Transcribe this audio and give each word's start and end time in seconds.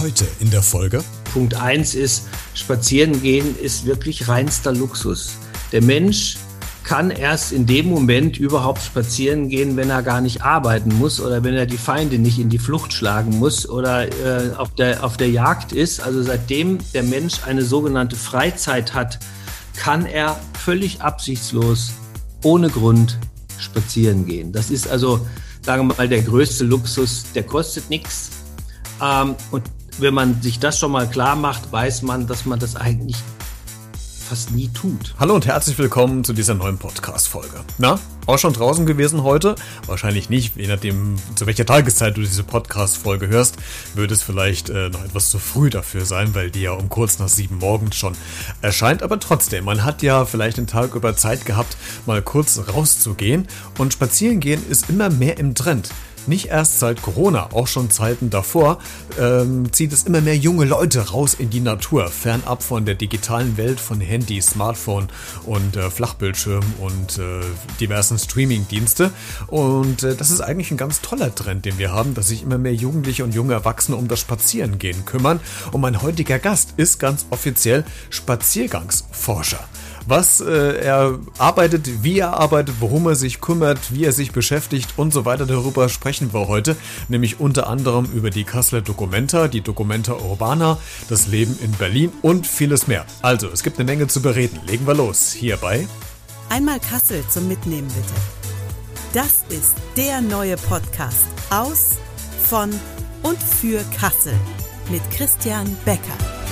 Heute 0.00 0.26
in 0.40 0.50
der 0.50 0.62
Folge. 0.62 1.02
Punkt 1.32 1.54
1 1.54 1.94
ist, 1.94 2.24
spazieren 2.54 3.22
gehen 3.22 3.56
ist 3.58 3.86
wirklich 3.86 4.28
reinster 4.28 4.72
Luxus. 4.72 5.36
Der 5.72 5.82
Mensch 5.82 6.36
kann 6.84 7.10
erst 7.10 7.52
in 7.52 7.66
dem 7.66 7.88
Moment 7.88 8.36
überhaupt 8.36 8.82
spazieren 8.82 9.48
gehen, 9.48 9.76
wenn 9.76 9.90
er 9.90 10.02
gar 10.02 10.20
nicht 10.20 10.42
arbeiten 10.42 10.94
muss 10.98 11.20
oder 11.20 11.42
wenn 11.42 11.54
er 11.54 11.66
die 11.66 11.78
Feinde 11.78 12.18
nicht 12.18 12.38
in 12.38 12.50
die 12.50 12.58
Flucht 12.58 12.92
schlagen 12.92 13.38
muss 13.38 13.68
oder 13.68 14.06
äh, 14.06 14.54
auf, 14.56 14.74
der, 14.74 15.02
auf 15.02 15.16
der 15.16 15.30
Jagd 15.30 15.72
ist. 15.72 16.00
Also 16.00 16.22
seitdem 16.22 16.78
der 16.92 17.02
Mensch 17.02 17.42
eine 17.44 17.62
sogenannte 17.62 18.16
Freizeit 18.16 18.92
hat, 18.92 19.18
kann 19.76 20.04
er 20.04 20.38
völlig 20.62 21.00
absichtslos, 21.00 21.92
ohne 22.42 22.68
Grund 22.68 23.18
spazieren 23.58 24.26
gehen. 24.26 24.52
Das 24.52 24.70
ist 24.70 24.86
also, 24.86 25.26
sagen 25.62 25.88
wir 25.88 25.94
mal, 25.96 26.08
der 26.08 26.22
größte 26.22 26.64
Luxus, 26.64 27.24
der 27.34 27.44
kostet 27.44 27.88
nichts. 27.88 28.30
Ähm, 29.02 29.34
und 29.50 29.64
wenn 29.98 30.14
man 30.14 30.40
sich 30.42 30.58
das 30.58 30.78
schon 30.78 30.92
mal 30.92 31.08
klar 31.08 31.36
macht, 31.36 31.70
weiß 31.72 32.02
man, 32.02 32.26
dass 32.26 32.44
man 32.46 32.58
das 32.58 32.76
eigentlich 32.76 33.16
fast 34.24 34.52
nie 34.52 34.68
tut. 34.68 35.14
Hallo 35.20 35.34
und 35.34 35.46
herzlich 35.46 35.76
willkommen 35.78 36.24
zu 36.24 36.32
dieser 36.32 36.54
neuen 36.54 36.78
Podcast-Folge. 36.78 37.60
Na, 37.78 37.98
auch 38.26 38.38
schon 38.38 38.54
draußen 38.54 38.86
gewesen 38.86 39.22
heute? 39.22 39.54
Wahrscheinlich 39.86 40.30
nicht, 40.30 40.56
je 40.56 40.66
nachdem, 40.66 41.16
zu 41.34 41.46
welcher 41.46 41.66
Tageszeit 41.66 42.16
du 42.16 42.22
diese 42.22 42.42
Podcast-Folge 42.42 43.28
hörst, 43.28 43.56
würde 43.94 44.14
es 44.14 44.22
vielleicht 44.22 44.70
äh, 44.70 44.88
noch 44.88 45.04
etwas 45.04 45.28
zu 45.28 45.38
früh 45.38 45.68
dafür 45.68 46.06
sein, 46.06 46.34
weil 46.34 46.50
die 46.50 46.62
ja 46.62 46.72
um 46.72 46.88
kurz 46.88 47.18
nach 47.18 47.28
sieben 47.28 47.58
morgens 47.58 47.96
schon 47.96 48.14
erscheint. 48.62 49.02
Aber 49.02 49.20
trotzdem, 49.20 49.66
man 49.66 49.84
hat 49.84 50.02
ja 50.02 50.24
vielleicht 50.24 50.56
den 50.56 50.66
Tag 50.66 50.94
über 50.94 51.14
Zeit 51.14 51.44
gehabt, 51.44 51.76
mal 52.06 52.22
kurz 52.22 52.58
rauszugehen 52.74 53.46
und 53.78 53.92
spazieren 53.92 54.40
gehen 54.40 54.62
ist 54.68 54.88
immer 54.88 55.10
mehr 55.10 55.38
im 55.38 55.54
Trend. 55.54 55.90
Nicht 56.26 56.46
erst 56.46 56.80
seit 56.80 57.02
Corona, 57.02 57.48
auch 57.52 57.66
schon 57.66 57.90
Zeiten 57.90 58.30
davor, 58.30 58.78
ähm, 59.18 59.72
zieht 59.72 59.92
es 59.92 60.04
immer 60.04 60.20
mehr 60.20 60.36
junge 60.36 60.64
Leute 60.64 61.10
raus 61.10 61.34
in 61.34 61.50
die 61.50 61.60
Natur, 61.60 62.08
fernab 62.08 62.62
von 62.62 62.84
der 62.84 62.94
digitalen 62.94 63.56
Welt 63.56 63.78
von 63.78 64.00
Handy, 64.00 64.40
Smartphone 64.40 65.08
und 65.44 65.76
äh, 65.76 65.90
Flachbildschirm 65.90 66.64
und 66.80 67.18
äh, 67.18 67.40
diversen 67.80 68.18
Streaming-Dienste. 68.18 69.10
Und 69.48 70.02
äh, 70.02 70.14
das 70.14 70.30
ist 70.30 70.40
eigentlich 70.40 70.70
ein 70.70 70.76
ganz 70.76 71.00
toller 71.00 71.34
Trend, 71.34 71.64
den 71.64 71.78
wir 71.78 71.92
haben, 71.92 72.14
dass 72.14 72.28
sich 72.28 72.42
immer 72.42 72.58
mehr 72.58 72.74
Jugendliche 72.74 73.24
und 73.24 73.34
junge 73.34 73.54
Erwachsene 73.54 73.96
um 73.96 74.08
das 74.08 74.20
Spazierengehen 74.20 75.04
kümmern. 75.04 75.40
Und 75.72 75.80
mein 75.80 76.00
heutiger 76.02 76.38
Gast 76.38 76.74
ist 76.76 76.98
ganz 76.98 77.26
offiziell 77.30 77.84
Spaziergangsforscher 78.10 79.60
was 80.06 80.40
äh, 80.40 80.78
er 80.78 81.18
arbeitet, 81.38 82.02
wie 82.02 82.18
er 82.18 82.34
arbeitet, 82.34 82.76
worum 82.80 83.06
er 83.06 83.14
sich 83.14 83.40
kümmert, 83.40 83.92
wie 83.92 84.04
er 84.04 84.12
sich 84.12 84.32
beschäftigt 84.32 84.94
und 84.96 85.12
so 85.12 85.24
weiter. 85.24 85.46
Darüber 85.46 85.88
sprechen 85.88 86.32
wir 86.32 86.48
heute, 86.48 86.76
nämlich 87.08 87.40
unter 87.40 87.66
anderem 87.66 88.06
über 88.06 88.30
die 88.30 88.44
Kasseler 88.44 88.82
Documenta, 88.82 89.48
die 89.48 89.60
Documenta 89.60 90.14
Urbana, 90.14 90.78
das 91.08 91.26
Leben 91.26 91.58
in 91.62 91.72
Berlin 91.72 92.12
und 92.22 92.46
vieles 92.46 92.86
mehr. 92.86 93.04
Also, 93.22 93.48
es 93.48 93.62
gibt 93.62 93.78
eine 93.78 93.90
Menge 93.90 94.06
zu 94.06 94.22
bereden. 94.22 94.60
Legen 94.66 94.86
wir 94.86 94.94
los 94.94 95.32
hierbei. 95.32 95.86
Einmal 96.48 96.80
Kassel 96.80 97.24
zum 97.28 97.48
Mitnehmen 97.48 97.88
bitte. 97.88 98.14
Das 99.12 99.44
ist 99.48 99.74
der 99.96 100.20
neue 100.20 100.56
Podcast 100.56 101.28
aus, 101.50 101.92
von 102.44 102.70
und 103.22 103.42
für 103.42 103.80
Kassel 103.98 104.34
mit 104.90 105.02
Christian 105.10 105.76
Becker. 105.84 106.43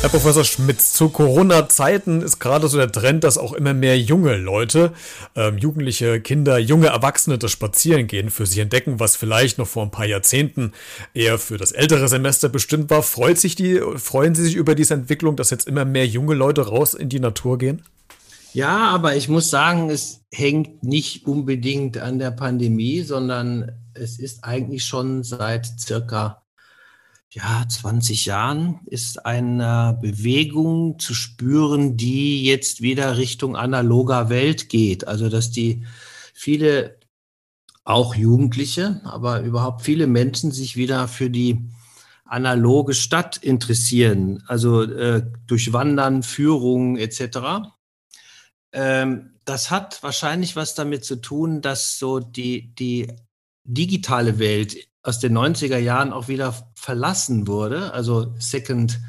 Herr 0.00 0.10
Professor 0.10 0.44
Schmitz, 0.44 0.92
zu 0.92 1.08
Corona-Zeiten 1.08 2.22
ist 2.22 2.38
gerade 2.38 2.68
so 2.68 2.78
der 2.78 2.92
Trend, 2.92 3.24
dass 3.24 3.36
auch 3.36 3.52
immer 3.52 3.74
mehr 3.74 3.98
junge 3.98 4.36
Leute, 4.36 4.92
ähm, 5.34 5.58
jugendliche 5.58 6.20
Kinder, 6.20 6.56
junge 6.56 6.86
Erwachsene 6.86 7.36
das 7.36 7.50
Spazierengehen 7.50 8.30
für 8.30 8.46
sich 8.46 8.58
entdecken, 8.58 9.00
was 9.00 9.16
vielleicht 9.16 9.58
noch 9.58 9.66
vor 9.66 9.82
ein 9.82 9.90
paar 9.90 10.06
Jahrzehnten 10.06 10.72
eher 11.14 11.36
für 11.36 11.56
das 11.56 11.72
ältere 11.72 12.06
Semester 12.06 12.48
bestimmt 12.48 12.90
war. 12.90 13.02
Freut 13.02 13.38
sich 13.38 13.56
die, 13.56 13.80
freuen 13.96 14.36
Sie 14.36 14.44
sich 14.44 14.54
über 14.54 14.76
diese 14.76 14.94
Entwicklung, 14.94 15.34
dass 15.34 15.50
jetzt 15.50 15.66
immer 15.66 15.84
mehr 15.84 16.06
junge 16.06 16.34
Leute 16.34 16.68
raus 16.68 16.94
in 16.94 17.08
die 17.08 17.20
Natur 17.20 17.58
gehen? 17.58 17.82
Ja, 18.52 18.90
aber 18.90 19.16
ich 19.16 19.28
muss 19.28 19.50
sagen, 19.50 19.90
es 19.90 20.20
hängt 20.32 20.84
nicht 20.84 21.26
unbedingt 21.26 21.98
an 21.98 22.20
der 22.20 22.30
Pandemie, 22.30 23.02
sondern 23.02 23.72
es 23.94 24.20
ist 24.20 24.44
eigentlich 24.44 24.84
schon 24.84 25.24
seit 25.24 25.66
circa 25.80 26.42
ja, 27.30 27.66
20 27.68 28.26
Jahren 28.26 28.80
ist 28.86 29.26
eine 29.26 29.98
Bewegung 30.00 30.98
zu 30.98 31.14
spüren, 31.14 31.96
die 31.96 32.44
jetzt 32.44 32.80
wieder 32.80 33.18
Richtung 33.18 33.54
analoger 33.56 34.30
Welt 34.30 34.68
geht. 34.68 35.06
Also, 35.06 35.28
dass 35.28 35.50
die 35.50 35.84
viele, 36.32 36.98
auch 37.84 38.14
Jugendliche, 38.14 39.00
aber 39.04 39.40
überhaupt 39.40 39.82
viele 39.82 40.06
Menschen 40.06 40.52
sich 40.52 40.76
wieder 40.76 41.08
für 41.08 41.30
die 41.30 41.70
analoge 42.24 42.94
Stadt 42.94 43.38
interessieren. 43.38 44.44
Also 44.46 44.82
äh, 44.82 45.22
durch 45.46 45.72
Wandern, 45.72 46.22
Führungen 46.22 46.98
etc. 46.98 47.70
Ähm, 48.72 49.30
das 49.44 49.70
hat 49.70 50.02
wahrscheinlich 50.02 50.54
was 50.54 50.74
damit 50.74 51.04
zu 51.04 51.16
tun, 51.16 51.62
dass 51.62 51.98
so 51.98 52.20
die, 52.20 52.74
die 52.74 53.10
digitale 53.64 54.38
Welt 54.38 54.76
aus 55.08 55.18
den 55.18 55.36
90er 55.36 55.78
Jahren 55.78 56.12
auch 56.12 56.28
wieder 56.28 56.54
verlassen 56.74 57.46
wurde. 57.46 57.94
Also 57.94 58.34
Second 58.38 59.00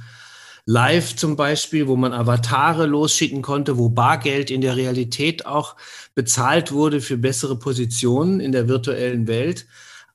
Life 0.66 1.18
zum 1.18 1.36
Beispiel, 1.36 1.90
wo 1.90 1.98
man 1.98 2.14
Avatare 2.14 2.86
losschicken 2.86 3.42
konnte, 3.42 3.78
wo 3.78 3.90
Bargeld 3.90 4.50
in 4.50 4.62
der 4.62 4.78
Realität 4.78 5.46
auch 5.46 5.76
bezahlt 6.16 6.72
wurde 6.72 7.02
für 7.02 7.18
bessere 7.18 7.60
Positionen 7.60 8.40
in 8.40 8.54
der 8.54 8.70
virtuellen 8.70 9.28
Welt. 9.28 9.68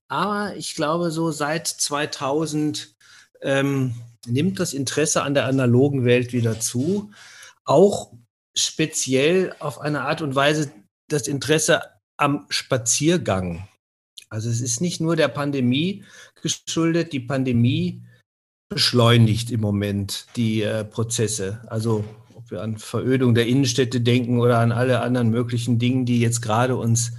Aber 0.09 0.56
ich 0.56 0.75
glaube, 0.75 1.11
so 1.11 1.31
seit 1.31 1.67
2000 1.67 2.94
ähm, 3.43 3.94
nimmt 4.27 4.61
das 4.61 4.73
Interesse 4.73 5.23
an 5.23 5.34
der 5.34 5.44
analogen 5.44 6.06
Welt 6.06 6.33
wieder 6.33 6.61
zu. 6.61 7.11
Auch 7.67 8.11
speziell 8.55 9.55
auf 9.59 9.83
eine 9.83 10.00
Art 10.00 10.23
und 10.23 10.34
Weise 10.34 10.73
das 11.09 11.28
Interesse 11.28 11.83
am 12.17 12.47
Spaziergang. 12.49 13.69
Also 14.34 14.50
es 14.50 14.61
ist 14.61 14.81
nicht 14.81 15.00
nur 15.00 15.15
der 15.15 15.28
Pandemie 15.28 16.03
geschuldet. 16.43 17.12
Die 17.12 17.21
Pandemie 17.21 18.03
beschleunigt 18.69 19.53
im 19.53 19.61
Moment 19.61 20.27
die 20.34 20.62
äh, 20.62 20.84
Prozesse. 20.84 21.61
Also 21.69 22.05
ob 22.34 22.50
wir 22.50 22.61
an 22.61 22.77
Verödung 22.77 23.37
der 23.37 23.47
Innenstädte 23.47 24.00
denken 24.00 24.41
oder 24.41 24.59
an 24.59 24.73
alle 24.73 25.03
anderen 25.03 25.31
möglichen 25.31 25.78
Dinge, 25.78 26.05
die 26.05 26.21
jetzt 26.21 26.43
gerade 26.43 26.75
uns 26.75 27.12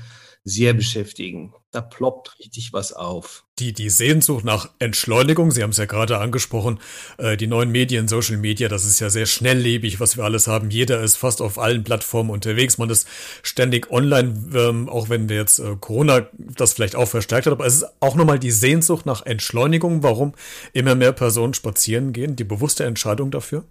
sehr 0.46 0.74
beschäftigen 0.74 1.54
da 1.76 1.82
ploppt 1.82 2.40
richtig 2.40 2.72
was 2.72 2.94
auf. 2.94 3.44
Die, 3.60 3.74
die 3.74 3.90
Sehnsucht 3.90 4.46
nach 4.46 4.70
Entschleunigung, 4.80 5.52
Sie 5.52 5.62
haben 5.62 5.72
es 5.72 5.78
ja 5.78 5.86
gerade 5.86 6.18
angesprochen, 6.18 6.80
äh, 7.18 7.36
die 7.38 7.48
neuen 7.48 7.70
Medien, 7.70 8.08
Social 8.08 8.38
Media, 8.38 8.70
das 8.70 8.86
ist 8.86 9.00
ja 9.00 9.10
sehr 9.10 9.26
schnelllebig, 9.26 10.00
was 10.00 10.16
wir 10.16 10.24
alles 10.24 10.48
haben. 10.48 10.72
Jeder 10.72 11.02
ist 11.02 11.18
fast 11.18 11.42
auf 11.42 11.60
allen 11.60 11.84
Plattformen 11.84 12.30
unterwegs. 12.30 12.78
Man 12.78 12.90
ist 12.90 13.08
ständig 13.44 13.92
online, 13.92 14.52
ähm, 14.56 14.90
auch 14.90 15.10
wenn 15.10 15.28
wir 15.28 15.36
jetzt 15.36 15.60
äh, 15.60 15.76
Corona 15.80 16.28
das 16.34 16.74
vielleicht 16.74 16.96
auch 16.96 17.08
verstärkt 17.08 17.46
hat. 17.46 17.54
Aber 17.54 17.66
es 17.66 17.76
ist 17.76 17.86
auch 18.00 18.16
nochmal 18.16 18.40
die 18.40 18.52
Sehnsucht 18.52 19.06
nach 19.06 19.26
Entschleunigung, 19.26 20.02
warum 20.02 20.34
immer 20.72 20.96
mehr 20.96 21.12
Personen 21.12 21.54
spazieren 21.54 22.14
gehen, 22.14 22.38
die 22.38 22.46
bewusste 22.46 22.86
Entscheidung 22.86 23.32
dafür? 23.32 23.66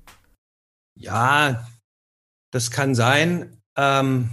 Ja, 0.95 1.67
das 2.53 2.71
kann 2.71 2.95
sein. 2.95 3.61
Ähm 3.77 4.29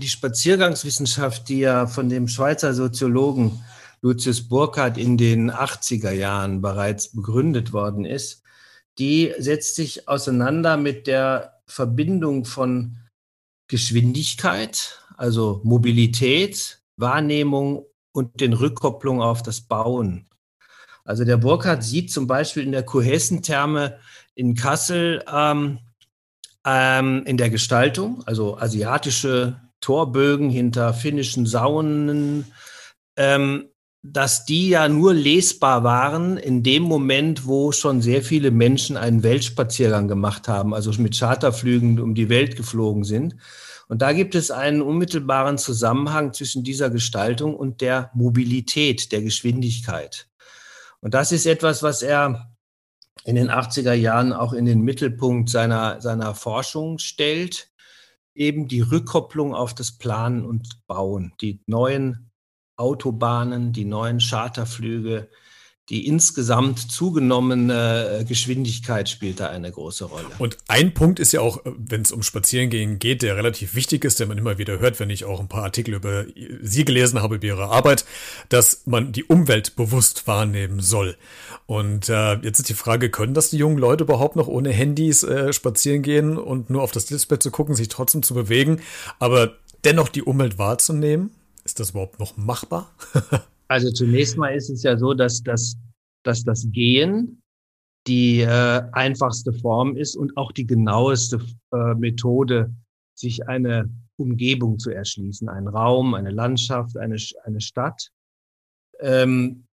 die 0.00 0.08
Spaziergangswissenschaft, 0.08 1.48
die 1.48 1.60
ja 1.60 1.86
von 1.86 2.08
dem 2.08 2.28
Schweizer 2.28 2.74
Soziologen 2.74 3.62
Lucius 4.02 4.48
Burkhardt 4.48 4.98
in 4.98 5.16
den 5.16 5.50
80er 5.50 6.10
Jahren 6.10 6.60
bereits 6.62 7.12
begründet 7.12 7.72
worden 7.72 8.04
ist, 8.04 8.42
die 8.98 9.32
setzt 9.38 9.76
sich 9.76 10.08
auseinander 10.08 10.76
mit 10.76 11.06
der 11.06 11.60
Verbindung 11.66 12.44
von 12.44 12.96
Geschwindigkeit, 13.68 14.98
also 15.16 15.60
Mobilität, 15.64 16.82
Wahrnehmung 16.96 17.84
und 18.12 18.40
den 18.40 18.52
Rückkopplungen 18.52 19.22
auf 19.22 19.42
das 19.42 19.60
Bauen. 19.60 20.26
Also 21.04 21.24
der 21.24 21.36
Burkhardt 21.36 21.84
sieht 21.84 22.10
zum 22.10 22.26
Beispiel 22.26 22.64
in 22.64 22.72
der 22.72 22.82
Kohessentherme 22.82 23.98
in 24.34 24.54
Kassel 24.54 25.24
ähm, 25.32 25.78
ähm, 26.64 27.22
in 27.26 27.36
der 27.36 27.50
Gestaltung, 27.50 28.22
also 28.26 28.58
asiatische 28.58 29.60
Torbögen 29.80 30.50
hinter 30.50 30.94
finnischen 30.94 31.46
Saunen, 31.46 32.46
ähm, 33.16 33.70
dass 34.02 34.46
die 34.46 34.70
ja 34.70 34.88
nur 34.88 35.12
lesbar 35.12 35.84
waren 35.84 36.38
in 36.38 36.62
dem 36.62 36.82
Moment, 36.82 37.46
wo 37.46 37.70
schon 37.72 38.00
sehr 38.00 38.22
viele 38.22 38.50
Menschen 38.50 38.96
einen 38.96 39.22
Weltspaziergang 39.22 40.08
gemacht 40.08 40.48
haben, 40.48 40.72
also 40.72 40.90
mit 41.00 41.18
Charterflügen 41.18 42.00
um 42.00 42.14
die 42.14 42.30
Welt 42.30 42.56
geflogen 42.56 43.04
sind. 43.04 43.36
Und 43.88 44.02
da 44.02 44.12
gibt 44.12 44.34
es 44.34 44.50
einen 44.50 44.82
unmittelbaren 44.82 45.58
Zusammenhang 45.58 46.32
zwischen 46.32 46.62
dieser 46.62 46.90
Gestaltung 46.90 47.56
und 47.56 47.80
der 47.80 48.10
Mobilität, 48.14 49.12
der 49.12 49.20
Geschwindigkeit. 49.20 50.28
Und 51.00 51.14
das 51.14 51.32
ist 51.32 51.44
etwas, 51.44 51.82
was 51.82 52.02
er 52.02 52.50
in 53.24 53.34
den 53.34 53.50
80er 53.50 53.92
Jahren 53.92 54.32
auch 54.32 54.52
in 54.52 54.64
den 54.64 54.80
Mittelpunkt 54.82 55.50
seiner, 55.50 56.00
seiner 56.00 56.34
Forschung 56.34 56.98
stellt 56.98 57.69
eben 58.40 58.68
die 58.68 58.80
Rückkopplung 58.80 59.54
auf 59.54 59.74
das 59.74 59.92
Planen 59.92 60.46
und 60.46 60.86
Bauen, 60.86 61.34
die 61.42 61.60
neuen 61.66 62.30
Autobahnen, 62.76 63.74
die 63.74 63.84
neuen 63.84 64.18
Charterflüge, 64.18 65.28
die 65.90 66.06
insgesamt 66.06 66.90
zugenommene 66.90 68.24
Geschwindigkeit 68.26 69.08
spielt 69.08 69.40
da 69.40 69.48
eine 69.48 69.72
große 69.72 70.04
Rolle. 70.04 70.26
Und 70.38 70.56
ein 70.68 70.94
Punkt 70.94 71.18
ist 71.18 71.32
ja 71.32 71.40
auch, 71.40 71.60
wenn 71.64 72.02
es 72.02 72.12
um 72.12 72.22
Spazierengehen 72.22 73.00
geht, 73.00 73.22
der 73.22 73.36
relativ 73.36 73.74
wichtig 73.74 74.04
ist, 74.04 74.20
der 74.20 74.28
man 74.28 74.38
immer 74.38 74.56
wieder 74.56 74.78
hört, 74.78 75.00
wenn 75.00 75.10
ich 75.10 75.24
auch 75.24 75.40
ein 75.40 75.48
paar 75.48 75.64
Artikel 75.64 75.94
über 75.94 76.26
Sie 76.62 76.84
gelesen 76.84 77.20
habe, 77.20 77.34
über 77.34 77.46
Ihre 77.46 77.70
Arbeit, 77.70 78.04
dass 78.48 78.82
man 78.86 79.10
die 79.10 79.24
Umwelt 79.24 79.74
bewusst 79.74 80.28
wahrnehmen 80.28 80.78
soll. 80.78 81.16
Und 81.66 82.08
äh, 82.08 82.34
jetzt 82.34 82.60
ist 82.60 82.68
die 82.68 82.74
Frage, 82.74 83.10
können 83.10 83.34
das 83.34 83.50
die 83.50 83.58
jungen 83.58 83.78
Leute 83.78 84.04
überhaupt 84.04 84.36
noch 84.36 84.46
ohne 84.46 84.70
Handys 84.70 85.24
äh, 85.24 85.52
spazieren 85.52 86.02
gehen 86.02 86.38
und 86.38 86.70
nur 86.70 86.82
auf 86.82 86.92
das 86.92 87.06
Display 87.06 87.40
zu 87.40 87.50
gucken, 87.50 87.74
sich 87.74 87.88
trotzdem 87.88 88.22
zu 88.22 88.34
bewegen, 88.34 88.80
aber 89.18 89.56
dennoch 89.84 90.08
die 90.08 90.22
Umwelt 90.22 90.56
wahrzunehmen? 90.56 91.30
Ist 91.64 91.80
das 91.80 91.90
überhaupt 91.90 92.20
noch 92.20 92.36
machbar? 92.36 92.92
Also 93.70 93.92
zunächst 93.92 94.36
mal 94.36 94.48
ist 94.48 94.68
es 94.68 94.82
ja 94.82 94.96
so, 94.96 95.14
dass 95.14 95.44
das, 95.44 95.76
dass 96.24 96.42
das 96.42 96.66
Gehen 96.72 97.40
die 98.08 98.40
äh, 98.40 98.82
einfachste 98.92 99.52
Form 99.52 99.96
ist 99.96 100.16
und 100.16 100.36
auch 100.36 100.50
die 100.50 100.66
genaueste 100.66 101.40
äh, 101.72 101.94
Methode, 101.94 102.74
sich 103.14 103.46
eine 103.46 103.88
Umgebung 104.16 104.80
zu 104.80 104.90
erschließen, 104.90 105.48
einen 105.48 105.68
Raum, 105.68 106.14
eine 106.14 106.30
Landschaft, 106.30 106.96
eine, 106.96 107.16
eine 107.44 107.60
Stadt. 107.60 108.10
Ähm, 108.98 109.68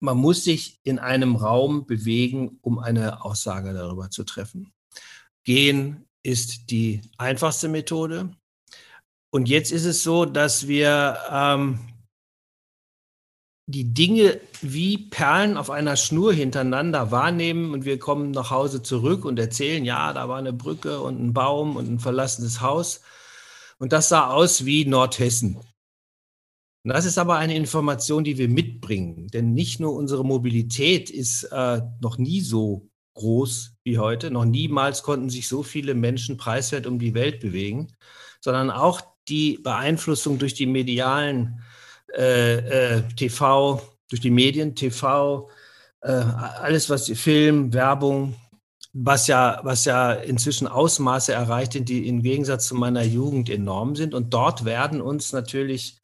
man 0.00 0.16
muss 0.16 0.44
sich 0.44 0.80
in 0.82 0.98
einem 0.98 1.36
Raum 1.36 1.84
bewegen, 1.84 2.58
um 2.62 2.78
eine 2.78 3.22
Aussage 3.22 3.74
darüber 3.74 4.08
zu 4.08 4.24
treffen. 4.24 4.72
Gehen 5.44 6.08
ist 6.22 6.70
die 6.70 7.02
einfachste 7.18 7.68
Methode. 7.68 8.30
Und 9.30 9.50
jetzt 9.50 9.72
ist 9.72 9.84
es 9.84 10.02
so, 10.02 10.24
dass 10.24 10.66
wir 10.68 11.18
ähm, 11.30 11.89
die 13.70 13.94
Dinge 13.94 14.40
wie 14.62 14.98
Perlen 14.98 15.56
auf 15.56 15.70
einer 15.70 15.96
Schnur 15.96 16.32
hintereinander 16.32 17.10
wahrnehmen 17.10 17.72
und 17.72 17.84
wir 17.84 17.98
kommen 17.98 18.30
nach 18.30 18.50
Hause 18.50 18.82
zurück 18.82 19.24
und 19.24 19.38
erzählen, 19.38 19.84
ja, 19.84 20.12
da 20.12 20.28
war 20.28 20.38
eine 20.38 20.52
Brücke 20.52 21.00
und 21.00 21.20
ein 21.20 21.32
Baum 21.32 21.76
und 21.76 21.90
ein 21.90 21.98
verlassenes 21.98 22.60
Haus. 22.60 23.02
Und 23.78 23.92
das 23.92 24.08
sah 24.08 24.28
aus 24.28 24.64
wie 24.66 24.84
Nordhessen. 24.84 25.56
Und 26.82 26.94
das 26.94 27.04
ist 27.04 27.18
aber 27.18 27.36
eine 27.36 27.56
Information, 27.56 28.24
die 28.24 28.38
wir 28.38 28.48
mitbringen, 28.48 29.28
denn 29.28 29.52
nicht 29.52 29.80
nur 29.80 29.94
unsere 29.94 30.24
Mobilität 30.24 31.10
ist 31.10 31.44
äh, 31.44 31.82
noch 32.00 32.16
nie 32.16 32.40
so 32.40 32.90
groß 33.14 33.74
wie 33.84 33.98
heute, 33.98 34.30
noch 34.30 34.46
niemals 34.46 35.02
konnten 35.02 35.28
sich 35.28 35.46
so 35.46 35.62
viele 35.62 35.94
Menschen 35.94 36.36
preiswert 36.36 36.86
um 36.86 36.98
die 36.98 37.14
Welt 37.14 37.40
bewegen, 37.40 37.88
sondern 38.40 38.70
auch 38.70 39.02
die 39.28 39.58
Beeinflussung 39.58 40.38
durch 40.38 40.54
die 40.54 40.66
medialen 40.66 41.62
äh, 42.16 42.98
äh, 42.98 43.02
TV, 43.16 43.82
durch 44.08 44.20
die 44.20 44.30
Medien, 44.30 44.74
TV, 44.74 45.48
äh, 46.02 46.10
alles 46.10 46.90
was 46.90 47.08
Film, 47.10 47.72
Werbung, 47.72 48.34
was 48.92 49.26
ja, 49.26 49.60
was 49.62 49.84
ja 49.84 50.12
inzwischen 50.12 50.66
Ausmaße 50.66 51.32
erreicht, 51.32 51.88
die 51.88 52.08
im 52.08 52.22
Gegensatz 52.22 52.66
zu 52.66 52.74
meiner 52.74 53.04
Jugend 53.04 53.48
enorm 53.48 53.94
sind. 53.94 54.14
Und 54.14 54.34
dort 54.34 54.64
werden 54.64 55.00
uns 55.00 55.32
natürlich 55.32 56.00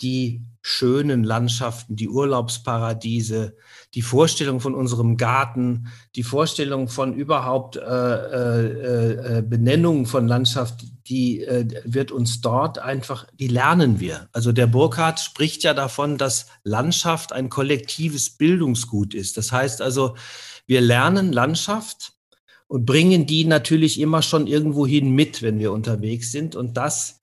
die 0.00 0.42
schönen 0.62 1.24
Landschaften, 1.24 1.96
die 1.96 2.08
Urlaubsparadiese, 2.08 3.56
die 3.94 4.02
Vorstellung 4.02 4.60
von 4.60 4.74
unserem 4.74 5.16
Garten, 5.16 5.88
die 6.14 6.22
Vorstellung 6.22 6.88
von 6.88 7.14
überhaupt 7.14 7.76
äh, 7.76 7.80
äh, 7.80 9.38
äh, 9.38 9.42
Benennungen 9.42 10.06
von 10.06 10.28
Landschaft, 10.28 10.84
die 11.08 11.42
äh, 11.42 11.66
wird 11.84 12.12
uns 12.12 12.40
dort 12.40 12.78
einfach, 12.78 13.26
die 13.32 13.48
lernen 13.48 14.00
wir. 14.00 14.28
Also 14.32 14.52
der 14.52 14.66
Burkhardt 14.66 15.20
spricht 15.20 15.62
ja 15.62 15.74
davon, 15.74 16.18
dass 16.18 16.46
Landschaft 16.64 17.32
ein 17.32 17.48
kollektives 17.48 18.30
Bildungsgut 18.30 19.14
ist. 19.14 19.36
Das 19.36 19.50
heißt 19.50 19.80
also, 19.80 20.16
wir 20.66 20.80
lernen 20.80 21.32
Landschaft 21.32 22.12
und 22.66 22.84
bringen 22.84 23.26
die 23.26 23.44
natürlich 23.44 23.98
immer 23.98 24.22
schon 24.22 24.46
irgendwohin 24.46 25.10
mit, 25.10 25.42
wenn 25.42 25.58
wir 25.58 25.72
unterwegs 25.72 26.30
sind. 26.30 26.54
Und 26.54 26.76
das 26.76 27.20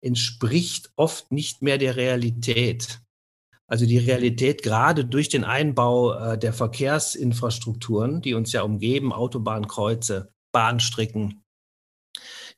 entspricht 0.00 0.92
oft 0.94 1.32
nicht 1.32 1.62
mehr 1.62 1.78
der 1.78 1.96
Realität. 1.96 3.00
Also 3.66 3.84
die 3.84 3.98
Realität 3.98 4.62
gerade 4.62 5.04
durch 5.04 5.28
den 5.28 5.42
Einbau 5.42 6.14
äh, 6.14 6.38
der 6.38 6.52
Verkehrsinfrastrukturen, 6.52 8.22
die 8.22 8.34
uns 8.34 8.52
ja 8.52 8.62
umgeben, 8.62 9.12
Autobahnkreuze, 9.12 10.32
Bahnstrecken, 10.52 11.42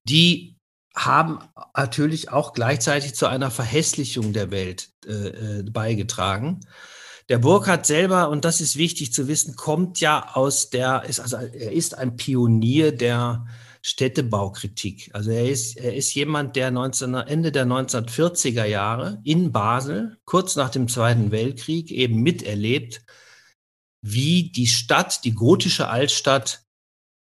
die 0.05 0.58
haben 1.05 1.39
natürlich 1.77 2.31
auch 2.31 2.53
gleichzeitig 2.53 3.15
zu 3.15 3.27
einer 3.27 3.51
Verhässlichung 3.51 4.33
der 4.33 4.51
Welt 4.51 4.91
äh, 5.07 5.13
äh, 5.59 5.63
beigetragen. 5.63 6.61
Der 7.29 7.39
Burkhardt 7.39 7.87
selber, 7.87 8.31
und 8.31 8.45
das 8.45 8.61
ist 8.61 8.77
wichtig 8.77 9.13
zu 9.13 9.29
wissen, 9.29 9.55
kommt 9.55 10.01
ja 10.01 10.31
aus 10.35 10.71
der, 10.71 11.05
ist 11.05 11.21
also, 11.21 11.37
er 11.37 11.73
ist 11.73 11.97
ein 11.97 12.17
Pionier 12.17 12.93
der 12.93 13.47
Städtebaukritik. 13.83 15.11
Also 15.13 15.31
er 15.31 15.49
ist, 15.49 15.77
er 15.77 15.95
ist 15.95 16.15
jemand, 16.15 16.57
der 16.57 16.71
19, 16.71 17.15
Ende 17.15 17.53
der 17.53 17.67
1940er 17.67 18.65
Jahre 18.65 19.21
in 19.25 19.53
Basel, 19.53 20.17
kurz 20.25 20.57
nach 20.57 20.71
dem 20.71 20.89
Zweiten 20.89 21.31
Weltkrieg, 21.31 21.91
eben 21.91 22.23
miterlebt, 22.23 23.03
wie 24.01 24.51
die 24.51 24.67
Stadt, 24.67 25.25
die 25.25 25.35
gotische 25.35 25.89
Altstadt, 25.89 26.68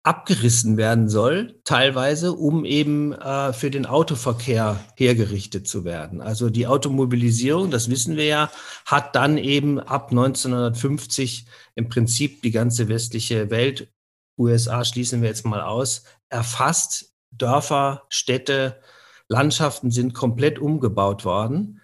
abgerissen 0.04 0.76
werden 0.76 1.08
soll, 1.08 1.60
teilweise, 1.64 2.32
um 2.32 2.64
eben 2.64 3.12
äh, 3.12 3.52
für 3.52 3.70
den 3.70 3.86
Autoverkehr 3.86 4.80
hergerichtet 4.96 5.68
zu 5.68 5.84
werden. 5.84 6.20
Also 6.20 6.50
die 6.50 6.66
Automobilisierung, 6.66 7.70
das 7.70 7.88
wissen 7.88 8.16
wir 8.16 8.24
ja, 8.24 8.50
hat 8.84 9.14
dann 9.14 9.38
eben 9.38 9.78
ab 9.78 10.10
1950 10.10 11.46
im 11.76 11.88
Prinzip 11.88 12.42
die 12.42 12.50
ganze 12.50 12.88
westliche 12.88 13.50
Welt, 13.50 13.92
USA 14.38 14.84
schließen 14.84 15.22
wir 15.22 15.28
jetzt 15.28 15.46
mal 15.46 15.60
aus, 15.60 16.04
erfasst. 16.28 17.10
Dörfer, 17.34 18.02
Städte, 18.10 18.78
Landschaften 19.26 19.90
sind 19.90 20.12
komplett 20.12 20.58
umgebaut 20.58 21.24
worden, 21.24 21.80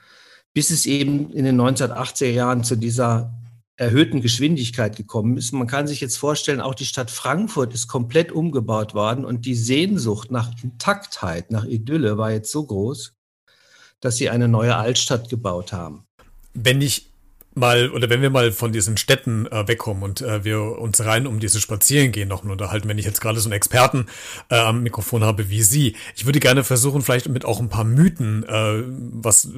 bis 0.53 0.69
es 0.69 0.85
eben 0.85 1.33
in 1.33 1.47
den 1.47 1.59
1980er 1.59 2.29
Jahren 2.31 2.65
zu 2.65 2.77
dieser 2.77 3.38
erhöhten 3.79 4.21
Geschwindigkeit 4.21 4.97
gekommen 4.97 5.37
ist. 5.37 5.53
Man 5.53 5.69
kann 5.69 5.87
sich 5.87 6.01
jetzt 6.01 6.17
vorstellen, 6.19 6.61
auch 6.61 6.75
die 6.75 6.85
Stadt 6.85 7.13
Frankfurt 7.13 7.73
ist 7.73 7.87
komplett 7.87 8.33
umgebaut 8.33 8.93
worden 8.93 9.25
und 9.25 9.47
die 9.47 9.55
Sehnsucht 9.55 10.33
nach 10.33 10.51
Intaktheit, 10.63 11.53
nach 11.53 11.65
Idylle 11.65 12.19
war 12.19 12.33
jetzt 12.33 12.51
so 12.51 12.67
groß, 12.67 13.15
dass 14.01 14.17
sie 14.17 14.31
eine 14.31 14.49
neue 14.49 14.75
Altstadt 14.75 15.29
gebaut 15.29 15.73
haben. 15.73 16.05
Wenn 16.55 16.83
ich 16.83 17.08
mal, 17.59 17.91
oder 17.91 18.09
wenn 18.11 18.23
wir 18.23 18.31
mal 18.31 18.53
von 18.53 18.73
diesen 18.73 18.97
Städten 18.97 19.47
äh, 19.47 19.67
wegkommen 19.69 20.03
und 20.03 20.23
äh, 20.23 20.45
wir 20.45 20.79
uns 20.79 21.05
rein 21.05 21.27
um 21.27 21.41
diese 21.41 21.61
Spazierengehen 21.61 22.29
noch 22.29 22.45
unterhalten, 22.45 22.89
wenn 22.89 22.99
ich 22.99 23.05
jetzt 23.05 23.21
gerade 23.21 23.41
so 23.41 23.49
einen 23.49 23.57
Experten 23.57 24.07
äh, 24.51 24.57
am 24.57 24.83
Mikrofon 24.83 25.25
habe 25.25 25.51
wie 25.51 25.63
Sie. 25.63 25.97
Ich 26.17 26.27
würde 26.27 26.41
gerne 26.41 26.65
versuchen, 26.65 27.03
vielleicht 27.03 27.29
mit 27.29 27.45
auch 27.45 27.61
ein 27.61 27.69
paar 27.69 27.85
Mythen, 27.85 28.45
äh, 28.45 28.83
was 28.87 29.49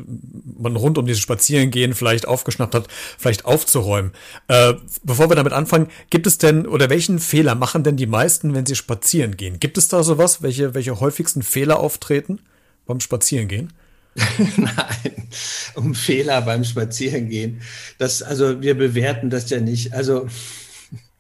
man 0.59 0.77
rund 0.77 0.99
um 0.99 1.07
dieses 1.07 1.23
Spazierengehen 1.23 1.95
vielleicht 1.95 2.27
aufgeschnappt 2.27 2.75
hat, 2.75 2.89
vielleicht 3.19 3.45
aufzuräumen. 3.45 4.13
Äh, 4.49 4.75
bevor 5.03 5.29
wir 5.31 5.37
damit 5.37 5.53
anfangen, 5.53 5.89
gibt 6.11 6.27
es 6.27 6.39
denn, 6.39 6.67
oder 6.67 6.91
welchen 6.91 7.19
Fehler 7.19 7.55
machen 7.55 7.85
denn 7.85 7.97
die 7.97 8.07
meisten, 8.07 8.55
wenn 8.55 8.67
sie 8.67 8.77
spazieren 8.77 9.37
gehen? 9.37 9.61
Gibt 9.61 9.79
es 9.79 9.89
da 9.89 10.03
sowas, 10.03 10.43
welche, 10.43 10.75
welche 10.75 11.01
häufigsten 11.01 11.43
Fehler 11.43 11.79
auftreten 11.79 12.41
beim 12.87 13.01
Spazierengehen? 13.01 13.73
Nein, 14.57 15.29
um 15.75 15.95
Fehler 15.95 16.43
beim 16.43 16.65
Spazierengehen. 16.65 17.61
Das, 17.99 18.23
also 18.23 18.61
wir 18.61 18.75
bewerten 18.77 19.31
das 19.31 19.49
ja 19.51 19.61
nicht. 19.61 19.93
Also 19.93 20.27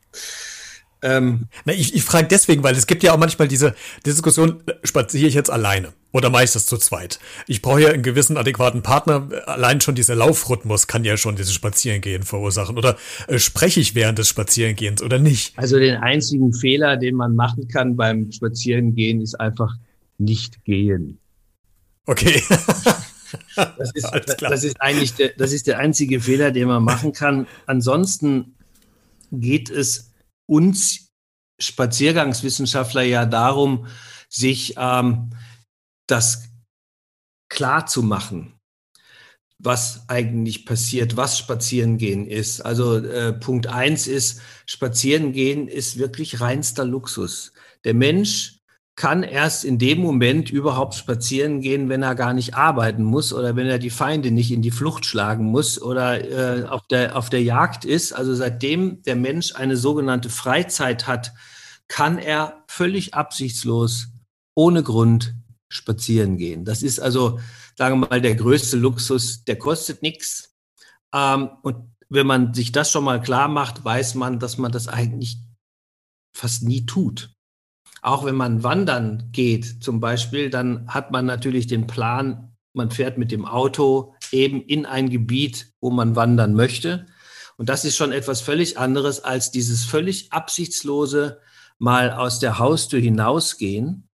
ähm, 1.03 1.47
Na, 1.65 1.73
ich, 1.73 1.95
ich 1.95 2.03
frage 2.03 2.29
deswegen, 2.29 2.63
weil 2.63 2.75
es 2.75 2.87
gibt 2.87 3.03
ja 3.03 3.13
auch 3.13 3.19
manchmal 3.19 3.49
diese 3.49 3.75
Diskussion, 4.05 4.63
spaziere 4.83 5.29
ich 5.29 5.35
jetzt 5.35 5.51
alleine 5.51 5.93
oder 6.13 6.31
meistens 6.31 6.67
zu 6.67 6.77
zweit. 6.79 7.21
Ich 7.47 7.63
brauche 7.63 7.83
ja 7.83 7.91
einen 7.91 8.03
gewissen 8.03 8.37
adäquaten 8.37 8.83
Partner. 8.83 9.29
Allein 9.47 9.81
schon 9.81 9.95
dieser 9.95 10.17
Laufrhythmus 10.17 10.89
kann 10.89 11.05
ja 11.05 11.17
schon 11.17 11.37
dieses 11.37 11.55
Spazierengehen 11.55 12.25
verursachen. 12.25 12.77
Oder 12.77 12.97
äh, 13.29 13.39
spreche 13.39 13.79
ich 13.79 13.95
während 13.95 14.19
des 14.19 14.29
Spazierengehens 14.29 15.01
oder 15.01 15.21
nicht? 15.21 15.57
Also 15.57 15.79
den 15.79 15.97
einzigen 15.97 16.53
Fehler, 16.53 16.97
den 16.97 17.15
man 17.15 17.37
machen 17.37 17.69
kann 17.69 17.95
beim 17.95 18.33
Spazierengehen, 18.33 19.21
ist 19.21 19.39
einfach 19.39 19.77
nicht 20.19 20.65
gehen. 20.65 21.20
Okay. 22.11 22.43
das, 23.55 23.93
ist, 23.95 24.11
das 24.41 24.65
ist 24.65 24.81
eigentlich 24.81 25.15
der, 25.15 25.29
das 25.37 25.53
ist 25.53 25.69
der 25.69 25.79
einzige 25.79 26.21
Fehler, 26.21 26.51
den 26.51 26.67
man 26.67 26.83
machen 26.83 27.13
kann. 27.13 27.47
Ansonsten 27.67 28.57
geht 29.31 29.71
es 29.71 30.11
uns 30.47 31.13
Spaziergangswissenschaftler 31.61 33.03
ja 33.03 33.27
darum, 33.27 33.87
sich 34.29 34.75
ähm, 34.77 35.31
das 36.09 36.49
klar 37.49 37.87
zu 37.87 38.03
machen, 38.03 38.59
was 39.61 40.09
eigentlich 40.09 40.67
passiert, 40.67 41.17
was 41.17 41.39
Spazierengehen 41.39 42.27
ist. 42.27 42.61
Also 42.61 42.97
äh, 42.97 43.33
Punkt 43.35 43.69
eins 43.69 44.09
ist, 44.09 44.41
Spazierengehen 44.67 45.69
ist 45.69 45.99
wirklich 45.99 46.41
reinster 46.41 46.85
Luxus. 46.85 47.53
Der 47.85 47.95
Mensch 47.95 48.60
kann 49.01 49.23
erst 49.23 49.65
in 49.65 49.79
dem 49.79 49.99
Moment 49.99 50.51
überhaupt 50.51 50.95
spazieren 50.95 51.63
gehen, 51.63 51.89
wenn 51.89 52.03
er 52.03 52.15
gar 52.15 52.35
nicht 52.35 52.57
arbeiten 52.57 53.03
muss 53.03 53.33
oder 53.33 53.57
wenn 53.57 53.67
er 53.67 53.79
die 53.79 53.89
Feinde 53.89 54.31
nicht 54.31 54.51
in 54.51 54.61
die 54.61 54.71
Flucht 54.71 55.07
schlagen 55.07 55.47
muss 55.47 55.81
oder 55.81 56.23
äh, 56.23 56.67
auf, 56.67 56.87
der, 56.89 57.17
auf 57.17 57.31
der 57.31 57.43
Jagd 57.43 57.87
ist. 57.87 58.13
Also 58.13 58.35
seitdem 58.35 59.03
der 59.05 59.17
Mensch 59.17 59.55
eine 59.55 59.79
sogenannte 59.79 60.29
Freizeit 60.29 61.07
hat, 61.07 61.33
kann 61.89 62.19
er 62.19 62.63
völlig 62.69 63.15
absichtslos, 63.15 64.09
ohne 64.55 64.83
Grund 64.83 65.35
spazieren 65.71 66.37
gehen. 66.37 66.67
Das 66.67 66.83
ist 66.83 67.01
also, 67.01 67.41
sagen 67.79 68.01
wir 68.01 68.07
mal, 68.07 68.21
der 68.21 68.35
größte 68.35 68.77
Luxus, 68.77 69.45
der 69.45 69.57
kostet 69.57 70.03
nichts. 70.03 70.55
Ähm, 71.15 71.49
und 71.63 71.91
wenn 72.11 72.27
man 72.27 72.53
sich 72.53 72.71
das 72.71 72.91
schon 72.91 73.05
mal 73.05 73.23
klar 73.23 73.49
macht, 73.49 73.83
weiß 73.83 74.15
man, 74.17 74.39
dass 74.39 74.59
man 74.59 74.73
das 74.73 74.89
eigentlich 74.89 75.39
fast 76.37 76.65
nie 76.65 76.85
tut. 76.85 77.31
Auch 78.03 78.25
wenn 78.25 78.35
man 78.35 78.63
wandern 78.63 79.29
geht 79.33 79.83
zum 79.83 80.01
Beispiel, 80.01 80.51
dann 80.51 80.87
hat 80.89 81.11
man 81.11 81.27
natürlich 81.27 81.67
den 81.67 81.87
Plan, 81.87 82.53
man 82.73 82.91
fährt 82.91 83.19
mit 83.19 83.31
dem 83.33 83.45
Auto 83.45 84.15
eben 84.33 84.63
in 84.63 84.87
ein 84.87 85.11
Gebiet, 85.11 85.73
wo 85.81 85.91
man 85.91 86.17
wandern 86.17 86.55
möchte. 86.55 87.07
Und 87.57 87.69
das 87.69 87.85
ist 87.85 87.97
schon 87.97 88.13
etwas 88.13 88.41
völlig 88.41 88.79
anderes 88.79 89.23
als 89.23 89.51
dieses 89.51 89.85
völlig 89.85 90.33
absichtslose 90.33 91.41
mal 91.79 92.13
aus 92.13 92.39
der 92.39 92.59
Haustür 92.59 93.01
hinausgehen. 93.01 94.09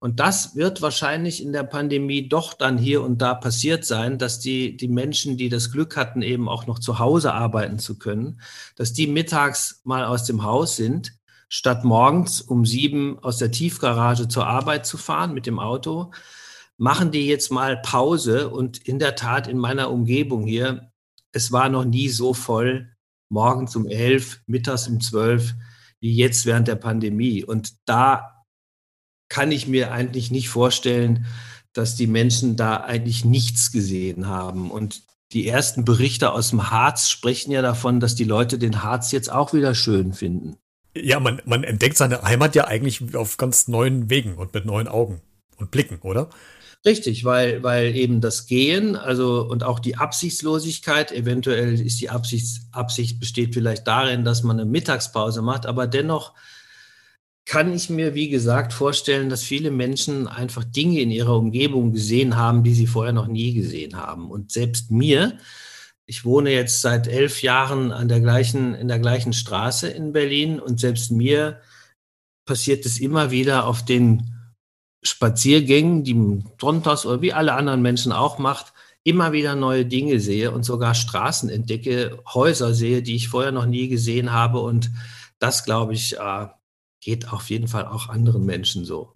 Und 0.00 0.18
das 0.18 0.56
wird 0.56 0.80
wahrscheinlich 0.80 1.42
in 1.42 1.52
der 1.52 1.62
Pandemie 1.62 2.28
doch 2.28 2.54
dann 2.54 2.78
hier 2.78 3.02
und 3.02 3.20
da 3.20 3.34
passiert 3.34 3.84
sein, 3.84 4.16
dass 4.16 4.38
die, 4.38 4.76
die 4.76 4.88
Menschen, 4.88 5.36
die 5.36 5.50
das 5.50 5.70
Glück 5.70 5.96
hatten, 5.96 6.22
eben 6.22 6.48
auch 6.48 6.66
noch 6.66 6.78
zu 6.78 6.98
Hause 6.98 7.34
arbeiten 7.34 7.78
zu 7.78 7.98
können, 7.98 8.40
dass 8.76 8.94
die 8.94 9.06
mittags 9.06 9.82
mal 9.84 10.06
aus 10.06 10.24
dem 10.24 10.42
Haus 10.42 10.76
sind 10.76 11.19
statt 11.50 11.84
morgens 11.84 12.40
um 12.40 12.64
sieben 12.64 13.18
aus 13.18 13.38
der 13.38 13.50
Tiefgarage 13.50 14.28
zur 14.28 14.46
Arbeit 14.46 14.86
zu 14.86 14.96
fahren 14.96 15.34
mit 15.34 15.46
dem 15.46 15.58
Auto, 15.58 16.12
machen 16.78 17.10
die 17.10 17.26
jetzt 17.26 17.50
mal 17.50 17.76
Pause. 17.76 18.48
Und 18.48 18.78
in 18.78 18.98
der 18.98 19.16
Tat 19.16 19.48
in 19.48 19.58
meiner 19.58 19.90
Umgebung 19.90 20.46
hier, 20.46 20.92
es 21.32 21.52
war 21.52 21.68
noch 21.68 21.84
nie 21.84 22.08
so 22.08 22.32
voll, 22.32 22.88
morgens 23.28 23.76
um 23.76 23.86
elf, 23.86 24.40
mittags 24.46 24.88
um 24.88 25.00
zwölf, 25.00 25.54
wie 25.98 26.14
jetzt 26.14 26.46
während 26.46 26.68
der 26.68 26.76
Pandemie. 26.76 27.44
Und 27.44 27.74
da 27.84 28.44
kann 29.28 29.50
ich 29.50 29.66
mir 29.66 29.92
eigentlich 29.92 30.30
nicht 30.30 30.48
vorstellen, 30.48 31.26
dass 31.72 31.96
die 31.96 32.06
Menschen 32.06 32.56
da 32.56 32.78
eigentlich 32.78 33.24
nichts 33.24 33.72
gesehen 33.72 34.28
haben. 34.28 34.70
Und 34.70 35.02
die 35.32 35.48
ersten 35.48 35.84
Berichte 35.84 36.32
aus 36.32 36.50
dem 36.50 36.70
Harz 36.70 37.08
sprechen 37.08 37.50
ja 37.50 37.60
davon, 37.60 37.98
dass 37.98 38.14
die 38.14 38.24
Leute 38.24 38.56
den 38.56 38.82
Harz 38.84 39.10
jetzt 39.10 39.30
auch 39.32 39.52
wieder 39.52 39.74
schön 39.74 40.12
finden. 40.12 40.56
Ja, 40.94 41.20
man, 41.20 41.40
man 41.44 41.64
entdeckt 41.64 41.96
seine 41.96 42.22
Heimat 42.22 42.54
ja 42.54 42.66
eigentlich 42.66 43.14
auf 43.14 43.36
ganz 43.36 43.68
neuen 43.68 44.10
Wegen 44.10 44.34
und 44.34 44.52
mit 44.54 44.64
neuen 44.64 44.88
Augen 44.88 45.20
und 45.56 45.70
Blicken, 45.70 45.98
oder? 46.02 46.30
Richtig, 46.84 47.24
weil, 47.24 47.62
weil 47.62 47.94
eben 47.94 48.22
das 48.22 48.46
Gehen, 48.46 48.96
also 48.96 49.46
und 49.46 49.62
auch 49.62 49.80
die 49.80 49.96
Absichtslosigkeit, 49.96 51.12
eventuell 51.12 51.78
ist 51.78 52.00
die 52.00 52.08
Absicht, 52.08 52.62
Absicht 52.72 53.20
besteht 53.20 53.52
vielleicht 53.52 53.86
darin, 53.86 54.24
dass 54.24 54.42
man 54.42 54.58
eine 54.58 54.68
Mittagspause 54.68 55.42
macht, 55.42 55.66
aber 55.66 55.86
dennoch 55.86 56.32
kann 57.44 57.74
ich 57.74 57.90
mir, 57.90 58.14
wie 58.14 58.30
gesagt, 58.30 58.72
vorstellen, 58.72 59.28
dass 59.28 59.42
viele 59.42 59.70
Menschen 59.70 60.26
einfach 60.26 60.64
Dinge 60.64 61.00
in 61.00 61.10
ihrer 61.10 61.36
Umgebung 61.36 61.92
gesehen 61.92 62.36
haben, 62.36 62.64
die 62.64 62.74
sie 62.74 62.86
vorher 62.86 63.12
noch 63.12 63.26
nie 63.26 63.54
gesehen 63.54 63.96
haben. 63.96 64.30
Und 64.30 64.52
selbst 64.52 64.90
mir, 64.90 65.36
ich 66.10 66.24
wohne 66.24 66.50
jetzt 66.50 66.80
seit 66.82 67.06
elf 67.06 67.40
Jahren 67.40 67.92
an 67.92 68.08
der 68.08 68.20
gleichen, 68.20 68.74
in 68.74 68.88
der 68.88 68.98
gleichen 68.98 69.32
Straße 69.32 69.88
in 69.88 70.12
Berlin 70.12 70.58
und 70.58 70.80
selbst 70.80 71.12
mir 71.12 71.60
passiert 72.44 72.84
es 72.84 72.98
immer 72.98 73.30
wieder 73.30 73.64
auf 73.64 73.84
den 73.84 74.34
Spaziergängen, 75.04 76.02
die 76.02 76.42
Trontos 76.58 77.06
oder 77.06 77.22
wie 77.22 77.32
alle 77.32 77.52
anderen 77.52 77.80
Menschen 77.80 78.10
auch 78.10 78.38
macht, 78.38 78.72
immer 79.04 79.30
wieder 79.30 79.54
neue 79.54 79.86
Dinge 79.86 80.18
sehe 80.18 80.50
und 80.50 80.64
sogar 80.64 80.96
Straßen 80.96 81.48
entdecke, 81.48 82.18
Häuser 82.34 82.74
sehe, 82.74 83.02
die 83.02 83.14
ich 83.14 83.28
vorher 83.28 83.52
noch 83.52 83.66
nie 83.66 83.86
gesehen 83.86 84.32
habe. 84.32 84.58
Und 84.58 84.90
das, 85.38 85.64
glaube 85.64 85.94
ich, 85.94 86.18
äh, 86.18 86.48
geht 87.00 87.32
auf 87.32 87.50
jeden 87.50 87.68
Fall 87.68 87.86
auch 87.86 88.08
anderen 88.08 88.44
Menschen 88.44 88.84
so. 88.84 89.14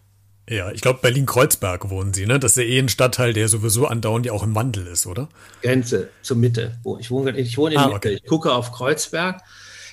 Ja, 0.48 0.70
ich 0.70 0.82
glaube, 0.82 0.98
Berlin-Kreuzberg 1.00 1.88
wohnen 1.88 2.12
Sie, 2.12 2.26
ne? 2.26 2.38
Das 2.38 2.52
ist 2.52 2.56
ja 2.58 2.64
eh 2.64 2.78
ein 2.78 2.90
Stadtteil, 2.90 3.32
der 3.32 3.48
sowieso 3.48 3.86
andauernd 3.86 4.26
ja 4.26 4.32
auch 4.32 4.42
im 4.42 4.54
Wandel 4.54 4.86
ist, 4.86 5.06
oder? 5.06 5.28
Grenze 5.62 6.10
zur 6.22 6.36
Mitte. 6.36 6.78
Ich 7.00 7.10
wohne, 7.10 7.36
ich 7.38 7.56
wohne 7.56 7.74
in 7.74 7.80
ah, 7.80 7.86
Mitte. 7.86 7.96
Okay. 7.96 8.20
Ich 8.22 8.26
gucke 8.26 8.52
auf 8.52 8.72
Kreuzberg. 8.72 9.40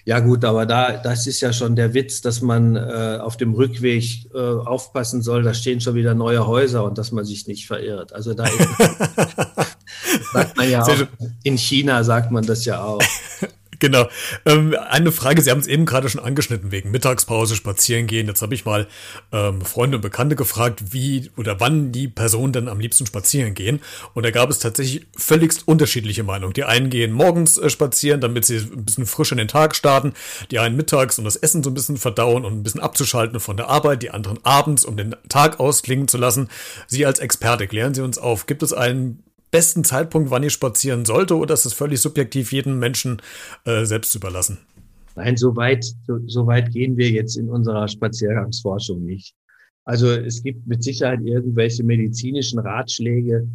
Ja 0.03 0.20
gut, 0.20 0.43
aber 0.43 0.65
da, 0.65 0.98
das 0.98 1.27
ist 1.27 1.41
ja 1.41 1.53
schon 1.53 1.75
der 1.75 1.93
Witz, 1.93 2.22
dass 2.22 2.41
man 2.41 2.75
äh, 2.75 3.20
auf 3.22 3.38
dem 3.38 3.53
Rückweg 3.53 4.03
äh, 4.34 4.38
aufpassen 4.38 5.22
soll, 5.22 5.43
da 5.43 5.53
stehen 5.53 5.79
schon 5.79 5.93
wieder 5.93 6.15
neue 6.15 6.48
Häuser 6.48 6.84
und 6.84 6.98
dass 6.98 7.12
man 7.12 7.24
sich 7.24 7.48
nicht 7.48 7.67
verirrt. 7.67 8.12
Also 8.12 8.34
da 8.34 8.46
ist, 8.46 8.67
sagt 10.34 10.58
man 10.58 10.70
ja 10.70 10.81
auch, 10.81 11.08
in 11.43 11.58
China 11.58 12.03
sagt 12.03 12.31
man 12.31 12.43
das 12.43 12.65
ja 12.65 12.84
auch. 12.84 13.01
Genau. 13.81 14.07
Ähm, 14.45 14.75
eine 14.89 15.11
Frage, 15.11 15.41
Sie 15.41 15.50
haben 15.50 15.59
es 15.59 15.65
eben 15.65 15.88
gerade 15.88 16.07
schon 16.07 16.21
angeschnitten, 16.21 16.71
wegen 16.71 16.91
Mittagspause, 16.91 17.55
spazieren 17.55 18.05
gehen. 18.05 18.27
Jetzt 18.27 18.43
habe 18.43 18.53
ich 18.53 18.63
mal 18.63 18.88
ähm, 19.31 19.61
Freunde 19.61 19.97
und 19.97 20.01
Bekannte 20.01 20.35
gefragt, 20.35 20.93
wie 20.93 21.31
oder 21.35 21.59
wann 21.59 21.91
die 21.91 22.07
Personen 22.07 22.53
denn 22.53 22.67
am 22.69 22.79
liebsten 22.79 23.07
spazieren 23.07 23.55
gehen. 23.55 23.81
Und 24.13 24.23
da 24.23 24.29
gab 24.29 24.51
es 24.51 24.59
tatsächlich 24.59 25.07
völligst 25.17 25.67
unterschiedliche 25.67 26.21
Meinungen. 26.21 26.53
Die 26.53 26.63
einen 26.63 26.91
gehen 26.91 27.11
morgens 27.11 27.57
äh, 27.57 27.71
spazieren, 27.71 28.21
damit 28.21 28.45
sie 28.45 28.57
ein 28.57 28.85
bisschen 28.85 29.07
frisch 29.07 29.31
in 29.31 29.39
den 29.39 29.47
Tag 29.47 29.75
starten. 29.75 30.13
Die 30.51 30.59
einen 30.59 30.75
mittags, 30.75 31.17
um 31.17 31.25
das 31.25 31.35
Essen 31.35 31.63
so 31.63 31.71
ein 31.71 31.73
bisschen 31.73 31.97
verdauen 31.97 32.45
und 32.45 32.53
ein 32.53 32.63
bisschen 32.63 32.81
abzuschalten 32.81 33.39
von 33.39 33.57
der 33.57 33.67
Arbeit. 33.67 34.03
Die 34.03 34.11
anderen 34.11 34.38
abends, 34.43 34.85
um 34.85 34.95
den 34.95 35.15
Tag 35.27 35.59
ausklingen 35.59 36.07
zu 36.07 36.19
lassen. 36.19 36.50
Sie 36.85 37.03
als 37.03 37.17
Experte, 37.17 37.65
klären 37.65 37.95
Sie 37.95 38.03
uns 38.03 38.19
auf. 38.19 38.45
Gibt 38.45 38.61
es 38.61 38.73
einen 38.73 39.23
besten 39.51 39.84
Zeitpunkt, 39.84 40.31
wann 40.31 40.43
ich 40.43 40.53
spazieren 40.53 41.05
sollte, 41.05 41.38
oder 41.38 41.53
ist 41.53 41.65
es 41.65 41.74
völlig 41.74 42.00
subjektiv 42.00 42.51
jedem 42.51 42.79
Menschen 42.79 43.22
äh, 43.65 43.86
selbst 43.86 44.15
überlassen? 44.15 44.60
Nein, 45.15 45.36
so 45.38 45.55
weit, 45.55 45.84
so, 46.08 46.20
so 46.27 46.48
weit 46.48 46.72
gehen 46.72 46.98
wir 46.98 47.10
jetzt 47.10 47.36
in 47.38 47.50
unserer 47.50 47.88
Spaziergangsforschung 47.88 49.03
nicht. 49.03 49.36
Also 49.84 50.10
es 50.10 50.41
gibt 50.41 50.67
mit 50.67 50.84
Sicherheit 50.84 51.22
irgendwelche 51.24 51.84
medizinischen 51.84 52.60
Ratschläge, 52.60 53.48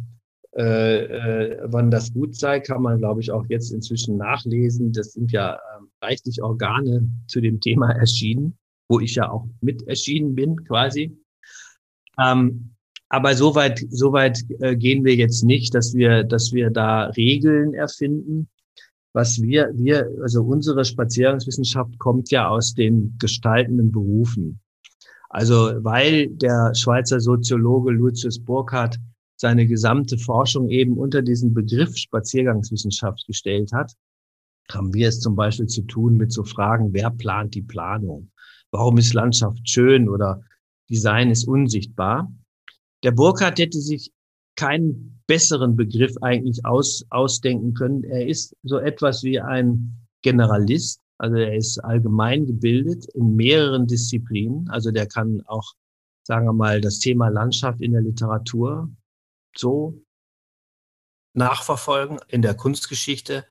äh, 0.57 1.03
äh, 1.03 1.59
wann 1.65 1.91
das 1.91 2.11
gut 2.13 2.35
sei, 2.35 2.59
kann 2.59 2.81
man, 2.81 2.97
glaube 2.97 3.21
ich, 3.21 3.31
auch 3.31 3.45
jetzt 3.47 3.71
inzwischen 3.71 4.17
nachlesen. 4.17 4.91
Das 4.91 5.13
sind 5.13 5.31
ja 5.31 5.53
äh, 5.53 5.59
reichlich 6.05 6.41
Organe 6.41 7.07
zu 7.27 7.41
dem 7.41 7.59
Thema 7.59 7.91
erschienen, 7.91 8.57
wo 8.89 8.99
ich 8.99 9.15
ja 9.15 9.29
auch 9.29 9.47
mit 9.61 9.87
erschienen 9.87 10.33
bin, 10.33 10.63
quasi. 10.63 11.15
Ähm, 12.19 12.71
aber 13.09 13.35
so 13.35 13.55
weit, 13.55 13.85
so 13.89 14.11
weit 14.11 14.39
äh, 14.59 14.75
gehen 14.75 15.05
wir 15.05 15.15
jetzt 15.15 15.43
nicht, 15.43 15.73
dass 15.73 15.93
wir, 15.93 16.23
dass 16.23 16.51
wir 16.51 16.69
da 16.69 17.05
Regeln 17.05 17.73
erfinden. 17.73 18.49
Was 19.13 19.41
wir, 19.41 19.71
wir, 19.73 20.09
also 20.21 20.43
unsere 20.43 20.83
Spaziergangswissenschaft 20.85 21.97
kommt 21.97 22.29
ja 22.29 22.49
aus 22.49 22.73
den 22.73 23.15
gestaltenden 23.17 23.91
Berufen. 23.91 24.59
Also, 25.29 25.71
weil 25.83 26.27
der 26.27 26.73
Schweizer 26.75 27.19
Soziologe 27.19 27.91
Lucius 27.91 28.39
Burkhardt 28.39 28.97
seine 29.35 29.67
gesamte 29.67 30.17
Forschung 30.17 30.69
eben 30.69 30.97
unter 30.97 31.21
diesen 31.21 31.53
Begriff 31.53 31.95
Spaziergangswissenschaft 31.95 33.25
gestellt 33.27 33.71
hat, 33.71 33.93
haben 34.71 34.93
wir 34.93 35.07
es 35.07 35.19
zum 35.19 35.35
Beispiel 35.35 35.67
zu 35.67 35.83
tun 35.83 36.17
mit 36.17 36.31
so 36.31 36.43
Fragen, 36.43 36.93
wer 36.93 37.09
plant 37.09 37.55
die 37.55 37.61
Planung? 37.61 38.31
Warum 38.71 38.97
ist 38.97 39.13
Landschaft 39.13 39.67
schön 39.69 40.09
oder 40.09 40.41
Design 40.89 41.29
ist 41.29 41.47
unsichtbar? 41.47 42.31
Der 43.03 43.11
Burkhardt 43.11 43.59
hätte 43.59 43.79
sich 43.79 44.11
keinen 44.55 45.21
besseren 45.27 45.75
Begriff 45.75 46.15
eigentlich 46.21 46.65
aus, 46.65 47.05
ausdenken 47.09 47.73
können. 47.73 48.03
Er 48.03 48.27
ist 48.27 48.55
so 48.63 48.77
etwas 48.77 49.23
wie 49.23 49.39
ein 49.39 50.07
Generalist, 50.23 51.01
also 51.19 51.35
er 51.35 51.55
ist 51.55 51.79
allgemein 51.79 52.45
gebildet 52.45 53.05
in 53.13 53.35
mehreren 53.35 53.87
Disziplinen. 53.87 54.69
Also 54.69 54.91
der 54.91 55.07
kann 55.07 55.41
auch, 55.45 55.73
sagen 56.23 56.45
wir 56.45 56.53
mal, 56.53 56.81
das 56.81 56.99
Thema 56.99 57.29
Landschaft 57.29 57.81
in 57.81 57.93
der 57.93 58.01
Literatur 58.01 58.89
so 59.55 60.01
nachverfolgen, 61.33 62.19
in 62.27 62.41
der 62.41 62.55
Kunstgeschichte. 62.55 63.45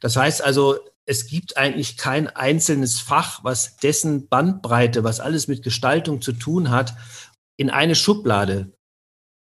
Das 0.00 0.16
heißt 0.16 0.42
also, 0.42 0.78
es 1.06 1.26
gibt 1.26 1.56
eigentlich 1.56 1.96
kein 1.96 2.28
einzelnes 2.28 3.00
Fach, 3.00 3.44
was 3.44 3.76
dessen 3.76 4.28
Bandbreite, 4.28 5.04
was 5.04 5.20
alles 5.20 5.48
mit 5.48 5.62
Gestaltung 5.62 6.22
zu 6.22 6.32
tun 6.32 6.70
hat, 6.70 6.94
in 7.56 7.70
eine 7.70 7.94
Schublade 7.94 8.72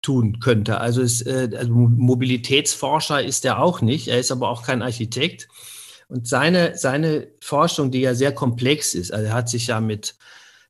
tun 0.02 0.40
könnte. 0.40 0.80
Also, 0.80 1.02
es, 1.02 1.22
äh, 1.22 1.50
also 1.56 1.72
Mobilitätsforscher 1.72 3.24
ist 3.24 3.46
er 3.46 3.62
auch 3.62 3.82
nicht, 3.82 4.08
er 4.08 4.20
ist 4.20 4.32
aber 4.32 4.50
auch 4.50 4.64
kein 4.64 4.82
Architekt. 4.82 5.48
Und 6.08 6.28
seine, 6.28 6.78
seine 6.78 7.28
Forschung, 7.40 7.92
die 7.92 8.02
ja 8.02 8.16
sehr 8.16 8.34
komplex 8.34 8.96
ist, 8.96 9.14
also 9.14 9.28
er 9.28 9.34
hat 9.34 9.50
sich 9.50 9.68
ja 9.68 9.80
mit 9.80 10.16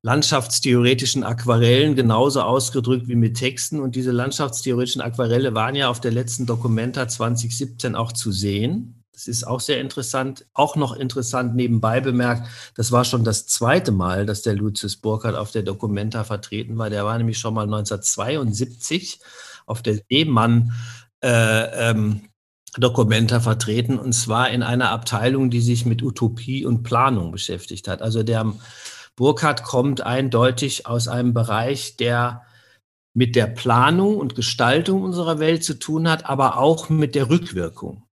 landschaftstheoretischen 0.04 1.24
Aquarellen 1.24 1.96
genauso 1.96 2.42
ausgedrückt 2.42 3.08
wie 3.08 3.16
mit 3.16 3.38
Texten. 3.38 3.80
Und 3.80 3.96
diese 3.96 4.12
landschaftstheoretischen 4.12 5.02
Aquarelle 5.02 5.54
waren 5.54 5.76
ja 5.76 5.90
auf 5.90 6.02
der 6.02 6.12
letzten 6.12 6.46
Documenta 6.46 7.08
2017 7.08 7.96
auch 7.96 8.12
zu 8.12 8.32
sehen. 8.32 9.00
Das 9.22 9.28
ist 9.28 9.46
auch 9.46 9.60
sehr 9.60 9.80
interessant. 9.80 10.48
Auch 10.56 10.75
noch 10.75 10.96
interessant 10.96 11.56
nebenbei 11.56 12.01
bemerkt, 12.01 12.48
das 12.75 12.92
war 12.92 13.06
schon 13.06 13.24
das 13.24 13.46
zweite 13.46 13.92
Mal, 13.92 14.25
dass 14.25 14.42
der 14.42 14.56
Lucius 14.56 14.98
Burkhardt 14.98 15.36
auf 15.36 15.51
der 15.51 15.62
Documenta 15.62 16.24
vertreten 16.24 16.75
war. 16.80 16.90
Der 16.90 17.06
war 17.06 17.16
nämlich 17.20 17.38
schon 17.38 17.54
mal 17.54 17.66
1972 17.66 19.20
auf 19.68 19.84
der 19.84 20.00
Seemann 20.10 20.74
äh, 21.24 21.90
ähm, 21.92 22.30
Documenta 22.78 23.42
vertreten 23.42 24.00
und 24.00 24.13
zwar 24.13 24.50
in 24.50 24.63
einer 24.63 24.90
Abteilung, 24.90 25.51
die 25.51 25.62
sich 25.62 25.86
mit 25.86 26.01
Utopie 26.01 26.66
und 26.66 26.82
Planung 26.82 27.32
beschäftigt 27.32 27.88
hat. 27.88 28.01
Also 28.01 28.24
der 28.24 28.51
Burkhardt 29.16 29.62
kommt 29.62 30.01
eindeutig 30.01 30.88
aus 30.88 31.08
einem 31.08 31.36
Bereich, 31.36 31.96
der 31.96 32.42
mit 33.13 33.36
der 33.36 33.46
Planung 33.46 34.18
und 34.18 34.34
Gestaltung 34.34 35.04
unserer 35.04 35.38
Welt 35.38 35.63
zu 35.63 35.78
tun 35.78 36.10
hat, 36.10 36.28
aber 36.28 36.58
auch 36.58 36.90
mit 36.90 37.13
der 37.13 37.30
Rückwirkung. 37.30 38.08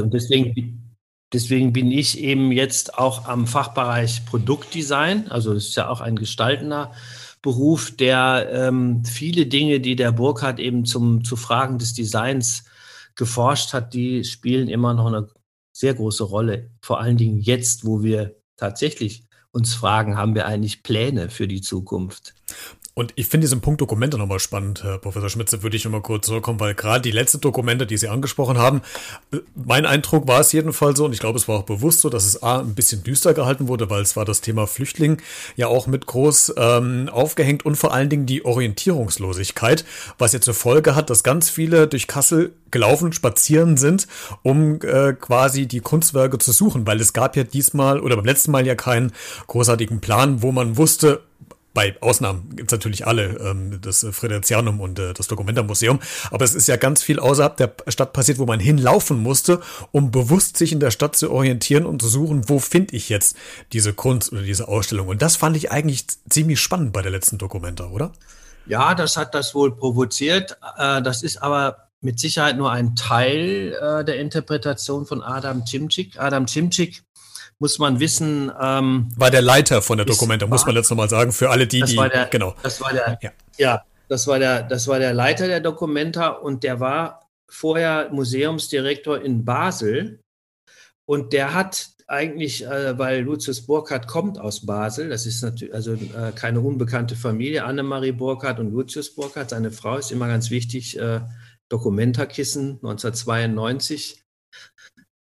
Und 0.00 0.12
deswegen, 0.12 0.96
deswegen 1.32 1.72
bin 1.72 1.90
ich 1.90 2.18
eben 2.18 2.52
jetzt 2.52 2.98
auch 2.98 3.26
am 3.26 3.46
Fachbereich 3.46 4.24
Produktdesign, 4.26 5.28
also 5.28 5.54
das 5.54 5.66
ist 5.66 5.76
ja 5.76 5.88
auch 5.88 6.00
ein 6.00 6.16
gestaltender 6.16 6.92
Beruf, 7.42 7.94
der 7.94 8.48
ähm, 8.50 9.04
viele 9.04 9.46
Dinge, 9.46 9.80
die 9.80 9.94
der 9.94 10.12
Burkhardt 10.12 10.58
eben 10.58 10.84
zum, 10.84 11.22
zu 11.22 11.36
Fragen 11.36 11.78
des 11.78 11.94
Designs 11.94 12.64
geforscht 13.14 13.72
hat, 13.72 13.94
die 13.94 14.24
spielen 14.24 14.68
immer 14.68 14.94
noch 14.94 15.06
eine 15.06 15.28
sehr 15.72 15.94
große 15.94 16.24
Rolle. 16.24 16.70
Vor 16.80 17.00
allen 17.00 17.16
Dingen 17.16 17.38
jetzt, 17.38 17.86
wo 17.86 18.02
wir 18.02 18.36
tatsächlich 18.56 19.24
uns 19.52 19.74
fragen, 19.74 20.16
haben 20.16 20.34
wir 20.34 20.46
eigentlich 20.46 20.82
Pläne 20.82 21.30
für 21.30 21.46
die 21.46 21.60
Zukunft? 21.60 22.34
Und 22.98 23.12
ich 23.16 23.26
finde 23.26 23.44
diesen 23.44 23.60
Punkt 23.60 23.82
Dokumente 23.82 24.16
nochmal 24.16 24.40
spannend, 24.40 24.82
Herr 24.82 24.96
Professor 24.96 25.28
Schmitze, 25.28 25.62
würde 25.62 25.76
ich 25.76 25.84
nochmal 25.84 26.00
kurz 26.00 26.28
zurückkommen, 26.28 26.58
weil 26.60 26.74
gerade 26.74 27.02
die 27.02 27.10
letzten 27.10 27.42
Dokumente, 27.42 27.86
die 27.86 27.98
Sie 27.98 28.08
angesprochen 28.08 28.56
haben, 28.56 28.80
äh, 29.32 29.40
mein 29.54 29.84
Eindruck 29.84 30.26
war 30.26 30.40
es 30.40 30.50
jedenfalls 30.52 30.96
so, 30.96 31.04
und 31.04 31.12
ich 31.12 31.18
glaube, 31.18 31.38
es 31.38 31.46
war 31.46 31.58
auch 31.58 31.64
bewusst 31.64 32.00
so, 32.00 32.08
dass 32.08 32.24
es 32.24 32.42
A, 32.42 32.60
ein 32.60 32.74
bisschen 32.74 33.04
düster 33.04 33.34
gehalten 33.34 33.68
wurde, 33.68 33.90
weil 33.90 34.00
es 34.00 34.16
war 34.16 34.24
das 34.24 34.40
Thema 34.40 34.66
Flüchtling 34.66 35.20
ja 35.56 35.66
auch 35.66 35.86
mit 35.86 36.06
groß 36.06 36.54
ähm, 36.56 37.10
aufgehängt 37.12 37.66
und 37.66 37.76
vor 37.76 37.92
allen 37.92 38.08
Dingen 38.08 38.24
die 38.24 38.46
Orientierungslosigkeit, 38.46 39.84
was 40.16 40.32
jetzt 40.32 40.46
zur 40.46 40.54
Folge 40.54 40.94
hat, 40.94 41.10
dass 41.10 41.22
ganz 41.22 41.50
viele 41.50 41.88
durch 41.88 42.06
Kassel 42.06 42.54
gelaufen, 42.70 43.12
spazieren 43.12 43.76
sind, 43.76 44.08
um 44.42 44.80
äh, 44.80 45.12
quasi 45.12 45.66
die 45.66 45.80
Kunstwerke 45.80 46.38
zu 46.38 46.50
suchen, 46.50 46.86
weil 46.86 46.98
es 47.02 47.12
gab 47.12 47.36
ja 47.36 47.44
diesmal 47.44 48.00
oder 48.00 48.16
beim 48.16 48.24
letzten 48.24 48.52
Mal 48.52 48.66
ja 48.66 48.74
keinen 48.74 49.12
großartigen 49.48 50.00
Plan, 50.00 50.40
wo 50.40 50.50
man 50.50 50.78
wusste, 50.78 51.20
bei 51.76 51.94
Ausnahmen 52.00 52.56
gibt 52.56 52.72
es 52.72 52.72
natürlich 52.72 53.06
alle, 53.06 53.36
ähm, 53.36 53.78
das 53.82 54.06
Friderizianum 54.10 54.80
und 54.80 54.98
äh, 54.98 55.12
das 55.12 55.28
Documenta-Museum, 55.28 56.00
aber 56.30 56.42
es 56.42 56.54
ist 56.54 56.68
ja 56.68 56.76
ganz 56.76 57.02
viel 57.02 57.20
außerhalb 57.20 57.54
der 57.58 57.74
Stadt 57.88 58.14
passiert, 58.14 58.38
wo 58.38 58.46
man 58.46 58.60
hinlaufen 58.60 59.22
musste, 59.22 59.60
um 59.92 60.10
bewusst 60.10 60.56
sich 60.56 60.72
in 60.72 60.80
der 60.80 60.90
Stadt 60.90 61.16
zu 61.16 61.30
orientieren 61.30 61.84
und 61.84 62.00
zu 62.00 62.08
suchen, 62.08 62.48
wo 62.48 62.60
finde 62.60 62.96
ich 62.96 63.10
jetzt 63.10 63.36
diese 63.74 63.92
Kunst 63.92 64.32
oder 64.32 64.40
diese 64.40 64.68
Ausstellung. 64.68 65.08
Und 65.08 65.20
das 65.20 65.36
fand 65.36 65.54
ich 65.54 65.70
eigentlich 65.70 66.06
ziemlich 66.30 66.60
spannend 66.60 66.94
bei 66.94 67.02
der 67.02 67.12
letzten 67.12 67.36
Documenta, 67.36 67.88
oder? 67.88 68.12
Ja, 68.64 68.94
das 68.94 69.18
hat 69.18 69.34
das 69.34 69.54
wohl 69.54 69.76
provoziert. 69.76 70.56
Äh, 70.78 71.02
das 71.02 71.22
ist 71.22 71.42
aber 71.42 71.90
mit 72.00 72.18
Sicherheit 72.18 72.56
nur 72.56 72.72
ein 72.72 72.96
Teil 72.96 73.76
äh, 73.78 74.02
der 74.02 74.18
Interpretation 74.18 75.04
von 75.04 75.22
Adam 75.22 75.66
Cimcik. 75.66 76.18
Adam 76.18 76.48
Cimcik 76.48 77.02
muss 77.58 77.78
man 77.78 78.00
wissen. 78.00 78.52
Ähm, 78.60 79.08
war 79.16 79.30
der 79.30 79.42
Leiter 79.42 79.82
von 79.82 79.96
der 79.96 80.06
Dokumenta, 80.06 80.46
muss 80.46 80.66
man 80.66 80.76
jetzt 80.76 80.90
nochmal 80.90 81.08
sagen, 81.08 81.32
für 81.32 81.50
alle 81.50 81.66
die, 81.66 81.82
die. 81.82 81.96
Der, 81.96 82.26
genau. 82.26 82.54
Das 82.62 82.80
war 82.80 82.92
der, 82.92 83.18
ja. 83.22 83.30
ja, 83.56 83.82
das 84.08 84.26
war 84.26 84.38
der, 84.38 84.62
das 84.62 84.88
war 84.88 84.98
der 84.98 85.14
Leiter 85.14 85.46
der 85.46 85.60
Dokumenta 85.60 86.28
und 86.28 86.62
der 86.62 86.80
war 86.80 87.28
vorher 87.48 88.10
Museumsdirektor 88.12 89.20
in 89.20 89.44
Basel. 89.44 90.20
Und 91.08 91.32
der 91.32 91.54
hat 91.54 91.90
eigentlich, 92.08 92.64
äh, 92.64 92.98
weil 92.98 93.20
Lucius 93.20 93.66
Burkhardt 93.66 94.06
kommt 94.06 94.38
aus 94.38 94.64
Basel, 94.64 95.08
das 95.08 95.26
ist 95.26 95.42
natürlich 95.42 95.74
also 95.74 95.94
äh, 95.94 96.32
keine 96.34 96.60
unbekannte 96.60 97.16
Familie, 97.16 97.64
Annemarie 97.64 98.12
Burkhardt 98.12 98.60
und 98.60 98.72
Lucius 98.72 99.14
Burkhardt, 99.14 99.50
seine 99.50 99.72
Frau 99.72 99.96
ist 99.96 100.12
immer 100.12 100.28
ganz 100.28 100.50
wichtig, 100.50 100.98
äh, 100.98 101.20
Dokumenta-Kissen 101.68 102.78
1992 102.82 104.25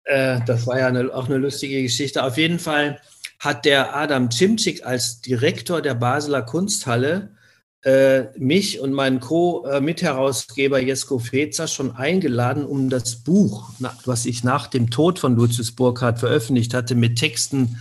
äh, 0.08 0.40
das 0.46 0.66
war 0.66 0.80
ja 0.80 0.88
eine, 0.88 1.14
auch 1.14 1.28
eine 1.28 1.38
lustige 1.38 1.82
Geschichte. 1.84 2.24
Auf 2.24 2.38
jeden 2.38 2.60
Fall 2.60 3.00
hat 3.40 3.66
der 3.66 3.96
Adam 3.96 4.32
Cimcik 4.32 4.86
als 4.86 5.22
Direktor 5.22 5.82
der 5.82 5.94
Basler 5.94 6.42
Kunsthalle 6.42 7.36
äh, 7.84 8.38
mich 8.38 8.80
und 8.80 8.94
meinen 8.94 9.20
Co-Mitherausgeber 9.20 10.80
Jesko 10.80 11.20
Fezer 11.20 11.68
schon 11.68 11.96
eingeladen, 11.96 12.66
um 12.66 12.90
das 12.90 13.18
Buch, 13.18 13.70
was 14.06 14.26
ich 14.26 14.44
nach 14.44 14.68
dem 14.68 14.90
Tod 14.90 15.20
von 15.20 15.36
Lucius 15.36 15.72
Burkhardt 15.72 16.20
veröffentlicht 16.20 16.74
hatte, 16.74 16.96
mit 16.96 17.18
Texten, 17.18 17.78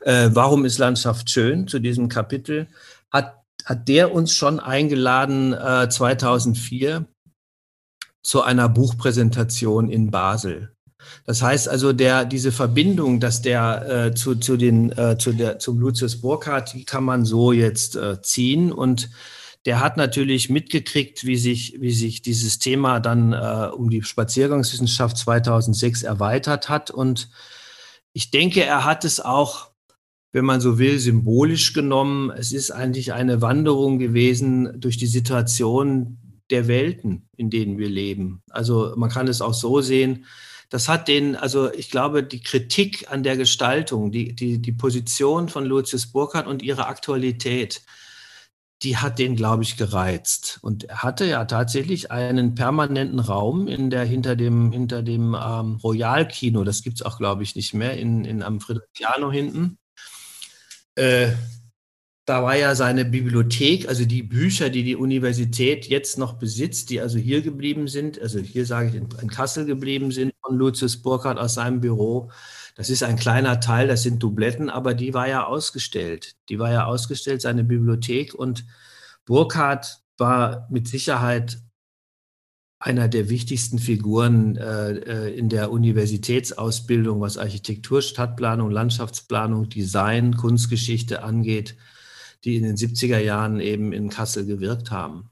äh, 0.00 0.30
Warum 0.32 0.64
ist 0.64 0.78
Landschaft 0.78 1.30
schön, 1.30 1.68
zu 1.68 1.78
diesem 1.78 2.08
Kapitel, 2.08 2.66
hat, 3.10 3.36
hat 3.64 3.88
der 3.88 4.12
uns 4.12 4.34
schon 4.34 4.60
eingeladen 4.60 5.52
äh, 5.52 5.88
2004 5.88 7.06
zu 8.22 8.42
einer 8.42 8.68
Buchpräsentation 8.68 9.88
in 9.88 10.10
Basel. 10.10 10.71
Das 11.24 11.42
heißt 11.42 11.68
also, 11.68 11.92
der, 11.92 12.24
diese 12.24 12.52
Verbindung, 12.52 13.20
dass 13.20 13.42
der 13.42 14.06
äh, 14.06 14.14
zu, 14.14 14.34
zu 14.36 14.56
den, 14.56 14.92
äh, 14.92 15.16
zu 15.18 15.32
der, 15.32 15.58
zum 15.58 15.78
Lucius 15.78 16.20
Burkhardt, 16.20 16.74
die 16.74 16.84
kann 16.84 17.04
man 17.04 17.24
so 17.24 17.52
jetzt 17.52 17.96
äh, 17.96 18.20
ziehen. 18.22 18.72
Und 18.72 19.10
der 19.64 19.80
hat 19.80 19.96
natürlich 19.96 20.50
mitgekriegt, 20.50 21.24
wie 21.24 21.36
sich, 21.36 21.80
wie 21.80 21.92
sich 21.92 22.22
dieses 22.22 22.58
Thema 22.58 22.98
dann 22.98 23.32
äh, 23.32 23.70
um 23.72 23.90
die 23.90 24.02
Spaziergangswissenschaft 24.02 25.16
2006 25.16 26.02
erweitert 26.02 26.68
hat. 26.68 26.90
Und 26.90 27.30
ich 28.12 28.30
denke, 28.30 28.64
er 28.64 28.84
hat 28.84 29.04
es 29.04 29.20
auch, 29.20 29.70
wenn 30.32 30.44
man 30.44 30.60
so 30.60 30.78
will, 30.78 30.98
symbolisch 30.98 31.72
genommen. 31.72 32.30
Es 32.30 32.52
ist 32.52 32.72
eigentlich 32.72 33.12
eine 33.12 33.40
Wanderung 33.40 33.98
gewesen 33.98 34.80
durch 34.80 34.96
die 34.96 35.06
Situation 35.06 36.18
der 36.50 36.66
Welten, 36.66 37.28
in 37.36 37.48
denen 37.48 37.78
wir 37.78 37.88
leben. 37.88 38.42
Also 38.50 38.94
man 38.96 39.10
kann 39.10 39.28
es 39.28 39.40
auch 39.40 39.54
so 39.54 39.80
sehen, 39.80 40.26
das 40.72 40.88
hat 40.88 41.06
den, 41.06 41.36
also 41.36 41.70
ich 41.70 41.90
glaube, 41.90 42.22
die 42.22 42.40
Kritik 42.40 43.12
an 43.12 43.22
der 43.22 43.36
Gestaltung, 43.36 44.10
die, 44.10 44.34
die, 44.34 44.58
die 44.58 44.72
Position 44.72 45.50
von 45.50 45.66
Lucius 45.66 46.06
Burkhardt 46.06 46.46
und 46.46 46.62
ihre 46.62 46.86
Aktualität, 46.86 47.82
die 48.82 48.96
hat 48.96 49.18
den, 49.18 49.36
glaube 49.36 49.64
ich, 49.64 49.76
gereizt. 49.76 50.60
Und 50.62 50.84
er 50.84 51.02
hatte 51.02 51.26
ja 51.26 51.44
tatsächlich 51.44 52.10
einen 52.10 52.54
permanenten 52.54 53.20
Raum 53.20 53.68
in 53.68 53.90
der, 53.90 54.06
hinter 54.06 54.34
dem, 54.34 54.72
hinter 54.72 55.02
dem 55.02 55.36
ähm, 55.38 55.76
Royal-Kino, 55.76 56.64
das 56.64 56.82
gibt 56.82 56.96
es 56.96 57.02
auch, 57.02 57.18
glaube 57.18 57.42
ich, 57.42 57.54
nicht 57.54 57.74
mehr, 57.74 57.98
in, 57.98 58.24
in, 58.24 58.42
am 58.42 58.58
Friedrichiano 58.58 59.30
hinten. 59.30 59.76
Äh, 60.94 61.32
da 62.24 62.44
war 62.44 62.56
ja 62.56 62.74
seine 62.76 63.04
Bibliothek, 63.04 63.88
also 63.88 64.04
die 64.04 64.22
Bücher, 64.22 64.70
die 64.70 64.84
die 64.84 64.94
Universität 64.94 65.86
jetzt 65.86 66.18
noch 66.18 66.34
besitzt, 66.34 66.90
die 66.90 67.00
also 67.00 67.18
hier 67.18 67.42
geblieben 67.42 67.88
sind, 67.88 68.20
also 68.20 68.38
hier 68.38 68.64
sage 68.64 68.90
ich 68.90 68.94
in, 68.94 69.28
Kassel 69.28 69.66
geblieben 69.66 70.12
sind, 70.12 70.32
von 70.40 70.56
Lucius 70.56 71.02
Burkhardt 71.02 71.38
aus 71.38 71.54
seinem 71.54 71.80
Büro. 71.80 72.30
Das 72.76 72.90
ist 72.90 73.02
ein 73.02 73.16
kleiner 73.16 73.58
Teil, 73.58 73.88
das 73.88 74.04
sind 74.04 74.22
Dubletten, 74.22 74.70
aber 74.70 74.94
die 74.94 75.14
war 75.14 75.28
ja 75.28 75.44
ausgestellt. 75.44 76.36
Die 76.48 76.60
war 76.60 76.70
ja 76.70 76.84
ausgestellt, 76.86 77.42
seine 77.42 77.64
Bibliothek. 77.64 78.34
Und 78.34 78.64
Burkhardt 79.24 80.00
war 80.16 80.68
mit 80.70 80.86
Sicherheit 80.86 81.58
einer 82.78 83.08
der 83.08 83.28
wichtigsten 83.28 83.78
Figuren 83.78 84.56
äh, 84.56 84.92
äh 84.92 85.36
in 85.36 85.48
der 85.48 85.70
Universitätsausbildung, 85.72 87.20
was 87.20 87.36
Architektur, 87.36 88.00
Stadtplanung, 88.00 88.70
Landschaftsplanung, 88.70 89.68
Design, 89.68 90.36
Kunstgeschichte 90.36 91.22
angeht 91.22 91.76
die 92.44 92.56
in 92.56 92.64
den 92.64 92.76
70er 92.76 93.18
Jahren 93.18 93.60
eben 93.60 93.92
in 93.92 94.08
Kassel 94.08 94.46
gewirkt 94.46 94.90
haben 94.90 95.31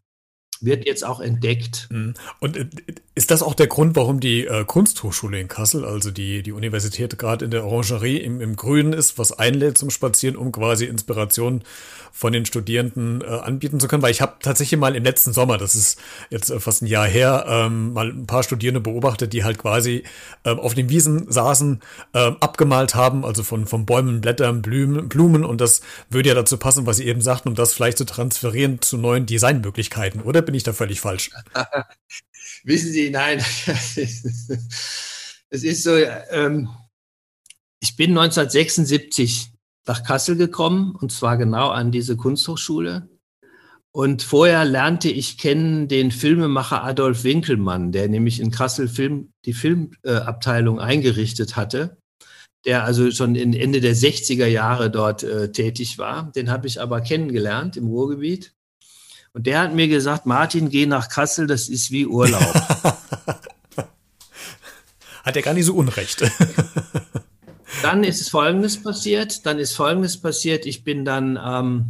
wird 0.61 0.87
jetzt 0.87 1.05
auch 1.05 1.21
entdeckt. 1.21 1.89
Mhm. 1.91 2.15
Und 2.39 2.57
äh, 2.57 2.67
ist 3.15 3.31
das 3.31 3.43
auch 3.43 3.55
der 3.55 3.67
Grund, 3.67 3.97
warum 3.97 4.21
die 4.21 4.47
äh, 4.47 4.65
Kunsthochschule 4.65 5.41
in 5.41 5.49
Kassel, 5.49 5.85
also 5.85 6.11
die, 6.11 6.43
die 6.43 6.53
Universität 6.53 7.19
gerade 7.19 7.45
in 7.45 7.51
der 7.51 7.65
Orangerie 7.65 8.19
im, 8.19 8.41
im 8.41 8.57
Grünen 8.57 8.93
ist, 8.93 9.19
was 9.19 9.33
einlädt 9.33 9.79
zum 9.79 9.91
Spazieren, 9.91 10.37
um 10.37 10.53
quasi 10.53 10.85
Inspiration 10.85 11.63
von 12.13 12.33
den 12.33 12.45
Studierenden 12.45 13.23
äh, 13.23 13.27
anbieten 13.27 13.81
zu 13.81 13.89
können? 13.89 14.03
Weil 14.03 14.11
ich 14.11 14.21
habe 14.21 14.37
tatsächlich 14.41 14.79
mal 14.79 14.95
im 14.97 15.05
letzten 15.05 15.33
Sommer, 15.33 15.59
das 15.59 15.75
ist 15.75 15.99
jetzt 16.29 16.51
äh, 16.51 16.61
fast 16.61 16.83
ein 16.83 16.87
Jahr 16.87 17.07
her, 17.07 17.47
ähm, 17.49 17.93
mal 17.93 18.11
ein 18.11 18.27
paar 18.27 18.43
Studierende 18.43 18.81
beobachtet, 18.81 19.33
die 19.33 19.45
halt 19.45 19.59
quasi 19.59 20.05
ähm, 20.45 20.59
auf 20.59 20.75
den 20.75 20.89
Wiesen 20.89 21.31
saßen, 21.31 21.81
ähm, 22.15 22.37
abgemalt 22.41 22.95
haben, 22.95 23.25
also 23.25 23.43
von, 23.43 23.67
von 23.67 23.87
Bäumen, 23.87 24.21
Blättern, 24.21 24.63
Blumen, 24.63 25.09
Blumen 25.09 25.45
und 25.45 25.61
das 25.61 25.81
würde 26.11 26.29
ja 26.29 26.35
dazu 26.35 26.59
passen, 26.59 26.87
was 26.87 26.99
Sie 26.99 27.07
eben 27.07 27.21
sagten, 27.21 27.49
um 27.49 27.55
das 27.55 27.73
vielleicht 27.73 27.99
zu 27.99 28.05
transferieren 28.05 28.83
zu 28.83 28.99
neuen 28.99 29.27
Designmöglichkeiten, 29.27 30.23
oder? 30.23 30.50
Bin 30.51 30.57
ich 30.57 30.65
da 30.65 30.73
völlig 30.73 31.01
falsch? 31.01 31.31
Wissen 32.65 32.93
Sie, 32.93 33.11
nein. 33.11 33.39
es 33.67 34.25
ist 35.51 35.83
so, 35.83 35.97
ähm, 35.97 36.69
ich 37.81 37.97
bin 37.97 38.11
1976 38.11 39.53
nach 39.87 40.03
Kassel 40.05 40.37
gekommen 40.37 40.95
und 40.95 41.13
zwar 41.13 41.37
genau 41.37 41.71
an 41.71 41.91
diese 41.93 42.17
Kunsthochschule. 42.17 43.09
Und 43.93 44.23
vorher 44.23 44.65
lernte 44.65 45.09
ich 45.09 45.37
kennen 45.39 45.89
den 45.89 46.13
Filmemacher 46.13 46.85
Adolf 46.85 47.25
Winkelmann, 47.25 47.91
der 47.91 48.09
nämlich 48.09 48.39
in 48.39 48.53
Kassel 48.53 48.89
Film, 48.89 49.33
die 49.45 49.53
Filmabteilung 49.53 50.79
äh, 50.79 50.83
eingerichtet 50.83 51.57
hatte, 51.57 51.99
der 52.67 52.85
also 52.85 53.11
schon 53.11 53.35
in 53.35 53.53
Ende 53.53 53.81
der 53.81 53.97
60er 53.97 54.47
Jahre 54.47 54.91
dort 54.91 55.25
äh, 55.25 55.51
tätig 55.51 55.99
war. 55.99 56.31
Den 56.33 56.51
habe 56.51 56.69
ich 56.69 56.81
aber 56.81 57.01
kennengelernt 57.01 57.77
im 57.77 57.87
Ruhrgebiet. 57.87 58.53
Und 59.33 59.47
der 59.47 59.61
hat 59.61 59.75
mir 59.75 59.87
gesagt, 59.89 60.27
Martin, 60.27 60.71
geh 60.71 60.87
nach 60.87 61.09
Kassel, 61.09 61.47
das 61.47 61.69
ist 61.69 61.91
wie 61.91 62.07
Urlaub. 62.07 62.43
hat 65.25 65.37
er 65.37 65.43
gar 65.43 65.55
nicht 65.55 65.67
so 65.67 65.75
unrecht. 65.75 66.23
dann 67.83 68.03
ist 68.03 68.29
Folgendes 68.31 68.83
passiert. 68.83 69.47
Dann 69.47 69.59
ist 69.59 69.75
Folgendes 69.75 70.21
passiert. 70.21 70.67
Ich 70.67 70.83
bin 70.83 71.05
dann 71.05 71.39
ähm, 71.43 71.87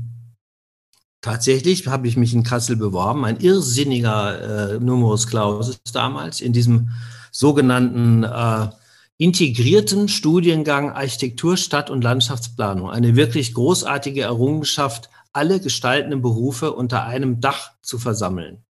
tatsächlich, 1.22 1.86
habe 1.86 2.08
ich 2.08 2.18
mich 2.18 2.34
in 2.34 2.42
Kassel 2.42 2.76
beworben. 2.76 3.24
Ein 3.24 3.40
irrsinniger 3.40 4.74
äh, 4.74 4.78
Numerus 4.78 5.26
Clausus 5.26 5.80
damals 5.92 6.42
in 6.42 6.52
diesem 6.52 6.90
sogenannten 7.30 8.24
äh, 8.24 8.68
integrierten 9.16 10.08
Studiengang 10.08 10.90
Architektur, 10.90 11.56
Stadt- 11.56 11.90
und 11.90 12.02
Landschaftsplanung. 12.02 12.90
Eine 12.90 13.16
wirklich 13.16 13.54
großartige 13.54 14.22
Errungenschaft 14.22 15.10
alle 15.32 15.60
gestaltenden 15.60 16.22
Berufe 16.22 16.72
unter 16.72 17.04
einem 17.04 17.40
Dach 17.40 17.72
zu 17.82 17.98
versammeln. 17.98 18.64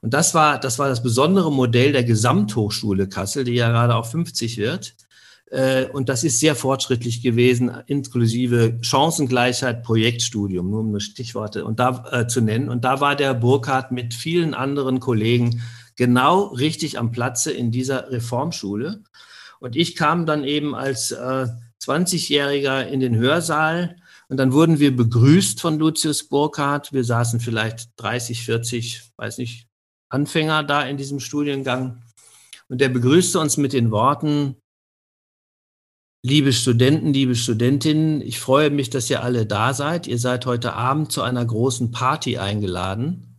Und 0.00 0.14
das 0.14 0.34
war, 0.34 0.58
das 0.60 0.78
war 0.78 0.88
das 0.88 1.02
besondere 1.02 1.50
Modell 1.50 1.92
der 1.92 2.04
Gesamthochschule 2.04 3.08
Kassel, 3.08 3.44
die 3.44 3.54
ja 3.54 3.70
gerade 3.70 3.94
auch 3.94 4.06
50 4.06 4.58
wird. 4.58 4.94
Äh, 5.50 5.86
und 5.86 6.08
das 6.08 6.24
ist 6.24 6.40
sehr 6.40 6.54
fortschrittlich 6.54 7.22
gewesen, 7.22 7.70
inklusive 7.86 8.78
Chancengleichheit, 8.82 9.82
Projektstudium, 9.82 10.70
nur 10.70 10.80
um 10.80 10.90
nur 10.90 11.00
Stichworte 11.00 11.64
und 11.64 11.78
da 11.78 12.04
äh, 12.10 12.26
zu 12.26 12.40
nennen. 12.40 12.68
Und 12.68 12.84
da 12.84 13.00
war 13.00 13.16
der 13.16 13.34
Burkhardt 13.34 13.92
mit 13.92 14.14
vielen 14.14 14.54
anderen 14.54 15.00
Kollegen 15.00 15.62
genau 15.96 16.46
richtig 16.46 16.98
am 16.98 17.10
Platze 17.10 17.52
in 17.52 17.70
dieser 17.70 18.10
Reformschule. 18.10 19.02
Und 19.60 19.76
ich 19.76 19.96
kam 19.96 20.26
dann 20.26 20.44
eben 20.44 20.74
als 20.74 21.12
äh, 21.12 21.46
20-Jähriger 21.82 22.86
in 22.86 23.00
den 23.00 23.16
Hörsaal 23.16 23.96
und 24.28 24.38
dann 24.38 24.52
wurden 24.52 24.80
wir 24.80 24.94
begrüßt 24.94 25.60
von 25.60 25.78
Lucius 25.78 26.28
Burkhardt. 26.28 26.92
Wir 26.92 27.04
saßen 27.04 27.38
vielleicht 27.38 27.90
30, 27.96 28.42
40, 28.42 29.12
weiß 29.16 29.38
nicht, 29.38 29.68
Anfänger 30.08 30.64
da 30.64 30.82
in 30.82 30.96
diesem 30.96 31.20
Studiengang. 31.20 32.02
Und 32.68 32.80
der 32.80 32.88
begrüßte 32.88 33.38
uns 33.38 33.56
mit 33.56 33.72
den 33.72 33.92
Worten, 33.92 34.56
liebe 36.24 36.52
Studenten, 36.52 37.12
liebe 37.12 37.36
Studentinnen, 37.36 38.20
ich 38.20 38.40
freue 38.40 38.70
mich, 38.70 38.90
dass 38.90 39.08
ihr 39.10 39.22
alle 39.22 39.46
da 39.46 39.74
seid. 39.74 40.08
Ihr 40.08 40.18
seid 40.18 40.44
heute 40.46 40.72
Abend 40.72 41.12
zu 41.12 41.22
einer 41.22 41.44
großen 41.44 41.92
Party 41.92 42.38
eingeladen. 42.38 43.38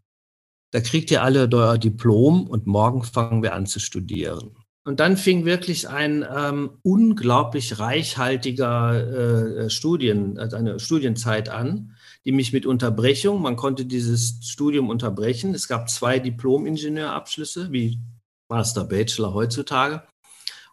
Da 0.71 0.79
kriegt 0.79 1.11
ihr 1.11 1.21
alle 1.21 1.49
euer 1.51 1.77
Diplom 1.77 2.47
und 2.47 2.65
morgen 2.65 3.03
fangen 3.03 3.43
wir 3.43 3.53
an 3.53 3.65
zu 3.65 3.79
studieren. 3.79 4.55
Und 4.87 5.01
dann 5.01 5.17
fing 5.17 5.43
wirklich 5.43 5.89
ein 5.89 6.25
ähm, 6.33 6.69
unglaublich 6.81 7.77
reichhaltiger 7.77 8.93
äh, 8.93 9.65
äh, 9.65 9.69
Studien, 9.69 10.37
also 10.39 10.55
eine 10.55 10.79
Studienzeit 10.79 11.49
an, 11.49 11.97
die 12.23 12.31
mich 12.31 12.53
mit 12.53 12.65
Unterbrechung, 12.65 13.41
man 13.41 13.57
konnte 13.57 13.85
dieses 13.85 14.39
Studium 14.43 14.89
unterbrechen. 14.89 15.53
Es 15.53 15.67
gab 15.67 15.89
zwei 15.89 16.19
Diplom-Ingenieurabschlüsse, 16.19 17.73
wie 17.73 17.99
Master 18.47 18.85
Bachelor 18.85 19.33
heutzutage. 19.33 20.03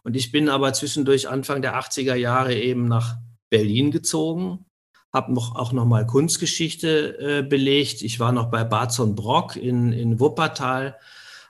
Und 0.05 0.15
ich 0.15 0.31
bin 0.31 0.47
aber 0.47 0.71
zwischendurch 0.71 1.27
Anfang 1.27 1.61
der 1.61 1.77
80er 1.77 2.15
Jahre 2.15 2.55
eben 2.55 2.87
nach 2.87 3.17
Berlin 3.49 3.91
gezogen, 3.91 4.63
habe 5.11 5.33
noch, 5.33 5.57
auch 5.57 5.73
noch 5.73 5.83
mal 5.83 6.07
Kunstgeschichte 6.07 7.19
äh, 7.19 7.43
belegt. 7.43 8.01
Ich 8.01 8.21
war 8.21 8.31
noch 8.31 8.49
bei 8.49 8.63
Barzon 8.63 9.13
Brock 9.13 9.57
in, 9.57 9.91
in 9.91 10.21
Wuppertal 10.21 10.95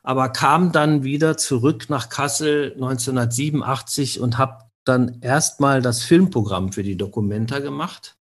aber 0.05 0.29
kam 0.29 0.71
dann 0.71 1.03
wieder 1.03 1.35
zurück 1.35 1.89
nach 1.89 2.09
Kassel 2.09 2.73
1987 2.73 4.19
und 4.19 4.37
habe 4.37 4.65
dann 4.85 5.17
erstmal 5.21 5.81
das 5.81 6.03
Filmprogramm 6.03 6.71
für 6.71 6.83
die 6.83 6.95
Dokumenta 6.95 7.57
gemacht 7.57 8.15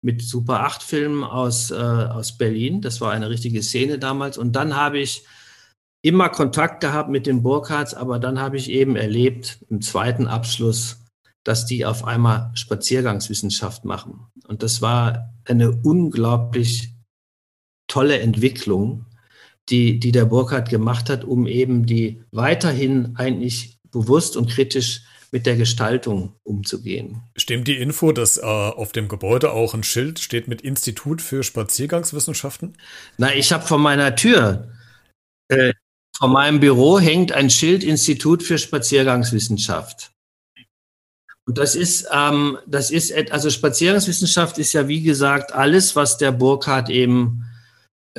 mit 0.00 0.22
Super 0.22 0.60
8 0.60 0.82
Filmen 0.82 1.24
aus, 1.24 1.70
äh, 1.70 1.74
aus 1.74 2.38
Berlin. 2.38 2.80
Das 2.80 3.02
war 3.02 3.12
eine 3.12 3.28
richtige 3.28 3.62
Szene 3.62 3.98
damals. 3.98 4.38
Und 4.38 4.56
dann 4.56 4.76
habe 4.76 4.98
ich 4.98 5.24
immer 6.00 6.28
Kontakt 6.30 6.80
gehabt 6.80 7.10
mit 7.10 7.26
den 7.26 7.42
Burkhards, 7.42 7.92
aber 7.92 8.18
dann 8.18 8.40
habe 8.40 8.56
ich 8.56 8.70
eben 8.70 8.96
erlebt 8.96 9.58
im 9.68 9.82
zweiten 9.82 10.28
Abschluss, 10.28 11.00
dass 11.44 11.66
die 11.66 11.84
auf 11.84 12.04
einmal 12.04 12.50
Spaziergangswissenschaft 12.54 13.84
machen. 13.84 14.26
Und 14.46 14.62
das 14.62 14.80
war 14.80 15.34
eine 15.44 15.72
unglaublich 15.82 16.94
tolle 17.88 18.20
Entwicklung, 18.20 19.05
die, 19.68 19.98
die 19.98 20.12
der 20.12 20.26
Burkhardt 20.26 20.68
gemacht 20.68 21.10
hat, 21.10 21.24
um 21.24 21.46
eben 21.46 21.86
die 21.86 22.22
weiterhin 22.30 23.16
eigentlich 23.16 23.78
bewusst 23.90 24.36
und 24.36 24.50
kritisch 24.50 25.02
mit 25.32 25.44
der 25.44 25.56
Gestaltung 25.56 26.34
umzugehen. 26.44 27.22
Stimmt 27.36 27.66
die 27.68 27.76
Info, 27.76 28.12
dass 28.12 28.36
äh, 28.36 28.42
auf 28.42 28.92
dem 28.92 29.08
Gebäude 29.08 29.52
auch 29.52 29.74
ein 29.74 29.82
Schild 29.82 30.18
steht 30.18 30.48
mit 30.48 30.62
Institut 30.62 31.20
für 31.20 31.42
Spaziergangswissenschaften? 31.42 32.76
Na, 33.18 33.34
ich 33.34 33.52
habe 33.52 33.66
vor 33.66 33.78
meiner 33.78 34.14
Tür, 34.14 34.72
äh, 35.48 35.72
vor 36.16 36.28
meinem 36.28 36.60
Büro 36.60 36.98
hängt 36.98 37.32
ein 37.32 37.50
Schild 37.50 37.84
Institut 37.84 38.42
für 38.42 38.58
Spaziergangswissenschaft. 38.58 40.12
Und 41.46 41.58
das 41.58 41.74
ist, 41.74 42.08
ähm, 42.12 42.58
das 42.66 42.90
ist, 42.90 43.12
also 43.30 43.50
Spaziergangswissenschaft 43.50 44.58
ist 44.58 44.72
ja 44.72 44.88
wie 44.88 45.02
gesagt 45.02 45.52
alles, 45.52 45.94
was 45.94 46.18
der 46.18 46.32
Burkhardt 46.32 46.88
eben 46.88 47.44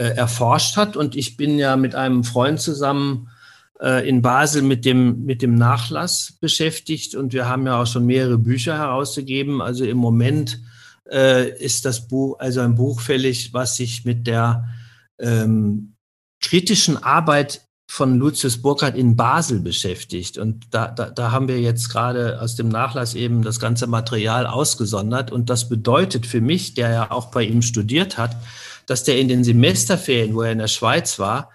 erforscht 0.04 0.78
hat. 0.78 0.96
Und 0.96 1.16
ich 1.16 1.38
bin 1.38 1.58
ja 1.58 1.76
mit 1.76 1.96
einem 1.96 2.24
Freund 2.24 2.60
zusammen 2.62 3.30
äh, 3.82 4.08
in 4.08 4.22
Basel 4.22 4.62
mit 4.62 4.86
dem, 4.86 5.26
mit 5.26 5.42
dem 5.42 5.56
Nachlass 5.56 6.38
beschäftigt. 6.40 7.16
Und 7.16 7.34
wir 7.34 7.48
haben 7.48 7.66
ja 7.66 7.82
auch 7.82 7.88
schon 7.88 8.06
mehrere 8.06 8.38
Bücher 8.38 8.78
herausgegeben. 8.78 9.62
Also 9.62 9.86
im 9.86 9.98
Moment 9.98 10.60
äh, 11.10 11.50
ist 11.64 11.86
das 11.86 12.08
Buch, 12.08 12.40
also 12.40 12.62
ein 12.62 12.76
Buch 12.76 13.02
fällig, 13.02 13.54
was 13.54 13.78
sich 13.78 14.06
mit 14.06 14.28
der 14.28 14.68
ähm, 15.20 15.94
kritischen 16.42 17.02
Arbeit 17.02 17.62
von 17.90 18.18
Lucius 18.20 18.62
Burkhardt 18.62 18.98
in 18.98 19.16
Basel 19.16 19.62
beschäftigt. 19.62 20.38
Und 20.38 20.66
da, 20.72 20.88
da, 20.88 21.10
da 21.10 21.32
haben 21.32 21.48
wir 21.48 21.62
jetzt 21.62 21.90
gerade 21.90 22.42
aus 22.42 22.56
dem 22.56 22.68
Nachlass 22.68 23.16
eben 23.16 23.44
das 23.44 23.60
ganze 23.60 23.88
Material 23.88 24.46
ausgesondert. 24.46 25.32
Und 25.32 25.50
das 25.50 25.70
bedeutet 25.70 26.26
für 26.26 26.42
mich, 26.42 26.74
der 26.74 26.92
ja 26.92 27.12
auch 27.12 27.28
bei 27.28 27.44
ihm 27.44 27.62
studiert 27.62 28.18
hat, 28.18 28.36
dass 28.88 29.04
der 29.04 29.20
in 29.20 29.28
den 29.28 29.44
Semesterferien, 29.44 30.34
wo 30.34 30.42
er 30.42 30.52
in 30.52 30.58
der 30.58 30.68
Schweiz 30.68 31.20
war, 31.20 31.52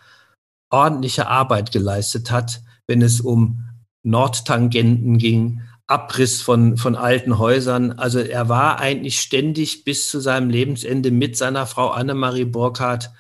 ordentliche 0.71 1.27
Arbeit 1.27 1.73
geleistet 1.73 2.31
hat, 2.31 2.63
wenn 2.87 3.03
es 3.03 3.21
um 3.21 3.65
Nordtangenten 4.05 5.19
ging, 5.19 5.63
Abriss 5.87 6.41
von, 6.41 6.77
von 6.77 6.95
alten 6.95 7.39
Häusern. 7.39 7.93
Also 7.93 8.21
er 8.21 8.49
war 8.49 8.79
eigentlich 8.79 9.21
ständig 9.21 9.85
bis 9.85 10.09
zu 10.09 10.21
seinem 10.21 10.49
Lebensende 10.49 11.11
mit 11.11 11.37
seiner 11.37 11.67
Frau 11.67 11.89
Annemarie 11.89 12.45
Burkhardt 12.45 13.11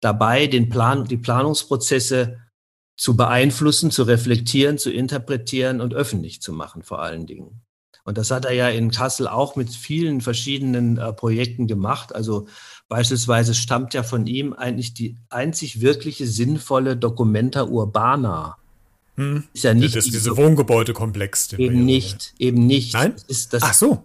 dabei, 0.00 0.46
den 0.46 0.68
Plan, 0.68 1.04
die 1.04 1.16
Planungsprozesse 1.16 2.38
zu 2.96 3.16
beeinflussen, 3.16 3.90
zu 3.90 4.04
reflektieren, 4.04 4.78
zu 4.78 4.90
interpretieren 4.90 5.80
und 5.80 5.94
öffentlich 5.94 6.40
zu 6.40 6.52
machen, 6.52 6.82
vor 6.82 7.02
allen 7.02 7.26
Dingen. 7.26 7.62
Und 8.04 8.18
das 8.18 8.30
hat 8.30 8.44
er 8.44 8.52
ja 8.52 8.68
in 8.68 8.90
Kassel 8.90 9.26
auch 9.26 9.56
mit 9.56 9.70
vielen 9.70 10.20
verschiedenen 10.20 10.98
äh, 10.98 11.12
Projekten 11.12 11.66
gemacht. 11.66 12.14
Also 12.14 12.46
Beispielsweise 12.88 13.54
stammt 13.54 13.94
ja 13.94 14.02
von 14.02 14.26
ihm 14.26 14.52
eigentlich 14.52 14.94
die 14.94 15.16
einzig 15.30 15.80
wirkliche 15.80 16.26
sinnvolle 16.26 16.96
Documenta 16.96 17.64
Urbana. 17.64 18.56
Hm. 19.16 19.44
Ist 19.54 19.64
ja 19.64 19.74
nicht 19.74 19.96
das 19.96 20.06
ist 20.06 20.14
diese 20.14 20.36
Wohngebäudekomplex. 20.36 21.54
Eben 21.54 21.84
nicht, 21.84 22.34
eben 22.38 22.66
nicht. 22.66 22.92
Nein? 22.94 23.14
ist 23.26 23.52
das, 23.52 23.62
Ach 23.62 23.74
so. 23.74 24.04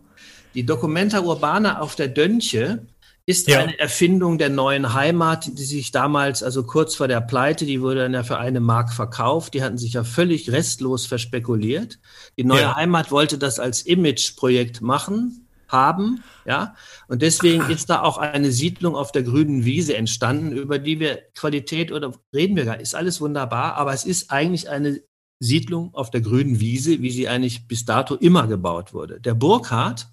Die 0.56 0.66
Documenta 0.66 1.22
Urbana 1.22 1.82
auf 1.82 1.96
der 1.96 2.08
Dönche 2.08 2.86
ist 3.30 3.48
ja. 3.48 3.60
eine 3.60 3.78
Erfindung 3.78 4.40
der 4.40 4.50
neuen 4.50 4.96
Heimat, 4.96 5.46
die 5.56 5.64
sich 5.64 5.92
damals, 5.92 6.42
also 6.42 6.64
kurz 6.64 6.96
vor 6.96 7.08
der 7.08 7.22
Pleite, 7.22 7.68
die 7.68 7.80
wurde 7.80 8.00
dann 8.00 8.16
ja 8.16 8.24
für 8.24 8.40
eine 8.40 8.60
Mark 8.60 8.92
verkauft. 8.92 9.54
Die 9.54 9.62
hatten 9.62 9.78
sich 9.78 9.94
ja 9.94 10.04
völlig 10.04 10.52
restlos 10.52 11.06
verspekuliert. 11.06 12.00
Die 12.40 12.44
neue 12.44 12.62
ja. 12.62 12.76
Heimat 12.76 13.12
wollte 13.12 13.38
das 13.38 13.60
als 13.60 13.84
Imageprojekt 13.84 14.82
machen 14.82 15.48
haben. 15.68 16.24
Ja, 16.44 16.74
und 17.08 17.22
deswegen 17.22 17.70
ist 17.70 17.92
da 17.92 18.02
auch 18.02 18.18
eine 18.18 18.52
Siedlung 18.52 18.96
auf 18.96 19.12
der 19.12 19.22
grünen 19.22 19.64
Wiese 19.64 19.96
entstanden, 19.96 20.54
über 20.54 20.80
die 20.80 21.00
wir 21.00 21.22
Qualität 21.36 21.92
oder 21.92 22.12
reden 22.34 22.56
wir 22.56 22.66
gar 22.66 22.78
nicht. 22.78 22.82
Ist 22.82 22.96
alles 22.96 23.22
wunderbar, 23.22 23.76
aber 23.76 23.94
es 23.94 24.06
ist 24.06 24.32
eigentlich 24.32 24.72
eine 24.72 25.02
Siedlung 25.40 25.94
auf 25.94 26.10
der 26.10 26.22
grünen 26.22 26.60
Wiese, 26.60 27.04
wie 27.04 27.12
sie 27.12 27.30
eigentlich 27.30 27.68
bis 27.68 27.86
dato 27.86 28.16
immer 28.16 28.48
gebaut 28.48 28.92
wurde. 28.92 29.22
Der 29.22 29.36
Burkhardt 29.36 30.08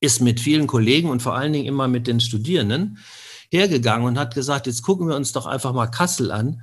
ist 0.00 0.20
mit 0.20 0.40
vielen 0.40 0.66
Kollegen 0.66 1.08
und 1.08 1.22
vor 1.22 1.34
allen 1.34 1.52
Dingen 1.52 1.66
immer 1.66 1.88
mit 1.88 2.06
den 2.06 2.20
Studierenden 2.20 2.98
hergegangen 3.50 4.06
und 4.06 4.18
hat 4.18 4.34
gesagt, 4.34 4.66
jetzt 4.66 4.82
gucken 4.82 5.08
wir 5.08 5.16
uns 5.16 5.32
doch 5.32 5.46
einfach 5.46 5.72
mal 5.72 5.86
Kassel 5.86 6.30
an 6.30 6.62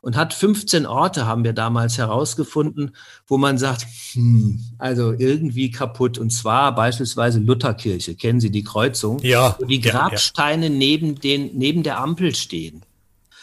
und 0.00 0.16
hat 0.16 0.32
15 0.32 0.86
Orte, 0.86 1.26
haben 1.26 1.44
wir 1.44 1.52
damals 1.52 1.98
herausgefunden, 1.98 2.94
wo 3.26 3.36
man 3.36 3.58
sagt, 3.58 3.86
hm, 4.12 4.60
also 4.78 5.12
irgendwie 5.12 5.70
kaputt. 5.70 6.18
Und 6.18 6.30
zwar 6.30 6.74
beispielsweise 6.74 7.40
Lutherkirche, 7.40 8.14
kennen 8.14 8.40
Sie 8.40 8.50
die 8.50 8.62
Kreuzung? 8.62 9.18
Ja. 9.20 9.56
Wo 9.58 9.64
die 9.64 9.80
Grabsteine 9.80 10.66
ja, 10.66 10.72
ja. 10.72 10.78
neben, 10.78 11.20
den, 11.20 11.56
neben 11.56 11.82
der 11.82 11.98
Ampel 11.98 12.34
stehen. 12.34 12.82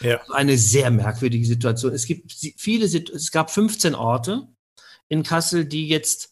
Ja. 0.00 0.20
Eine 0.30 0.58
sehr 0.58 0.90
merkwürdige 0.90 1.46
Situation. 1.46 1.92
Es 1.92 2.06
gibt 2.06 2.32
viele, 2.56 2.86
es 2.86 3.30
gab 3.30 3.50
15 3.50 3.94
Orte 3.94 4.46
in 5.08 5.22
Kassel, 5.22 5.64
die 5.64 5.88
jetzt 5.88 6.30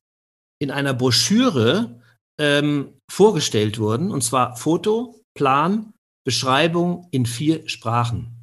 in 0.58 0.70
einer 0.70 0.94
Broschüre 0.94 2.00
ähm, 2.38 2.93
vorgestellt 3.10 3.78
wurden, 3.78 4.10
und 4.10 4.22
zwar 4.22 4.56
Foto, 4.56 5.20
Plan, 5.34 5.92
Beschreibung 6.24 7.08
in 7.10 7.26
vier 7.26 7.68
Sprachen. 7.68 8.34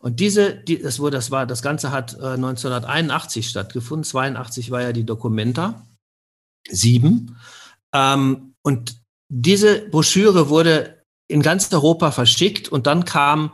Und 0.00 0.18
diese, 0.18 0.54
die, 0.54 0.80
das, 0.80 0.98
wurde, 0.98 1.18
das, 1.18 1.30
war, 1.30 1.46
das 1.46 1.62
Ganze 1.62 1.92
hat 1.92 2.14
äh, 2.14 2.34
1981 2.34 3.48
stattgefunden. 3.48 4.04
82 4.04 4.70
war 4.70 4.82
ja 4.82 4.92
die 4.92 5.04
Documenta. 5.04 5.86
Sieben. 6.68 7.36
Ähm, 7.92 8.54
und 8.62 9.00
diese 9.28 9.88
Broschüre 9.88 10.48
wurde 10.48 11.04
in 11.28 11.42
ganz 11.42 11.72
Europa 11.72 12.10
verschickt 12.10 12.68
und 12.68 12.86
dann 12.86 13.04
kamen 13.04 13.52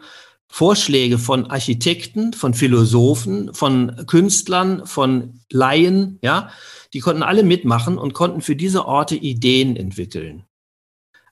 Vorschläge 0.49 1.19
von 1.19 1.51
Architekten, 1.51 2.33
von 2.33 2.55
Philosophen, 2.55 3.53
von 3.53 4.07
Künstlern, 4.07 4.87
von 4.87 5.41
Laien, 5.51 6.19
ja, 6.23 6.51
die 6.93 7.01
konnten 7.01 7.23
alle 7.23 7.43
mitmachen 7.43 7.99
und 7.99 8.15
konnten 8.15 8.41
für 8.41 8.57
diese 8.57 8.87
Orte 8.87 9.17
Ideen 9.17 9.77
entwickeln. 9.77 10.45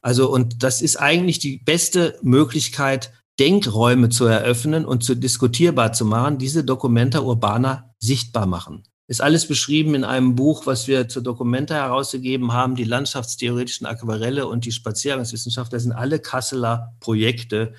Also, 0.03 0.31
und 0.31 0.63
das 0.63 0.83
ist 0.83 0.97
eigentlich 0.97 1.39
die 1.39 1.59
beste 1.59 2.19
Möglichkeit, 2.23 3.13
Denkräume 3.41 4.11
zu 4.11 4.27
eröffnen 4.27 4.85
und 4.85 5.03
zu 5.03 5.15
diskutierbar 5.15 5.93
zu 5.93 6.05
machen, 6.05 6.39
diese 6.39 6.63
Documenta 6.63 7.21
Urbana 7.21 7.95
sichtbar 7.99 8.47
machen. 8.47 8.85
Ist 9.07 9.21
alles 9.21 9.49
beschrieben 9.49 9.95
in 9.95 10.05
einem 10.05 10.35
Buch, 10.35 10.67
was 10.67 10.89
wir 10.89 11.09
zur 11.09 11.23
Documenta 11.23 11.75
herausgegeben 11.75 12.53
haben, 12.53 12.75
die 12.75 12.85
landschaftstheoretischen 12.85 13.87
Aquarelle 13.87 14.47
und 14.47 14.65
die 14.65 14.73
Spaziergangswissenschaft. 14.73 15.73
Das 15.73 15.83
sind 15.83 15.93
alle 15.93 16.21
Kasseler 16.21 16.95
Projekte 17.01 17.75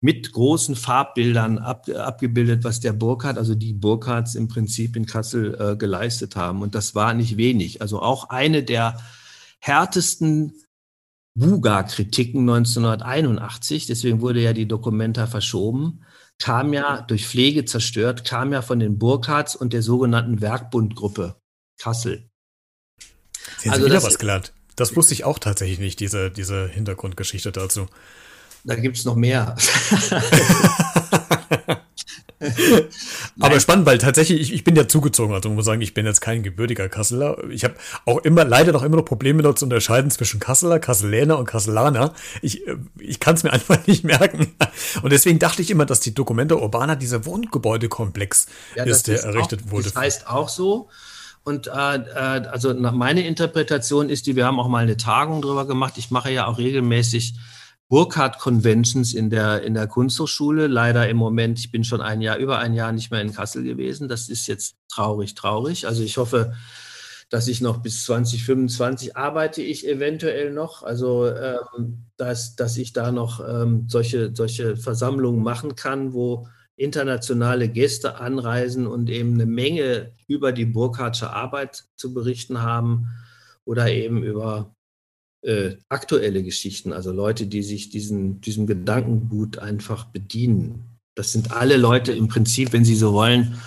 mit 0.00 0.32
großen 0.32 0.76
Farbbildern 0.76 1.58
ab, 1.58 1.88
abgebildet, 1.88 2.62
was 2.62 2.80
der 2.80 2.92
Burkhardt, 2.92 3.36
also 3.36 3.54
die 3.54 3.72
Burkhardts 3.72 4.36
im 4.36 4.48
Prinzip 4.48 4.94
in 4.94 5.06
Kassel 5.06 5.56
äh, 5.58 5.76
geleistet 5.76 6.36
haben. 6.36 6.62
Und 6.62 6.74
das 6.74 6.94
war 6.94 7.14
nicht 7.14 7.36
wenig. 7.36 7.82
Also 7.82 8.00
auch 8.00 8.28
eine 8.30 8.62
der 8.62 9.00
härtesten 9.60 10.54
Buga-Kritiken 11.34 12.40
1981, 12.40 13.86
deswegen 13.86 14.20
wurde 14.20 14.40
ja 14.40 14.52
die 14.52 14.66
Dokumenta 14.66 15.26
verschoben, 15.26 16.04
kam 16.38 16.72
ja 16.72 17.02
durch 17.02 17.26
Pflege 17.26 17.64
zerstört, 17.64 18.24
kam 18.24 18.52
ja 18.52 18.62
von 18.62 18.78
den 18.78 18.98
Burkhards 18.98 19.56
und 19.56 19.72
der 19.72 19.82
sogenannten 19.82 20.40
Werkbundgruppe 20.40 21.36
Kassel. 21.78 22.28
Sie 23.58 23.68
haben 23.68 23.74
also 23.74 23.86
wieder 23.86 24.02
was 24.02 24.18
gelernt. 24.18 24.52
Das 24.76 24.94
wusste 24.94 25.14
ich 25.14 25.24
auch 25.24 25.38
tatsächlich 25.40 25.80
nicht, 25.80 25.98
diese, 25.98 26.30
diese 26.30 26.68
Hintergrundgeschichte 26.68 27.50
dazu. 27.50 27.86
Da 28.64 28.74
gibt 28.74 28.96
es 28.96 29.04
noch 29.04 29.16
mehr. 29.16 29.56
Aber 33.40 33.58
spannend, 33.58 33.86
weil 33.86 33.98
tatsächlich, 33.98 34.40
ich, 34.40 34.52
ich 34.52 34.64
bin 34.64 34.76
ja 34.76 34.86
zugezogen, 34.86 35.34
also 35.34 35.48
muss 35.50 35.64
sagen, 35.64 35.80
ich 35.80 35.94
bin 35.94 36.06
jetzt 36.06 36.20
kein 36.20 36.42
gebürtiger 36.42 36.88
Kasseler. 36.88 37.42
Ich 37.50 37.64
habe 37.64 37.74
auch 38.04 38.18
immer, 38.18 38.44
leider 38.44 38.72
noch 38.72 38.82
immer 38.82 38.96
noch 38.96 39.04
Probleme 39.04 39.42
dort 39.42 39.58
zu 39.58 39.64
unterscheiden 39.64 40.10
zwischen 40.10 40.38
Kasseler, 40.38 40.78
Kasseläner 40.78 41.38
und 41.38 41.46
Kasselaner. 41.46 42.14
Ich, 42.42 42.66
äh, 42.66 42.76
ich 42.98 43.18
kann 43.20 43.34
es 43.34 43.42
mir 43.42 43.52
einfach 43.54 43.86
nicht 43.86 44.04
merken. 44.04 44.54
Und 45.02 45.12
deswegen 45.12 45.38
dachte 45.38 45.62
ich 45.62 45.70
immer, 45.70 45.86
dass 45.86 46.00
die 46.00 46.14
Documenta 46.14 46.54
Urbana 46.56 46.94
dieser 46.94 47.24
Wohngebäudekomplex 47.24 48.46
ja, 48.76 48.84
ist, 48.84 49.08
der 49.08 49.16
ist 49.16 49.24
errichtet 49.24 49.62
auch, 49.66 49.70
wurde. 49.72 49.84
Das 49.84 49.96
heißt 49.96 50.28
auch 50.28 50.48
so. 50.48 50.88
Und 51.44 51.66
äh, 51.66 51.70
äh, 51.70 52.46
also 52.46 52.72
nach 52.72 52.92
meiner 52.92 53.22
Interpretation 53.22 54.10
ist 54.10 54.26
die, 54.26 54.36
wir 54.36 54.46
haben 54.46 54.60
auch 54.60 54.68
mal 54.68 54.82
eine 54.82 54.96
Tagung 54.96 55.42
drüber 55.42 55.66
gemacht. 55.66 55.94
Ich 55.96 56.10
mache 56.10 56.30
ja 56.30 56.46
auch 56.46 56.58
regelmäßig 56.58 57.34
Burkhardt 57.88 58.38
Conventions 58.38 59.14
in 59.14 59.30
der, 59.30 59.62
in 59.62 59.74
der 59.74 59.86
Kunsthochschule. 59.86 60.66
Leider 60.66 61.08
im 61.08 61.16
Moment, 61.16 61.58
ich 61.58 61.70
bin 61.70 61.84
schon 61.84 62.02
ein 62.02 62.20
Jahr, 62.20 62.36
über 62.36 62.58
ein 62.58 62.74
Jahr 62.74 62.92
nicht 62.92 63.10
mehr 63.10 63.22
in 63.22 63.32
Kassel 63.32 63.64
gewesen. 63.64 64.08
Das 64.08 64.28
ist 64.28 64.46
jetzt 64.46 64.76
traurig, 64.88 65.34
traurig. 65.34 65.86
Also 65.86 66.02
ich 66.02 66.18
hoffe, 66.18 66.52
dass 67.30 67.48
ich 67.48 67.60
noch 67.60 67.78
bis 67.78 68.04
2025 68.04 69.16
arbeite 69.16 69.62
ich 69.62 69.86
eventuell 69.88 70.52
noch. 70.52 70.82
Also, 70.82 71.28
ähm, 71.28 72.04
dass, 72.16 72.56
dass 72.56 72.76
ich 72.76 72.92
da 72.92 73.10
noch 73.10 73.40
ähm, 73.40 73.86
solche, 73.88 74.34
solche 74.34 74.76
Versammlungen 74.76 75.42
machen 75.42 75.74
kann, 75.74 76.12
wo 76.12 76.46
internationale 76.76 77.68
Gäste 77.68 78.16
anreisen 78.16 78.86
und 78.86 79.10
eben 79.10 79.34
eine 79.34 79.46
Menge 79.46 80.12
über 80.26 80.52
die 80.52 80.66
Burkhardtsche 80.66 81.30
Arbeit 81.30 81.84
zu 81.96 82.14
berichten 82.14 82.62
haben 82.62 83.08
oder 83.64 83.90
eben 83.90 84.22
über 84.22 84.74
äh, 85.42 85.76
aktuelle 85.88 86.42
Geschichten, 86.42 86.92
also 86.92 87.12
Leute, 87.12 87.46
die 87.46 87.62
sich 87.62 87.90
diesen, 87.90 88.40
diesem 88.40 88.66
Gedankengut 88.66 89.58
einfach 89.58 90.06
bedienen. 90.06 90.98
Das 91.14 91.32
sind 91.32 91.52
alle 91.52 91.76
Leute 91.76 92.12
im 92.12 92.28
Prinzip, 92.28 92.72
wenn 92.72 92.84
sie 92.84 92.96
so 92.96 93.12
wollen, 93.12 93.58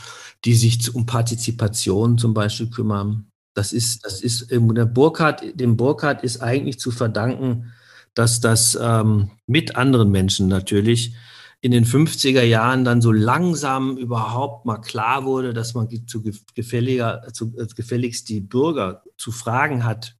die 0.45 0.53
sich 0.53 0.93
um 0.93 1.05
Partizipation 1.05 2.17
zum 2.17 2.33
Beispiel 2.33 2.69
kümmern. 2.69 3.27
Das 3.53 3.73
ist, 3.73 4.05
das 4.05 4.21
ist, 4.21 4.49
der 4.49 4.85
Burkhardt, 4.85 5.43
dem 5.59 5.77
Burkhardt 5.77 6.23
ist 6.23 6.41
eigentlich 6.41 6.79
zu 6.79 6.91
verdanken, 6.91 7.73
dass 8.13 8.39
das 8.39 8.77
ähm, 8.81 9.31
mit 9.47 9.75
anderen 9.75 10.11
Menschen 10.11 10.47
natürlich 10.47 11.13
in 11.61 11.71
den 11.71 11.85
50er 11.85 12.41
Jahren 12.41 12.83
dann 12.83 13.01
so 13.01 13.11
langsam 13.11 13.97
überhaupt 13.97 14.65
mal 14.65 14.79
klar 14.79 15.25
wurde, 15.25 15.53
dass 15.53 15.75
man 15.75 15.87
zu 16.07 16.23
gefälliger, 16.55 17.21
zu, 17.33 17.53
äh, 17.57 17.67
gefälligst 17.67 18.29
die 18.29 18.41
Bürger 18.41 19.03
zu 19.17 19.31
fragen 19.31 19.85
hat, 19.85 20.17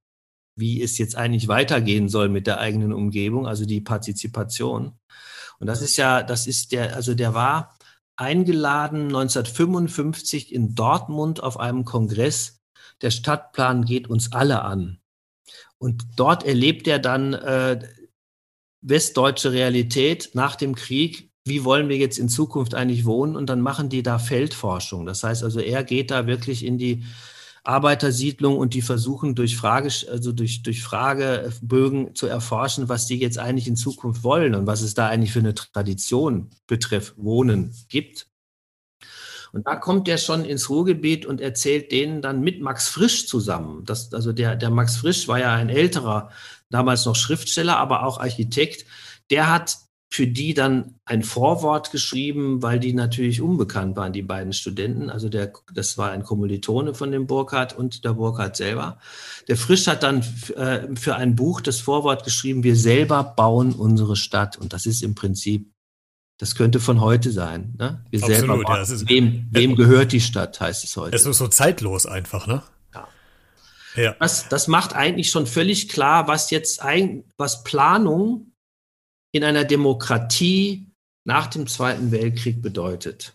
wie 0.55 0.81
es 0.81 0.97
jetzt 0.97 1.15
eigentlich 1.15 1.47
weitergehen 1.47 2.09
soll 2.09 2.29
mit 2.29 2.47
der 2.47 2.59
eigenen 2.59 2.93
Umgebung, 2.93 3.47
also 3.47 3.65
die 3.65 3.81
Partizipation. 3.81 4.93
Und 5.59 5.67
das 5.67 5.81
ist 5.81 5.97
ja, 5.97 6.23
das 6.23 6.47
ist 6.47 6.71
der, 6.71 6.95
also 6.95 7.13
der 7.13 7.33
war 7.33 7.77
eingeladen 8.15 9.05
1955 9.05 10.53
in 10.53 10.75
Dortmund 10.75 11.41
auf 11.41 11.59
einem 11.59 11.85
Kongress. 11.85 12.61
Der 13.01 13.11
Stadtplan 13.11 13.85
geht 13.85 14.07
uns 14.07 14.31
alle 14.31 14.63
an. 14.63 14.99
Und 15.77 16.05
dort 16.15 16.43
erlebt 16.43 16.87
er 16.87 16.99
dann 16.99 17.33
äh, 17.33 17.79
westdeutsche 18.81 19.51
Realität 19.51 20.31
nach 20.33 20.55
dem 20.55 20.75
Krieg. 20.75 21.31
Wie 21.45 21.63
wollen 21.63 21.89
wir 21.89 21.97
jetzt 21.97 22.19
in 22.19 22.29
Zukunft 22.29 22.75
eigentlich 22.75 23.05
wohnen? 23.05 23.35
Und 23.35 23.49
dann 23.49 23.61
machen 23.61 23.89
die 23.89 24.03
da 24.03 24.19
Feldforschung. 24.19 25.07
Das 25.07 25.23
heißt 25.23 25.43
also, 25.43 25.59
er 25.59 25.83
geht 25.83 26.11
da 26.11 26.27
wirklich 26.27 26.63
in 26.63 26.77
die 26.77 27.03
Arbeitersiedlung 27.63 28.57
und 28.57 28.73
die 28.73 28.81
versuchen 28.81 29.35
durch 29.35 29.55
Frage, 29.55 29.91
also 30.09 30.31
durch, 30.31 30.63
durch 30.63 30.81
Fragebögen 30.81 32.15
zu 32.15 32.27
erforschen, 32.27 32.89
was 32.89 33.05
die 33.05 33.19
jetzt 33.19 33.37
eigentlich 33.37 33.67
in 33.67 33.75
Zukunft 33.75 34.23
wollen 34.23 34.55
und 34.55 34.65
was 34.65 34.81
es 34.81 34.95
da 34.95 35.07
eigentlich 35.07 35.31
für 35.31 35.39
eine 35.39 35.53
Tradition 35.53 36.49
betreff 36.65 37.13
Wohnen 37.17 37.75
gibt. 37.87 38.27
Und 39.53 39.67
da 39.67 39.75
kommt 39.75 40.07
er 40.07 40.17
schon 40.17 40.45
ins 40.45 40.69
Ruhrgebiet 40.69 41.25
und 41.25 41.41
erzählt 41.41 41.91
denen 41.91 42.21
dann 42.21 42.41
mit 42.41 42.61
Max 42.61 42.87
Frisch 42.87 43.27
zusammen. 43.27 43.83
Das, 43.85 44.13
also 44.13 44.31
der, 44.31 44.55
der 44.55 44.69
Max 44.69 44.97
Frisch 44.97 45.27
war 45.27 45.39
ja 45.39 45.53
ein 45.53 45.69
älterer, 45.69 46.29
damals 46.69 47.05
noch 47.05 47.15
Schriftsteller, 47.15 47.77
aber 47.77 48.05
auch 48.05 48.19
Architekt. 48.19 48.85
Der 49.29 49.51
hat 49.51 49.77
für 50.13 50.27
die 50.27 50.53
dann 50.53 50.95
ein 51.05 51.23
Vorwort 51.23 51.91
geschrieben, 51.91 52.61
weil 52.61 52.81
die 52.81 52.91
natürlich 52.91 53.41
unbekannt 53.41 53.95
waren, 53.95 54.11
die 54.11 54.21
beiden 54.21 54.51
Studenten. 54.51 55.09
Also 55.09 55.29
der, 55.29 55.53
das 55.73 55.97
war 55.97 56.11
ein 56.11 56.23
Kommilitone 56.23 56.93
von 56.93 57.11
dem 57.11 57.27
Burkhardt 57.27 57.77
und 57.77 58.03
der 58.03 58.13
Burkhardt 58.13 58.57
selber. 58.57 58.99
Der 59.47 59.55
Frisch 59.55 59.87
hat 59.87 60.03
dann 60.03 60.19
äh, 60.57 60.93
für 60.97 61.15
ein 61.15 61.37
Buch 61.37 61.61
das 61.61 61.79
Vorwort 61.79 62.25
geschrieben, 62.25 62.63
wir 62.63 62.75
selber 62.75 63.23
bauen 63.23 63.71
unsere 63.71 64.17
Stadt. 64.17 64.57
Und 64.57 64.73
das 64.73 64.85
ist 64.85 65.01
im 65.01 65.15
Prinzip, 65.15 65.71
das 66.37 66.55
könnte 66.55 66.81
von 66.81 66.99
heute 66.99 67.31
sein. 67.31 67.73
Ne? 67.79 68.03
Wir 68.09 68.21
Absolut, 68.21 68.37
selber 68.37 68.63
bauen. 68.63 68.75
Ja, 68.75 68.81
ist, 68.81 69.07
wem, 69.07 69.47
wem 69.49 69.77
gehört 69.77 70.11
die 70.11 70.19
Stadt, 70.19 70.59
heißt 70.59 70.83
es 70.83 70.97
heute. 70.97 71.15
Es 71.15 71.25
ist 71.25 71.37
so 71.37 71.47
zeitlos 71.47 72.05
einfach, 72.05 72.47
ne? 72.47 72.61
Ja. 73.95 74.15
Das, 74.19 74.47
das 74.47 74.67
macht 74.67 74.93
eigentlich 74.93 75.31
schon 75.31 75.47
völlig 75.47 75.89
klar, 75.89 76.27
was 76.27 76.49
jetzt 76.49 76.81
ein, 76.81 77.25
was 77.37 77.63
Planung 77.63 78.50
in 79.31 79.43
einer 79.43 79.63
Demokratie 79.63 80.87
nach 81.23 81.47
dem 81.47 81.67
Zweiten 81.67 82.11
Weltkrieg 82.11 82.61
bedeutet. 82.61 83.33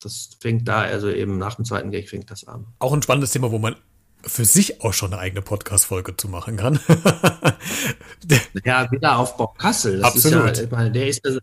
Das 0.00 0.30
fängt 0.40 0.68
da, 0.68 0.82
also 0.82 1.10
eben 1.10 1.38
nach 1.38 1.56
dem 1.56 1.64
Zweiten 1.64 1.92
Weltkrieg 1.92 2.10
fängt 2.10 2.30
das 2.30 2.46
an. 2.46 2.66
Auch 2.78 2.92
ein 2.92 3.02
spannendes 3.02 3.32
Thema, 3.32 3.50
wo 3.50 3.58
man 3.58 3.76
für 4.22 4.44
sich 4.44 4.82
auch 4.82 4.92
schon 4.92 5.12
eine 5.12 5.20
eigene 5.20 5.42
Podcast-Folge 5.42 6.16
zu 6.16 6.28
machen 6.28 6.56
kann. 6.56 6.80
ja, 8.64 8.90
Wiederaufbau 8.90 9.48
Kassel. 9.58 9.98
Das 9.98 10.14
Absolut. 10.14 10.50
Ist 10.52 10.60
ja, 10.60 10.66
meine, 10.70 10.90
der 10.90 11.08
ist 11.08 11.24
ja, 11.24 11.38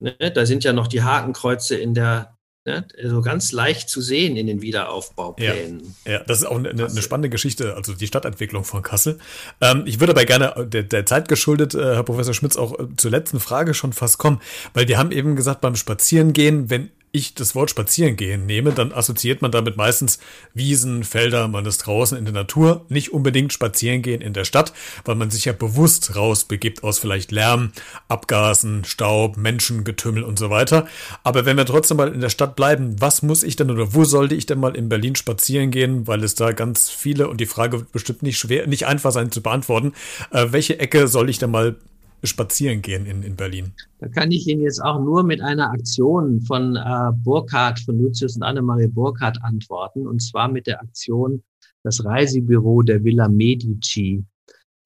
ne, 0.00 0.32
da 0.32 0.46
sind 0.46 0.64
ja 0.64 0.72
noch 0.72 0.88
die 0.88 1.02
Hakenkreuze 1.02 1.76
in 1.76 1.94
der 1.94 2.36
ne, 2.64 2.86
so 3.02 3.20
ganz 3.20 3.52
leicht 3.52 3.88
zu 3.88 4.00
sehen 4.00 4.36
in 4.36 4.46
den 4.46 4.62
Wiederaufbauplänen. 4.62 5.94
Ja, 6.04 6.12
ja 6.12 6.18
das 6.20 6.38
ist 6.38 6.46
auch 6.46 6.56
eine, 6.56 6.70
eine, 6.70 7.02
spannende 7.02 7.28
Geschichte, 7.28 7.74
also 7.74 7.94
die 7.94 8.06
Stadtentwicklung 8.06 8.64
von 8.64 8.82
Kassel. 8.82 9.18
Ähm, 9.60 9.82
ich 9.86 10.00
würde 10.00 10.12
aber 10.12 10.24
gerne 10.24 10.66
der, 10.66 10.82
der 10.82 11.06
Zeit 11.06 11.28
geschuldet, 11.28 11.74
äh, 11.74 11.94
Herr 11.94 12.02
Professor 12.02 12.34
Schmitz, 12.34 12.56
auch 12.56 12.78
äh, 12.78 12.86
zur 12.96 13.10
letzten 13.10 13.40
Frage 13.40 13.74
schon 13.74 13.92
fast 13.92 14.18
kommen, 14.18 14.40
weil 14.72 14.88
wir 14.88 14.98
haben 14.98 15.12
eben 15.12 15.36
gesagt, 15.36 15.60
beim 15.60 15.76
Spazierengehen, 15.76 16.70
wenn 16.70 16.90
ich 17.14 17.34
das 17.34 17.54
Wort 17.54 17.70
spazieren 17.70 18.16
gehen 18.16 18.44
nehme, 18.44 18.72
dann 18.72 18.92
assoziiert 18.92 19.40
man 19.40 19.52
damit 19.52 19.76
meistens 19.76 20.18
Wiesen, 20.52 21.04
Felder, 21.04 21.46
man 21.46 21.64
ist 21.64 21.78
draußen 21.78 22.18
in 22.18 22.24
der 22.24 22.34
Natur, 22.34 22.84
nicht 22.88 23.12
unbedingt 23.12 23.52
spazieren 23.52 24.02
gehen 24.02 24.20
in 24.20 24.32
der 24.32 24.44
Stadt, 24.44 24.72
weil 25.04 25.14
man 25.14 25.30
sich 25.30 25.44
ja 25.44 25.52
bewusst 25.52 26.16
rausbegibt 26.16 26.82
aus 26.82 26.98
vielleicht 26.98 27.30
Lärm, 27.30 27.70
Abgasen, 28.08 28.84
Staub, 28.84 29.36
Menschengetümmel 29.36 30.24
und 30.24 30.38
so 30.38 30.50
weiter. 30.50 30.88
Aber 31.22 31.46
wenn 31.46 31.56
wir 31.56 31.66
trotzdem 31.66 31.98
mal 31.98 32.12
in 32.12 32.20
der 32.20 32.30
Stadt 32.30 32.56
bleiben, 32.56 32.96
was 33.00 33.22
muss 33.22 33.44
ich 33.44 33.54
denn 33.54 33.70
oder 33.70 33.94
wo 33.94 34.04
sollte 34.04 34.34
ich 34.34 34.46
denn 34.46 34.58
mal 34.58 34.74
in 34.74 34.88
Berlin 34.88 35.14
spazieren 35.14 35.70
gehen, 35.70 36.08
weil 36.08 36.24
es 36.24 36.34
da 36.34 36.50
ganz 36.50 36.90
viele 36.90 37.28
und 37.28 37.40
die 37.40 37.46
Frage 37.46 37.78
wird 37.78 37.92
bestimmt 37.92 38.24
nicht 38.24 38.38
schwer, 38.38 38.66
nicht 38.66 38.86
einfach 38.86 39.12
sein 39.12 39.30
zu 39.30 39.40
beantworten. 39.40 39.92
Äh, 40.32 40.48
welche 40.50 40.80
Ecke 40.80 41.06
soll 41.06 41.30
ich 41.30 41.38
denn 41.38 41.52
mal 41.52 41.76
spazieren 42.26 42.82
gehen 42.82 43.06
in, 43.06 43.22
in 43.22 43.36
Berlin? 43.36 43.72
Da 43.98 44.08
kann 44.08 44.30
ich 44.30 44.46
Ihnen 44.46 44.62
jetzt 44.62 44.82
auch 44.82 45.00
nur 45.00 45.22
mit 45.22 45.40
einer 45.40 45.70
Aktion 45.70 46.40
von 46.40 46.76
äh, 46.76 47.12
Burkhardt, 47.22 47.80
von 47.80 47.98
Lucius 47.98 48.36
und 48.36 48.42
Annemarie 48.42 48.88
Burkhardt 48.88 49.42
antworten, 49.42 50.06
und 50.06 50.20
zwar 50.20 50.48
mit 50.48 50.66
der 50.66 50.80
Aktion 50.80 51.42
das 51.82 52.04
Reisebüro 52.04 52.82
der 52.82 53.04
Villa 53.04 53.28
Medici. 53.28 54.24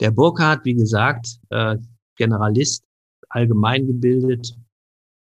Der 0.01 0.11
Burkhardt, 0.11 0.65
wie 0.65 0.75
gesagt, 0.75 1.39
äh, 1.51 1.77
Generalist, 2.17 2.85
allgemein 3.31 3.87
gebildet, 3.87 4.57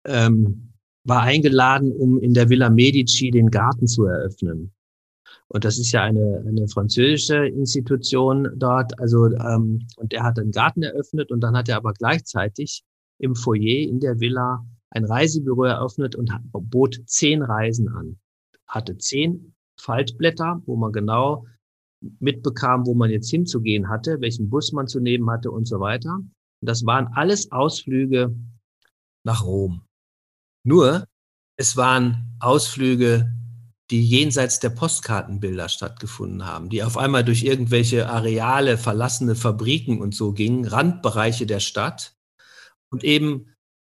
ähm, 0.05 0.73
war 1.03 1.21
eingeladen, 1.21 1.91
um 1.91 2.19
in 2.19 2.33
der 2.33 2.49
Villa 2.49 2.69
Medici 2.69 3.31
den 3.31 3.49
Garten 3.49 3.87
zu 3.87 4.05
eröffnen. 4.05 4.71
Und 5.51 5.65
das 5.65 5.79
ist 5.79 5.91
ja 5.91 6.03
eine, 6.03 6.43
eine 6.47 6.67
französische 6.67 7.47
Institution 7.47 8.49
dort. 8.55 8.99
Also, 8.99 9.25
ähm, 9.25 9.87
und 9.97 10.13
er 10.13 10.23
hat 10.23 10.37
einen 10.39 10.51
Garten 10.51 10.83
eröffnet 10.83 11.31
und 11.31 11.41
dann 11.41 11.57
hat 11.57 11.69
er 11.69 11.77
aber 11.77 11.93
gleichzeitig 11.93 12.83
im 13.17 13.35
Foyer 13.35 13.87
in 13.89 13.99
der 13.99 14.19
Villa 14.19 14.63
ein 14.91 15.05
Reisebüro 15.05 15.63
eröffnet 15.63 16.15
und 16.15 16.31
bot 16.51 16.99
zehn 17.05 17.41
Reisen 17.41 17.89
an. 17.89 18.19
Hatte 18.67 18.97
zehn 18.97 19.55
Faltblätter, 19.79 20.61
wo 20.65 20.75
man 20.75 20.91
genau 20.91 21.45
mitbekam, 22.19 22.85
wo 22.85 22.93
man 22.93 23.09
jetzt 23.09 23.29
hinzugehen 23.29 23.89
hatte, 23.89 24.21
welchen 24.21 24.49
Bus 24.49 24.71
man 24.71 24.87
zu 24.87 24.99
nehmen 24.99 25.29
hatte 25.29 25.51
und 25.51 25.67
so 25.67 25.79
weiter. 25.79 26.15
Und 26.15 26.69
das 26.69 26.85
waren 26.85 27.07
alles 27.13 27.51
Ausflüge 27.51 28.35
nach 29.23 29.43
Rom. 29.43 29.81
Nur, 30.63 31.05
es 31.57 31.75
waren 31.75 32.37
Ausflüge 32.39 33.31
die 33.91 34.03
jenseits 34.03 34.59
der 34.59 34.69
Postkartenbilder 34.69 35.67
stattgefunden 35.67 36.45
haben, 36.45 36.69
die 36.69 36.83
auf 36.83 36.97
einmal 36.97 37.23
durch 37.23 37.43
irgendwelche 37.43 38.07
Areale, 38.07 38.77
verlassene 38.77 39.35
Fabriken 39.35 40.01
und 40.01 40.13
so 40.13 40.31
gingen, 40.31 40.65
Randbereiche 40.65 41.47
der 41.47 41.59
Stadt 41.59 42.15
und 42.91 43.03
eben 43.03 43.55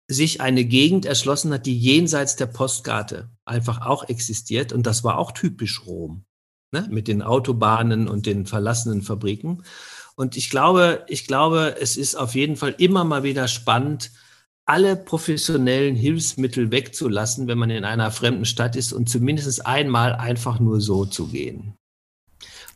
sich 0.06 0.40
eine 0.40 0.64
Gegend 0.64 1.06
erschlossen 1.06 1.52
hat, 1.52 1.66
die 1.66 1.78
jenseits 1.78 2.36
der 2.36 2.46
Postkarte 2.46 3.30
einfach 3.44 3.80
auch 3.86 4.08
existiert. 4.08 4.72
Und 4.72 4.86
das 4.86 5.04
war 5.04 5.18
auch 5.18 5.32
typisch 5.32 5.86
Rom, 5.86 6.24
ne? 6.72 6.86
mit 6.90 7.08
den 7.08 7.22
Autobahnen 7.22 8.08
und 8.08 8.26
den 8.26 8.46
verlassenen 8.46 9.02
Fabriken. 9.02 9.62
Und 10.16 10.36
ich 10.36 10.50
glaube, 10.50 11.04
ich 11.08 11.26
glaube, 11.26 11.76
es 11.80 11.96
ist 11.96 12.16
auf 12.16 12.34
jeden 12.34 12.56
Fall 12.56 12.74
immer 12.78 13.04
mal 13.04 13.22
wieder 13.22 13.48
spannend, 13.48 14.10
alle 14.70 14.94
professionellen 14.94 15.96
Hilfsmittel 15.96 16.70
wegzulassen, 16.70 17.48
wenn 17.48 17.58
man 17.58 17.70
in 17.70 17.84
einer 17.84 18.12
fremden 18.12 18.44
Stadt 18.44 18.76
ist 18.76 18.92
und 18.92 19.08
zumindest 19.08 19.66
einmal 19.66 20.12
einfach 20.12 20.60
nur 20.60 20.80
so 20.80 21.04
zu 21.04 21.26
gehen. 21.26 21.74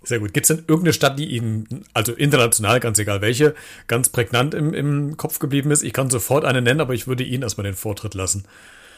Sehr 0.02 0.18
gut. 0.18 0.34
Gibt 0.34 0.50
es 0.50 0.56
denn 0.56 0.64
irgendeine 0.66 0.92
Stadt, 0.92 1.20
die 1.20 1.26
Ihnen, 1.26 1.84
also 1.94 2.12
international, 2.12 2.80
ganz 2.80 2.98
egal 2.98 3.20
welche, 3.20 3.54
ganz 3.86 4.08
prägnant 4.08 4.54
im, 4.54 4.74
im 4.74 5.16
Kopf 5.16 5.38
geblieben 5.38 5.70
ist? 5.70 5.84
Ich 5.84 5.92
kann 5.92 6.10
sofort 6.10 6.44
eine 6.44 6.62
nennen, 6.62 6.80
aber 6.80 6.94
ich 6.94 7.06
würde 7.06 7.22
Ihnen 7.22 7.44
erstmal 7.44 7.64
den 7.64 7.74
Vortritt 7.74 8.14
lassen. 8.14 8.42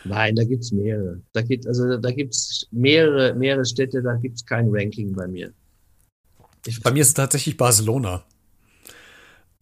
Nein, 0.05 0.35
da 0.35 0.45
gibt 0.45 0.65
es 0.65 0.73
mehrere. 0.73 1.21
Da 1.35 1.43
gibt 1.43 1.67
also 1.67 1.99
da 1.99 2.11
gibt's 2.11 2.67
mehrere, 2.71 3.35
mehrere 3.35 3.67
Städte, 3.67 4.01
da 4.03 4.15
gibt 4.15 4.37
es 4.37 4.47
kein 4.47 4.69
Ranking 4.71 5.13
bei 5.13 5.29
mir. 5.29 5.53
Ich 6.65 6.81
bei 6.83 6.93
mir 6.93 7.03
ist 7.03 7.09
es 7.09 7.15
tatsächlich 7.15 7.59
Barcelona. 7.59 8.25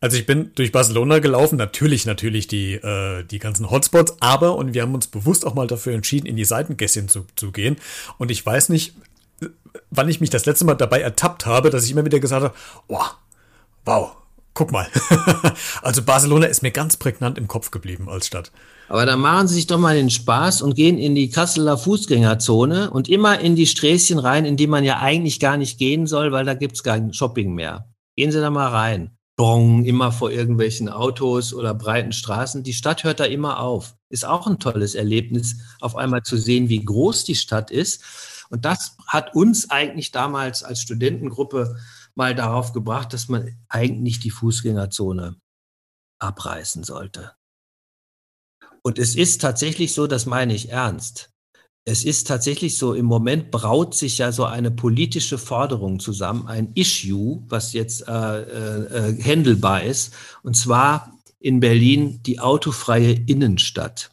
Also 0.04 0.18
ich 0.18 0.26
bin 0.26 0.50
durch 0.54 0.70
Barcelona 0.70 1.18
gelaufen, 1.18 1.56
natürlich, 1.56 2.04
natürlich 2.04 2.46
die, 2.46 2.74
äh, 2.74 3.24
die 3.24 3.38
ganzen 3.38 3.70
Hotspots, 3.70 4.16
aber, 4.20 4.54
und 4.56 4.74
wir 4.74 4.82
haben 4.82 4.92
uns 4.92 5.06
bewusst 5.06 5.46
auch 5.46 5.54
mal 5.54 5.66
dafür 5.66 5.94
entschieden, 5.94 6.26
in 6.26 6.36
die 6.36 6.44
Seitengässchen 6.44 7.08
zu, 7.08 7.24
zu 7.36 7.52
gehen. 7.52 7.76
Und 8.18 8.30
ich 8.30 8.44
weiß 8.44 8.68
nicht, 8.68 8.92
wann 9.90 10.10
ich 10.10 10.20
mich 10.20 10.28
das 10.28 10.44
letzte 10.44 10.66
Mal 10.66 10.74
dabei 10.74 11.00
ertappt 11.00 11.46
habe, 11.46 11.70
dass 11.70 11.86
ich 11.86 11.92
immer 11.92 12.04
wieder 12.04 12.20
gesagt 12.20 12.44
habe, 12.44 12.54
wow, 12.86 13.16
wow, 13.86 14.16
guck 14.52 14.72
mal. 14.72 14.86
also 15.80 16.02
Barcelona 16.02 16.48
ist 16.48 16.60
mir 16.60 16.70
ganz 16.70 16.98
prägnant 16.98 17.38
im 17.38 17.48
Kopf 17.48 17.70
geblieben 17.70 18.10
als 18.10 18.26
Stadt. 18.26 18.52
Aber 18.90 19.06
dann 19.06 19.20
machen 19.20 19.48
Sie 19.48 19.54
sich 19.54 19.68
doch 19.68 19.78
mal 19.78 19.96
den 19.96 20.10
Spaß 20.10 20.60
und 20.60 20.74
gehen 20.74 20.98
in 20.98 21.14
die 21.14 21.30
Kasseler 21.30 21.78
Fußgängerzone 21.78 22.90
und 22.90 23.08
immer 23.08 23.40
in 23.40 23.56
die 23.56 23.66
Sträßchen 23.66 24.18
rein, 24.18 24.44
in 24.44 24.58
die 24.58 24.66
man 24.66 24.84
ja 24.84 24.98
eigentlich 24.98 25.40
gar 25.40 25.56
nicht 25.56 25.78
gehen 25.78 26.06
soll, 26.06 26.30
weil 26.30 26.44
da 26.44 26.52
gibt's 26.52 26.82
kein 26.82 27.14
Shopping 27.14 27.54
mehr. 27.54 27.88
Gehen 28.16 28.32
Sie 28.32 28.40
da 28.42 28.50
mal 28.50 28.68
rein. 28.68 29.16
Bong, 29.36 29.84
immer 29.84 30.12
vor 30.12 30.30
irgendwelchen 30.30 30.88
Autos 30.88 31.52
oder 31.52 31.74
breiten 31.74 32.12
Straßen. 32.12 32.62
Die 32.62 32.72
Stadt 32.72 33.02
hört 33.02 33.18
da 33.18 33.24
immer 33.24 33.58
auf. 33.58 33.96
Ist 34.08 34.24
auch 34.24 34.46
ein 34.46 34.60
tolles 34.60 34.94
Erlebnis, 34.94 35.56
auf 35.80 35.96
einmal 35.96 36.22
zu 36.22 36.36
sehen, 36.36 36.68
wie 36.68 36.84
groß 36.84 37.24
die 37.24 37.34
Stadt 37.34 37.72
ist. 37.72 38.46
Und 38.50 38.64
das 38.64 38.96
hat 39.08 39.34
uns 39.34 39.70
eigentlich 39.70 40.12
damals 40.12 40.62
als 40.62 40.80
Studentengruppe 40.82 41.76
mal 42.14 42.36
darauf 42.36 42.72
gebracht, 42.72 43.12
dass 43.12 43.28
man 43.28 43.58
eigentlich 43.68 44.20
die 44.20 44.30
Fußgängerzone 44.30 45.36
abreißen 46.20 46.84
sollte. 46.84 47.32
Und 48.82 49.00
es 49.00 49.16
ist 49.16 49.40
tatsächlich 49.40 49.94
so, 49.94 50.06
das 50.06 50.26
meine 50.26 50.54
ich 50.54 50.70
ernst 50.70 51.33
es 51.84 52.04
ist 52.04 52.26
tatsächlich 52.26 52.78
so, 52.78 52.94
im 52.94 53.04
Moment 53.04 53.50
braut 53.50 53.94
sich 53.94 54.18
ja 54.18 54.32
so 54.32 54.44
eine 54.44 54.70
politische 54.70 55.36
Forderung 55.36 56.00
zusammen, 56.00 56.46
ein 56.46 56.72
Issue, 56.74 57.42
was 57.48 57.74
jetzt 57.74 58.08
äh, 58.08 58.40
äh, 58.40 59.10
äh, 59.10 59.22
händelbar 59.22 59.82
ist, 59.82 60.14
und 60.42 60.56
zwar 60.56 61.18
in 61.40 61.60
Berlin 61.60 62.22
die 62.22 62.40
autofreie 62.40 63.12
Innenstadt. 63.12 64.10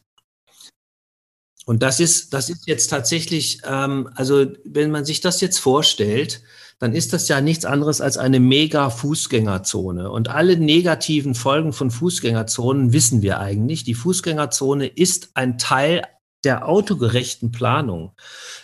Und 1.65 1.81
das 1.81 2.01
ist, 2.01 2.33
das 2.33 2.49
ist 2.49 2.67
jetzt 2.67 2.87
tatsächlich, 2.87 3.61
ähm, 3.65 4.09
also 4.15 4.47
wenn 4.65 4.91
man 4.91 5.05
sich 5.05 5.21
das 5.21 5.39
jetzt 5.39 5.59
vorstellt, 5.59 6.41
dann 6.79 6.93
ist 6.93 7.13
das 7.13 7.27
ja 7.29 7.39
nichts 7.39 7.63
anderes 7.63 8.01
als 8.01 8.17
eine 8.17 8.39
mega 8.39 8.89
Fußgängerzone. 8.89 10.11
Und 10.11 10.29
alle 10.29 10.57
negativen 10.57 11.35
Folgen 11.35 11.71
von 11.71 11.91
Fußgängerzonen 11.91 12.91
wissen 12.91 13.21
wir 13.21 13.39
eigentlich. 13.39 13.83
Die 13.83 13.93
Fußgängerzone 13.93 14.87
ist 14.87 15.29
ein 15.35 15.57
Teil 15.59 16.01
der 16.43 16.67
autogerechten 16.67 17.51
Planung. 17.51 18.13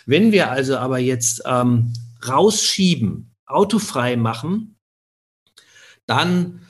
Wenn 0.06 0.32
wir 0.32 0.50
also 0.50 0.76
aber 0.78 0.98
jetzt 0.98 1.42
ähm, 1.46 1.92
rausschieben, 2.26 3.34
autofrei 3.46 4.16
machen, 4.16 4.76
dann 6.06 6.60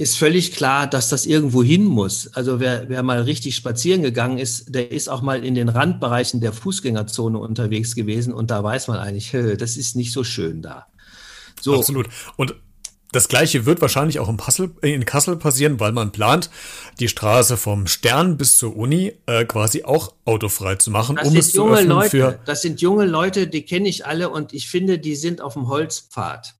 ist 0.00 0.16
völlig 0.16 0.52
klar, 0.52 0.86
dass 0.86 1.10
das 1.10 1.26
irgendwo 1.26 1.62
hin 1.62 1.84
muss. 1.84 2.28
Also 2.28 2.58
wer, 2.58 2.88
wer 2.88 3.02
mal 3.02 3.20
richtig 3.22 3.54
spazieren 3.54 4.02
gegangen 4.02 4.38
ist, 4.38 4.74
der 4.74 4.92
ist 4.92 5.08
auch 5.08 5.20
mal 5.20 5.44
in 5.44 5.54
den 5.54 5.68
Randbereichen 5.68 6.40
der 6.40 6.54
Fußgängerzone 6.54 7.38
unterwegs 7.38 7.94
gewesen 7.94 8.32
und 8.32 8.50
da 8.50 8.64
weiß 8.64 8.88
man 8.88 8.98
eigentlich, 8.98 9.30
das 9.58 9.76
ist 9.76 9.96
nicht 9.96 10.12
so 10.12 10.24
schön 10.24 10.62
da. 10.62 10.86
So. 11.60 11.76
Absolut. 11.76 12.08
Und 12.36 12.54
das 13.12 13.28
gleiche 13.28 13.66
wird 13.66 13.80
wahrscheinlich 13.80 14.18
auch 14.20 14.28
in, 14.28 14.36
Passel, 14.36 14.70
in 14.82 15.04
Kassel 15.04 15.36
passieren, 15.36 15.80
weil 15.80 15.92
man 15.92 16.12
plant, 16.12 16.50
die 17.00 17.08
Straße 17.08 17.56
vom 17.56 17.86
Stern 17.86 18.36
bis 18.36 18.56
zur 18.56 18.76
Uni 18.76 19.12
äh, 19.26 19.44
quasi 19.44 19.84
auch 19.84 20.14
autofrei 20.24 20.76
zu 20.76 20.90
machen, 20.90 21.16
das 21.16 21.28
um 21.28 21.36
es 21.36 21.52
zu 21.52 21.68
öffnen 21.68 21.88
Leute, 21.88 22.10
für. 22.10 22.40
Das 22.44 22.62
sind 22.62 22.80
junge 22.80 23.06
Leute, 23.06 23.48
die 23.48 23.62
kenne 23.62 23.88
ich 23.88 24.06
alle 24.06 24.30
und 24.30 24.52
ich 24.52 24.68
finde, 24.68 24.98
die 24.98 25.16
sind 25.16 25.40
auf 25.40 25.54
dem 25.54 25.68
Holzpfad. 25.68 26.54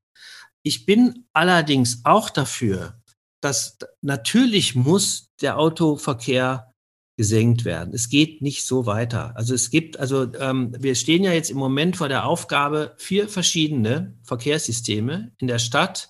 Ich 0.63 0.85
bin 0.85 1.25
allerdings 1.33 2.01
auch 2.03 2.29
dafür, 2.29 2.95
dass 3.39 3.77
natürlich 4.01 4.75
muss 4.75 5.29
der 5.41 5.57
Autoverkehr 5.57 6.71
gesenkt 7.17 7.65
werden. 7.65 7.93
Es 7.93 8.09
geht 8.09 8.41
nicht 8.41 8.65
so 8.65 8.85
weiter. 8.85 9.33
Also 9.35 9.53
es 9.53 9.69
gibt, 9.69 9.99
also 9.99 10.33
ähm, 10.35 10.73
wir 10.79 10.95
stehen 10.95 11.23
ja 11.23 11.31
jetzt 11.31 11.51
im 11.51 11.57
Moment 11.57 11.97
vor 11.97 12.09
der 12.09 12.25
Aufgabe, 12.25 12.93
vier 12.97 13.27
verschiedene 13.27 14.17
Verkehrssysteme 14.23 15.31
in 15.37 15.47
der 15.47 15.59
Stadt 15.59 16.09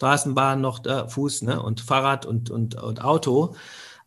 Straßenbahn 0.00 0.62
noch 0.62 0.78
da, 0.78 1.08
Fuß 1.08 1.42
ne, 1.42 1.62
und 1.62 1.82
Fahrrad 1.82 2.24
und, 2.24 2.48
und, 2.48 2.74
und 2.74 3.04
Auto 3.04 3.54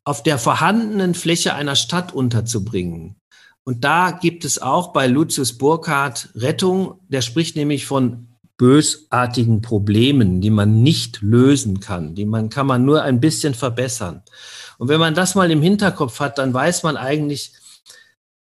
auf 0.04 0.24
der 0.24 0.40
vorhandenen 0.40 1.14
Fläche 1.14 1.54
einer 1.54 1.76
Stadt 1.76 2.12
unterzubringen. 2.12 3.16
Und 3.64 3.84
da 3.84 4.10
gibt 4.10 4.44
es 4.44 4.60
auch 4.60 4.92
bei 4.92 5.06
Lucius 5.06 5.56
Burkhardt 5.60 6.30
Rettung. 6.34 7.00
Der 7.10 7.22
spricht 7.22 7.56
nämlich 7.56 7.86
von 7.86 8.28
bösartigen 8.58 9.62
Problemen, 9.62 10.42
die 10.42 10.50
man 10.50 10.82
nicht 10.82 11.22
lösen 11.22 11.80
kann, 11.80 12.16
die 12.16 12.26
man 12.26 12.50
kann 12.50 12.66
man 12.66 12.84
nur 12.84 13.04
ein 13.04 13.20
bisschen 13.20 13.54
verbessern. 13.54 14.24
Und 14.80 14.88
wenn 14.88 15.00
man 15.00 15.14
das 15.14 15.36
mal 15.36 15.52
im 15.52 15.62
Hinterkopf 15.62 16.20
hat, 16.20 16.40
dann 16.40 16.56
weiß 16.56 16.82
man 16.82 16.98
eigentlich, 16.98 17.54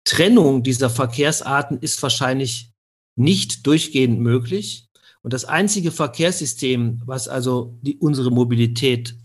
Trennung 0.04 0.62
dieser 0.62 0.90
Verkehrsarten 0.90 1.78
ist 1.78 2.02
wahrscheinlich 2.02 2.72
nicht 3.16 3.66
durchgehend 3.66 4.20
möglich. 4.20 4.89
Und 5.22 5.32
das 5.32 5.44
einzige 5.44 5.92
Verkehrssystem, 5.92 7.02
was 7.04 7.28
also 7.28 7.78
die, 7.82 7.98
unsere 7.98 8.30
Mobilität 8.30 9.16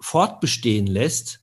fortbestehen 0.00 0.86
lässt, 0.86 1.40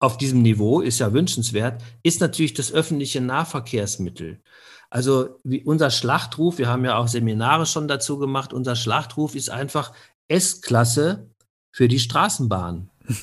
auf 0.00 0.18
diesem 0.18 0.42
Niveau, 0.42 0.80
ist 0.80 0.98
ja 0.98 1.12
wünschenswert, 1.12 1.82
ist 2.02 2.20
natürlich 2.20 2.52
das 2.52 2.72
öffentliche 2.72 3.20
Nahverkehrsmittel. 3.20 4.42
Also 4.90 5.40
wie 5.44 5.62
unser 5.64 5.90
Schlachtruf, 5.90 6.58
wir 6.58 6.68
haben 6.68 6.84
ja 6.84 6.98
auch 6.98 7.08
Seminare 7.08 7.64
schon 7.64 7.88
dazu 7.88 8.18
gemacht, 8.18 8.52
unser 8.52 8.76
Schlachtruf 8.76 9.34
ist 9.34 9.50
einfach 9.50 9.92
S-Klasse 10.28 11.30
für 11.72 11.88
die 11.88 12.00
Straßenbahn. 12.00 12.90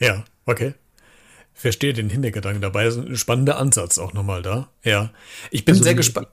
Ja, 0.00 0.24
okay. 0.44 0.74
Verstehe 1.54 1.92
den 1.92 2.08
Hintergedanken 2.08 2.62
dabei. 2.62 2.84
Das 2.84 2.94
ist 2.94 3.04
ein 3.04 3.16
spannender 3.16 3.58
Ansatz 3.58 3.98
auch 3.98 4.12
nochmal 4.12 4.42
da. 4.42 4.70
Ja. 4.84 5.10
Ich 5.50 5.64
bin 5.64 5.74
also 5.74 5.82
sehr 5.82 5.96
gespannt. 5.96 6.28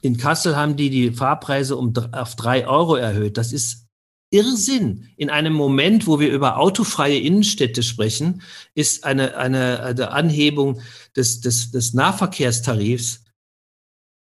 In 0.00 0.16
Kassel 0.16 0.56
haben 0.56 0.76
die 0.76 0.90
die 0.90 1.12
Fahrpreise 1.12 1.76
um, 1.76 1.92
auf 2.12 2.36
drei 2.36 2.66
Euro 2.66 2.96
erhöht. 2.96 3.36
Das 3.36 3.52
ist 3.52 3.86
Irrsinn. 4.30 5.08
In 5.16 5.30
einem 5.30 5.54
Moment, 5.54 6.06
wo 6.06 6.20
wir 6.20 6.30
über 6.30 6.58
autofreie 6.58 7.18
Innenstädte 7.18 7.82
sprechen, 7.82 8.42
ist 8.74 9.04
eine, 9.04 9.36
eine, 9.36 9.82
eine 9.82 10.10
Anhebung 10.10 10.80
des, 11.16 11.40
des, 11.40 11.70
des 11.70 11.94
Nahverkehrstarifs 11.94 13.24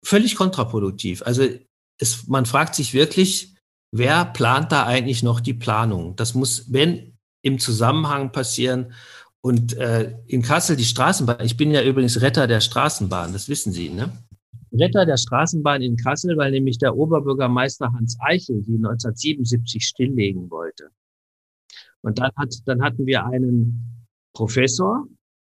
völlig 0.03 0.35
kontraproduktiv. 0.35 1.23
Also 1.23 1.47
es, 1.99 2.27
man 2.27 2.45
fragt 2.45 2.75
sich 2.75 2.93
wirklich, 2.93 3.55
wer 3.91 4.25
plant 4.25 4.71
da 4.71 4.85
eigentlich 4.85 5.23
noch 5.23 5.39
die 5.39 5.53
Planung? 5.53 6.15
Das 6.15 6.35
muss, 6.35 6.71
wenn 6.71 7.17
im 7.41 7.59
Zusammenhang 7.59 8.31
passieren. 8.31 8.93
Und 9.41 9.73
äh, 9.77 10.17
in 10.27 10.41
Kassel 10.41 10.75
die 10.75 10.85
Straßenbahn, 10.85 11.45
ich 11.45 11.55
bin 11.55 11.71
ja 11.71 11.81
übrigens 11.81 12.21
Retter 12.21 12.45
der 12.45 12.59
Straßenbahn, 12.59 13.31
das 13.31 13.47
wissen 13.47 13.71
Sie, 13.71 13.89
ne? 13.89 14.11
Retter 14.71 15.05
der 15.05 15.17
Straßenbahn 15.17 15.81
in 15.81 15.95
Kassel, 15.95 16.37
weil 16.37 16.51
nämlich 16.51 16.77
der 16.77 16.95
Oberbürgermeister 16.95 17.91
Hans 17.93 18.17
Eichel 18.19 18.61
die 18.61 18.75
1977 18.75 19.83
stilllegen 19.83 20.49
wollte. 20.49 20.89
Und 22.01 22.19
dann, 22.19 22.31
hat, 22.35 22.53
dann 22.65 22.81
hatten 22.81 23.05
wir 23.05 23.25
einen 23.25 24.07
Professor 24.33 25.05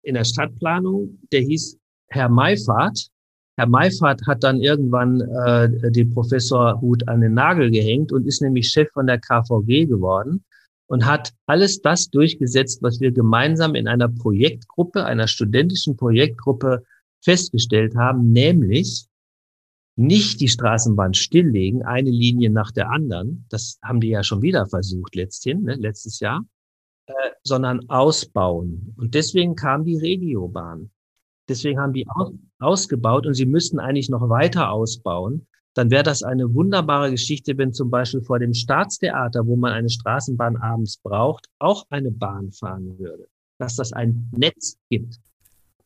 in 0.03 0.15
der 0.15 0.25
Stadtplanung, 0.25 1.19
der 1.31 1.41
hieß 1.41 1.79
Herr 2.09 2.29
Meifert. 2.29 3.09
Herr 3.57 3.69
Meifert 3.69 4.27
hat 4.27 4.43
dann 4.43 4.61
irgendwann 4.61 5.21
äh, 5.21 5.91
den 5.93 6.11
Professorhut 6.11 7.07
an 7.07 7.21
den 7.21 7.35
Nagel 7.35 7.71
gehängt 7.71 8.13
und 8.13 8.27
ist 8.27 8.43
nämlich 8.43 8.71
Chef 8.71 8.89
von 8.93 9.07
der 9.07 9.21
KVG 9.21 9.87
geworden 9.87 10.43
und 10.87 11.07
hat 11.07 11.33
alles 11.47 11.81
das 11.81 12.11
durchgesetzt, 12.11 12.83
was 12.83 13.01
wir 13.01 13.13
gemeinsam 13.13 13.75
in 13.75 13.87
einer 13.89 14.09
Projektgruppe, 14.09 15.05
einer 15.05 15.27
studentischen 15.27 15.97
Projektgruppe 15.97 16.83
festgestellt 17.23 17.95
haben, 17.97 18.33
nämlich 18.33 19.07
nicht 19.97 20.41
die 20.41 20.49
Straßenbahn 20.49 21.15
stilllegen, 21.15 21.83
eine 21.83 22.11
Linie 22.11 22.51
nach 22.51 22.73
der 22.73 22.91
anderen, 22.91 23.47
das 23.51 23.79
haben 23.83 24.01
die 24.01 24.09
ja 24.09 24.23
schon 24.23 24.43
wieder 24.43 24.67
versucht 24.67 25.15
letzthin, 25.15 25.63
ne, 25.63 25.75
letztes 25.75 26.21
Jahr, 26.21 26.45
äh, 27.07 27.13
sondern 27.43 27.89
ausbauen. 27.89 28.95
Und 28.97 29.15
deswegen 29.15 29.55
kam 29.55 29.85
die 29.85 29.99
Regiobahn. 29.99 30.91
Deswegen 31.49 31.81
haben 31.81 31.93
die 31.93 32.07
aus, 32.09 32.33
ausgebaut 32.59 33.27
und 33.27 33.35
sie 33.35 33.47
müssten 33.47 33.81
eigentlich 33.81 34.09
noch 34.09 34.29
weiter 34.29 34.71
ausbauen. 34.71 35.47
Dann 35.75 35.91
wäre 35.91 36.03
das 36.03 36.23
eine 36.23 36.55
wunderbare 36.55 37.11
Geschichte, 37.11 37.57
wenn 37.59 37.73
zum 37.73 37.91
Beispiel 37.91 38.23
vor 38.23 38.39
dem 38.39 38.55
Staatstheater, 38.55 39.47
wo 39.47 39.57
man 39.57 39.73
eine 39.73 39.91
Straßenbahn 39.91 40.57
abends 40.57 40.99
braucht, 40.99 41.49
auch 41.59 41.85
eine 41.91 42.11
Bahn 42.11 42.53
fahren 42.53 42.99
würde. 42.99 43.29
Dass 43.59 43.77
das 43.77 43.93
ein 43.93 44.31
Netz 44.37 44.79
gibt. 44.91 45.19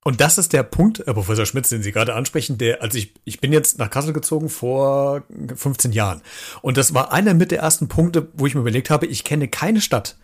Und 0.07 0.20
das 0.20 0.38
ist 0.38 0.52
der 0.52 0.62
Punkt, 0.62 1.02
Herr 1.04 1.14
Professor 1.14 1.46
Schmitz, 1.46 1.68
den 1.68 1.82
Sie 1.82 1.90
gerade 1.90 2.14
ansprechen, 2.14 2.59
der, 2.59 2.80
also 2.80 2.96
ich, 2.96 3.12
ich 3.24 3.40
bin 3.40 3.52
jetzt 3.52 3.80
nach 3.80 3.90
Kassel 3.90 4.12
gezogen 4.12 4.48
vor 4.48 5.24
15 5.52 5.90
Jahren. 5.90 6.22
Und 6.62 6.76
das 6.76 6.94
war 6.94 7.12
einer 7.12 7.34
mit 7.34 7.50
der 7.50 7.59
ersten 7.59 7.88
Punkte, 7.88 8.28
wo 8.34 8.46
ich 8.46 8.54
mir 8.54 8.61
überlegt 8.61 8.88
habe, 8.88 9.07
ich 9.07 9.24
kenne 9.24 9.48
keine 9.48 9.80
Stadt. 9.80 10.16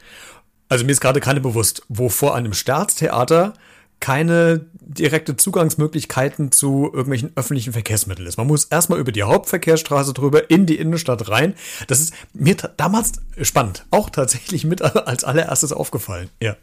Also 0.69 0.85
mir 0.85 0.93
ist 0.93 1.01
gerade 1.01 1.19
keine 1.19 1.41
bewusst, 1.41 1.83
wo 1.89 2.09
vor 2.09 2.37
einem 2.37 2.55
Staatstheater 2.55 3.55
keine 3.99 4.67
direkte 4.79 5.37
Zugangsmöglichkeiten 5.37 6.53
zu 6.53 6.85
irgendwelchen 6.85 7.33
öffentlichen 7.35 7.73
Verkehrsmitteln 7.73 8.29
ist. 8.29 8.37
Man 8.37 8.47
muss 8.47 8.67
erstmal 8.67 9.01
über 9.01 9.11
die 9.11 9.25
Hauptverkehrsstraße 9.25 10.13
drüber 10.13 10.49
in 10.49 10.65
die 10.65 10.79
Innenstadt 10.79 11.29
rein. 11.29 11.55
Das 11.89 11.99
ist 11.99 12.15
mir 12.35 12.55
damals 12.77 13.15
spannend, 13.41 13.85
auch 13.91 14.11
tatsächlich 14.11 14.65
mit 14.65 14.81
als 15.09 15.25
allererstes 15.25 15.73
aufgefallen. 15.73 16.31
Ja. 16.41 16.55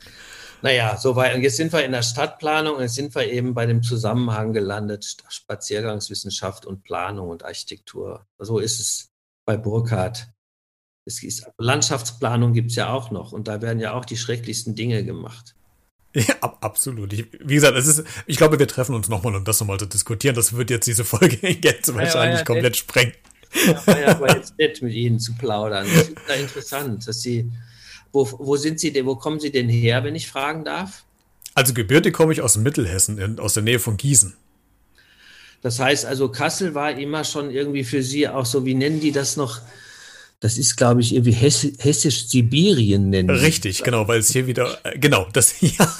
Naja, 0.61 0.97
soweit. 0.97 1.35
Und 1.35 1.41
jetzt 1.41 1.57
sind 1.57 1.71
wir 1.71 1.83
in 1.85 1.91
der 1.91 2.01
Stadtplanung 2.01 2.75
und 2.75 2.81
jetzt 2.81 2.95
sind 2.95 3.15
wir 3.15 3.31
eben 3.31 3.53
bei 3.53 3.65
dem 3.65 3.81
Zusammenhang 3.81 4.53
gelandet, 4.53 5.17
Spaziergangswissenschaft 5.29 6.65
und 6.65 6.83
Planung 6.83 7.29
und 7.29 7.45
Architektur. 7.45 8.25
So 8.37 8.59
ist 8.59 8.79
es 8.79 9.09
bei 9.45 9.57
Burkhardt. 9.57 10.27
Es 11.05 11.23
ist, 11.23 11.49
Landschaftsplanung 11.57 12.53
gibt 12.53 12.71
es 12.71 12.75
ja 12.75 12.91
auch 12.91 13.09
noch 13.09 13.31
und 13.31 13.47
da 13.47 13.61
werden 13.61 13.79
ja 13.79 13.93
auch 13.93 14.05
die 14.05 14.17
schrecklichsten 14.17 14.75
Dinge 14.75 15.03
gemacht. 15.03 15.55
Ja, 16.15 16.35
absolut. 16.61 17.13
Ich, 17.13 17.27
wie 17.39 17.53
gesagt, 17.53 17.77
es 17.77 17.85
ist, 17.85 18.03
ich 18.25 18.37
glaube, 18.37 18.57
wir 18.57 18.67
treffen 18.67 18.95
uns 18.95 19.09
nochmal, 19.09 19.35
um 19.35 19.45
das 19.45 19.59
nochmal 19.59 19.77
zu 19.77 19.85
diskutieren. 19.85 20.33
Das 20.33 20.53
wird 20.53 20.71
jetzt 20.71 20.87
diese 20.87 21.05
Folge 21.05 21.37
jetzt 21.61 21.93
wahrscheinlich 21.93 22.39
ja, 22.39 22.45
komplett 22.45 22.63
nett. 22.63 22.77
sprengen. 22.77 23.13
Ja, 23.67 23.87
war 23.87 23.99
ja 23.99 24.07
aber 24.07 24.35
jetzt 24.35 24.57
nett, 24.57 24.81
mit 24.81 24.93
Ihnen 24.93 25.19
zu 25.19 25.35
plaudern. 25.35 25.87
Das 25.93 26.07
ist 26.07 26.17
ja 26.27 26.33
interessant, 26.33 27.07
dass 27.07 27.21
Sie 27.21 27.51
wo, 28.11 28.29
wo 28.37 28.57
sind 28.57 28.79
Sie 28.79 28.91
denn, 28.91 29.05
wo 29.05 29.15
kommen 29.15 29.39
Sie 29.39 29.51
denn 29.51 29.69
her, 29.69 30.03
wenn 30.03 30.15
ich 30.15 30.27
fragen 30.27 30.65
darf? 30.65 31.03
Also 31.55 31.73
gebürtig 31.73 32.13
komme 32.13 32.33
ich 32.33 32.41
aus 32.41 32.57
Mittelhessen, 32.57 33.17
in, 33.17 33.39
aus 33.39 33.53
der 33.53 33.63
Nähe 33.63 33.79
von 33.79 33.97
Gießen. 33.97 34.35
Das 35.61 35.79
heißt 35.79 36.05
also, 36.05 36.29
Kassel 36.29 36.73
war 36.73 36.97
immer 36.97 37.23
schon 37.23 37.51
irgendwie 37.51 37.83
für 37.83 38.01
Sie 38.01 38.27
auch 38.27 38.45
so, 38.45 38.65
wie 38.65 38.75
nennen 38.75 38.99
die 38.99 39.11
das 39.11 39.35
noch? 39.35 39.59
Das 40.41 40.57
ist, 40.57 40.77
glaube 40.77 41.01
ich, 41.01 41.13
irgendwie 41.13 41.33
Hessisch-Sibirien 41.33 43.09
nennen. 43.09 43.29
Richtig, 43.29 43.83
genau, 43.83 44.07
weil 44.07 44.19
es 44.19 44.31
hier 44.31 44.47
wieder, 44.47 44.77
äh, 44.85 44.97
genau, 44.97 45.27
das, 45.33 45.55
ja, 45.59 45.93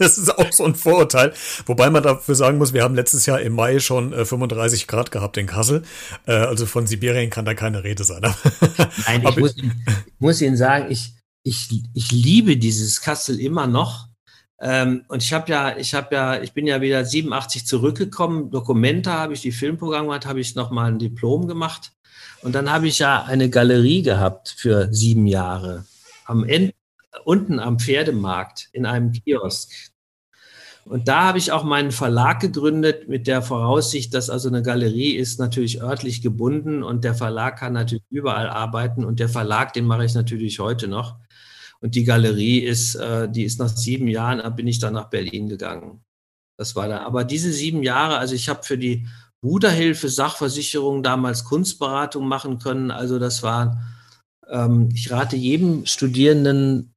das 0.00 0.18
ist 0.18 0.36
auch 0.36 0.52
so 0.52 0.64
ein 0.64 0.74
Vorurteil. 0.74 1.32
Wobei 1.66 1.90
man 1.90 2.02
dafür 2.02 2.34
sagen 2.34 2.58
muss, 2.58 2.72
wir 2.72 2.82
haben 2.82 2.96
letztes 2.96 3.24
Jahr 3.26 3.40
im 3.40 3.52
Mai 3.52 3.78
schon 3.78 4.12
äh, 4.12 4.24
35 4.24 4.88
Grad 4.88 5.12
gehabt 5.12 5.36
in 5.36 5.46
Kassel. 5.46 5.84
Äh, 6.26 6.32
also 6.32 6.66
von 6.66 6.88
Sibirien 6.88 7.30
kann 7.30 7.44
da 7.44 7.54
keine 7.54 7.84
Rede 7.84 8.02
sein. 8.02 8.22
Nein, 9.06 9.24
ich, 9.28 9.36
muss, 9.36 9.54
ich 9.56 9.64
muss 10.18 10.40
Ihnen 10.40 10.56
sagen, 10.56 10.90
ich, 10.90 11.13
ich, 11.44 11.82
ich 11.92 12.10
liebe 12.10 12.56
dieses 12.56 13.00
Kassel 13.00 13.38
immer 13.38 13.66
noch. 13.66 14.08
Ähm, 14.60 15.04
und 15.08 15.22
ich 15.22 15.32
habe 15.32 15.52
ja, 15.52 15.76
ich 15.76 15.94
habe 15.94 16.14
ja, 16.14 16.42
ich 16.42 16.52
bin 16.52 16.66
ja 16.66 16.80
wieder 16.80 17.04
87 17.04 17.66
zurückgekommen. 17.66 18.50
Dokumente 18.50 19.12
habe 19.12 19.34
ich, 19.34 19.42
die 19.42 19.52
Filmprogramme 19.52 20.06
gemacht, 20.06 20.26
habe 20.26 20.40
ich 20.40 20.54
nochmal 20.54 20.90
ein 20.90 20.98
Diplom 20.98 21.46
gemacht. 21.46 21.92
Und 22.42 22.54
dann 22.54 22.70
habe 22.70 22.88
ich 22.88 22.98
ja 22.98 23.24
eine 23.24 23.50
Galerie 23.50 24.02
gehabt 24.02 24.54
für 24.56 24.88
sieben 24.92 25.26
Jahre. 25.26 25.84
Am 26.24 26.44
Ende, 26.44 26.72
unten 27.24 27.60
am 27.60 27.78
Pferdemarkt 27.78 28.70
in 28.72 28.86
einem 28.86 29.12
Kiosk. 29.12 29.70
Und 30.86 31.08
da 31.08 31.24
habe 31.24 31.38
ich 31.38 31.52
auch 31.52 31.64
meinen 31.64 31.92
Verlag 31.92 32.40
gegründet 32.40 33.08
mit 33.08 33.26
der 33.26 33.40
Voraussicht, 33.40 34.12
dass 34.12 34.28
also 34.28 34.48
eine 34.48 34.62
Galerie 34.62 35.14
ist 35.14 35.38
natürlich 35.40 35.82
örtlich 35.82 36.20
gebunden 36.20 36.82
und 36.82 37.04
der 37.04 37.14
Verlag 37.14 37.58
kann 37.58 37.72
natürlich 37.72 38.04
überall 38.10 38.48
arbeiten 38.48 39.04
und 39.04 39.18
der 39.18 39.30
Verlag, 39.30 39.72
den 39.72 39.86
mache 39.86 40.04
ich 40.04 40.14
natürlich 40.14 40.58
heute 40.58 40.86
noch. 40.86 41.16
Und 41.84 41.94
die 41.96 42.04
Galerie 42.04 42.60
ist, 42.60 42.94
äh, 42.94 43.28
die 43.30 43.44
ist 43.44 43.58
nach 43.58 43.68
sieben 43.68 44.08
Jahren, 44.08 44.40
äh, 44.40 44.50
bin 44.50 44.66
ich 44.66 44.78
dann 44.78 44.94
nach 44.94 45.10
Berlin 45.10 45.50
gegangen. 45.50 46.02
Das 46.58 46.74
war 46.74 46.88
da. 46.88 47.00
Aber 47.00 47.24
diese 47.24 47.52
sieben 47.52 47.82
Jahre, 47.82 48.16
also 48.16 48.34
ich 48.34 48.48
habe 48.48 48.62
für 48.62 48.78
die 48.78 49.06
Bruderhilfe 49.42 50.08
Sachversicherung 50.08 51.02
damals 51.02 51.44
Kunstberatung 51.44 52.26
machen 52.26 52.58
können. 52.58 52.90
Also 52.90 53.18
das 53.18 53.42
war, 53.42 53.82
ähm, 54.48 54.88
ich 54.94 55.10
rate 55.10 55.36
jedem 55.36 55.84
Studierenden, 55.84 56.94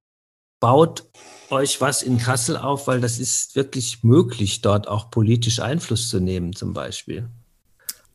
baut 0.61 1.03
euch 1.49 1.81
was 1.81 2.01
in 2.01 2.17
Kassel 2.17 2.55
auf, 2.55 2.87
weil 2.87 3.01
das 3.01 3.19
ist 3.19 3.57
wirklich 3.57 4.05
möglich, 4.05 4.61
dort 4.61 4.87
auch 4.87 5.11
politisch 5.11 5.59
Einfluss 5.59 6.07
zu 6.07 6.21
nehmen, 6.21 6.53
zum 6.53 6.71
Beispiel. 6.71 7.29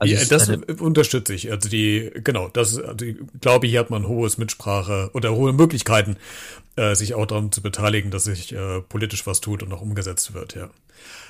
Also 0.03 0.14
ja, 0.14 0.24
das 0.24 0.48
unterstütze 0.80 1.34
ich. 1.34 1.50
Also 1.50 1.68
die, 1.68 2.11
genau, 2.22 2.48
das, 2.48 2.78
also 2.78 3.05
ich 3.05 3.16
glaube, 3.40 3.66
hier 3.66 3.80
hat 3.80 3.90
man 3.90 4.07
hohes 4.07 4.38
Mitsprache 4.38 5.11
oder 5.14 5.34
hohe 5.34 5.53
Möglichkeiten, 5.53 6.16
äh, 6.76 6.94
sich 6.94 7.14
auch 7.14 7.26
daran 7.26 7.53
zu 7.53 7.62
beteiligen, 7.62 8.11
dass 8.11 8.24
sich 8.24 8.53
äh, 8.53 8.80
politisch 8.80 9.26
was 9.26 9.40
tut 9.40 9.62
und 9.62 9.72
auch 9.72 9.80
umgesetzt 9.80 10.34
wird, 10.34 10.55
ja. 10.55 10.70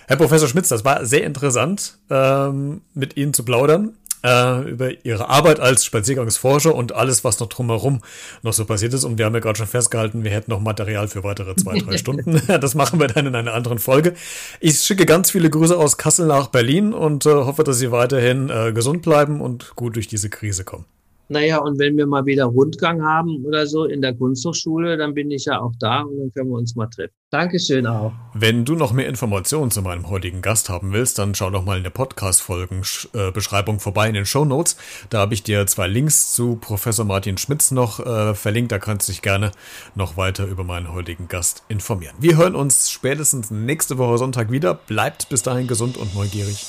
Herr 0.08 0.16
Professor 0.16 0.48
Schmitz, 0.48 0.68
das 0.68 0.84
war 0.84 1.06
sehr 1.06 1.24
interessant, 1.24 1.96
ähm, 2.10 2.82
mit 2.92 3.16
Ihnen 3.16 3.32
zu 3.32 3.44
plaudern 3.44 3.96
äh, 4.24 4.70
über 4.70 5.04
ihre 5.04 5.28
Arbeit 5.28 5.60
als 5.60 5.84
Spaziergangsforscher 5.84 6.74
und 6.74 6.94
alles, 6.94 7.24
was 7.24 7.40
noch 7.40 7.48
drumherum 7.48 8.00
noch 8.42 8.52
so 8.52 8.64
passiert 8.64 8.94
ist. 8.94 9.04
Und 9.04 9.18
wir 9.18 9.24
haben 9.24 9.34
ja 9.34 9.40
gerade 9.40 9.58
schon 9.58 9.66
festgehalten, 9.66 10.24
wir 10.24 10.30
hätten 10.30 10.50
noch 10.50 10.60
Material 10.60 11.08
für 11.08 11.24
weitere 11.24 11.54
zwei, 11.56 11.78
drei 11.78 11.96
Stunden. 11.98 12.40
Das 12.62 12.74
machen 12.74 13.00
wir 13.00 13.08
dann 13.08 13.26
in 13.26 13.34
einer 13.34 13.54
anderen 13.54 13.78
Folge. 13.78 14.14
Ich 14.60 14.78
schicke 14.78 15.06
ganz 15.06 15.30
viele 15.30 15.50
Grüße 15.50 15.76
aus 15.76 15.96
Kassel 15.96 16.26
nach 16.26 16.48
Berlin 16.48 16.92
und 16.92 17.26
äh, 17.26 17.30
hoffe, 17.30 17.64
dass 17.64 17.78
Sie 17.78 17.90
weiterhin 17.90 18.50
äh, 18.50 18.72
gesund 18.72 19.02
bleiben 19.02 19.40
und 19.40 19.74
gut 19.74 19.96
durch 19.96 20.06
diese 20.06 20.30
Krise 20.30 20.64
kommen. 20.64 20.84
Naja, 21.28 21.58
und 21.58 21.78
wenn 21.78 21.96
wir 21.96 22.06
mal 22.06 22.26
wieder 22.26 22.44
Rundgang 22.44 23.02
haben 23.02 23.44
oder 23.44 23.66
so 23.66 23.84
in 23.84 24.02
der 24.02 24.14
Kunsthochschule, 24.14 24.96
dann 24.96 25.14
bin 25.14 25.30
ich 25.30 25.46
ja 25.46 25.60
auch 25.60 25.72
da 25.78 26.02
und 26.02 26.18
dann 26.18 26.32
können 26.32 26.50
wir 26.50 26.58
uns 26.58 26.76
mal 26.76 26.88
treffen. 26.88 27.14
Dankeschön 27.30 27.86
auch. 27.86 28.12
Wenn 28.34 28.66
du 28.66 28.74
noch 28.74 28.92
mehr 28.92 29.08
Informationen 29.08 29.70
zu 29.70 29.80
meinem 29.80 30.10
heutigen 30.10 30.42
Gast 30.42 30.68
haben 30.68 30.92
willst, 30.92 31.18
dann 31.18 31.34
schau 31.34 31.48
doch 31.48 31.64
mal 31.64 31.78
in 31.78 31.82
der 31.82 31.90
Podcast-Folgen-Beschreibung 31.90 33.80
vorbei 33.80 34.08
in 34.08 34.14
den 34.14 34.26
Show 34.26 34.44
Notes. 34.44 34.76
Da 35.08 35.20
habe 35.20 35.32
ich 35.32 35.42
dir 35.42 35.66
zwei 35.66 35.86
Links 35.86 36.34
zu 36.34 36.56
Professor 36.56 37.06
Martin 37.06 37.38
Schmitz 37.38 37.70
noch 37.70 38.00
äh, 38.00 38.34
verlinkt. 38.34 38.70
Da 38.70 38.78
kannst 38.78 39.08
du 39.08 39.12
dich 39.12 39.22
gerne 39.22 39.52
noch 39.94 40.18
weiter 40.18 40.46
über 40.46 40.64
meinen 40.64 40.92
heutigen 40.92 41.28
Gast 41.28 41.64
informieren. 41.68 42.14
Wir 42.18 42.36
hören 42.36 42.54
uns 42.54 42.90
spätestens 42.90 43.50
nächste 43.50 43.96
Woche 43.96 44.18
Sonntag 44.18 44.50
wieder. 44.50 44.74
Bleibt 44.74 45.30
bis 45.30 45.42
dahin 45.42 45.66
gesund 45.66 45.96
und 45.96 46.14
neugierig. 46.14 46.66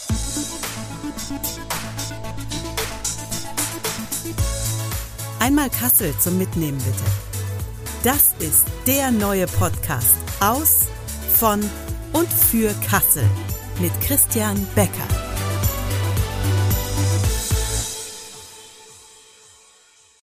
Einmal 5.44 5.70
Kassel 5.70 6.18
zum 6.20 6.38
Mitnehmen 6.38 6.78
bitte. 6.78 7.04
Das 8.02 8.34
ist 8.40 8.66
der 8.88 9.12
neue 9.12 9.46
Podcast 9.46 10.16
aus, 10.40 10.88
von 11.34 11.60
und 12.14 12.32
für 12.32 12.74
Kassel 12.90 13.26
mit 13.82 13.92
Christian 14.00 14.66
Becker. 14.74 15.23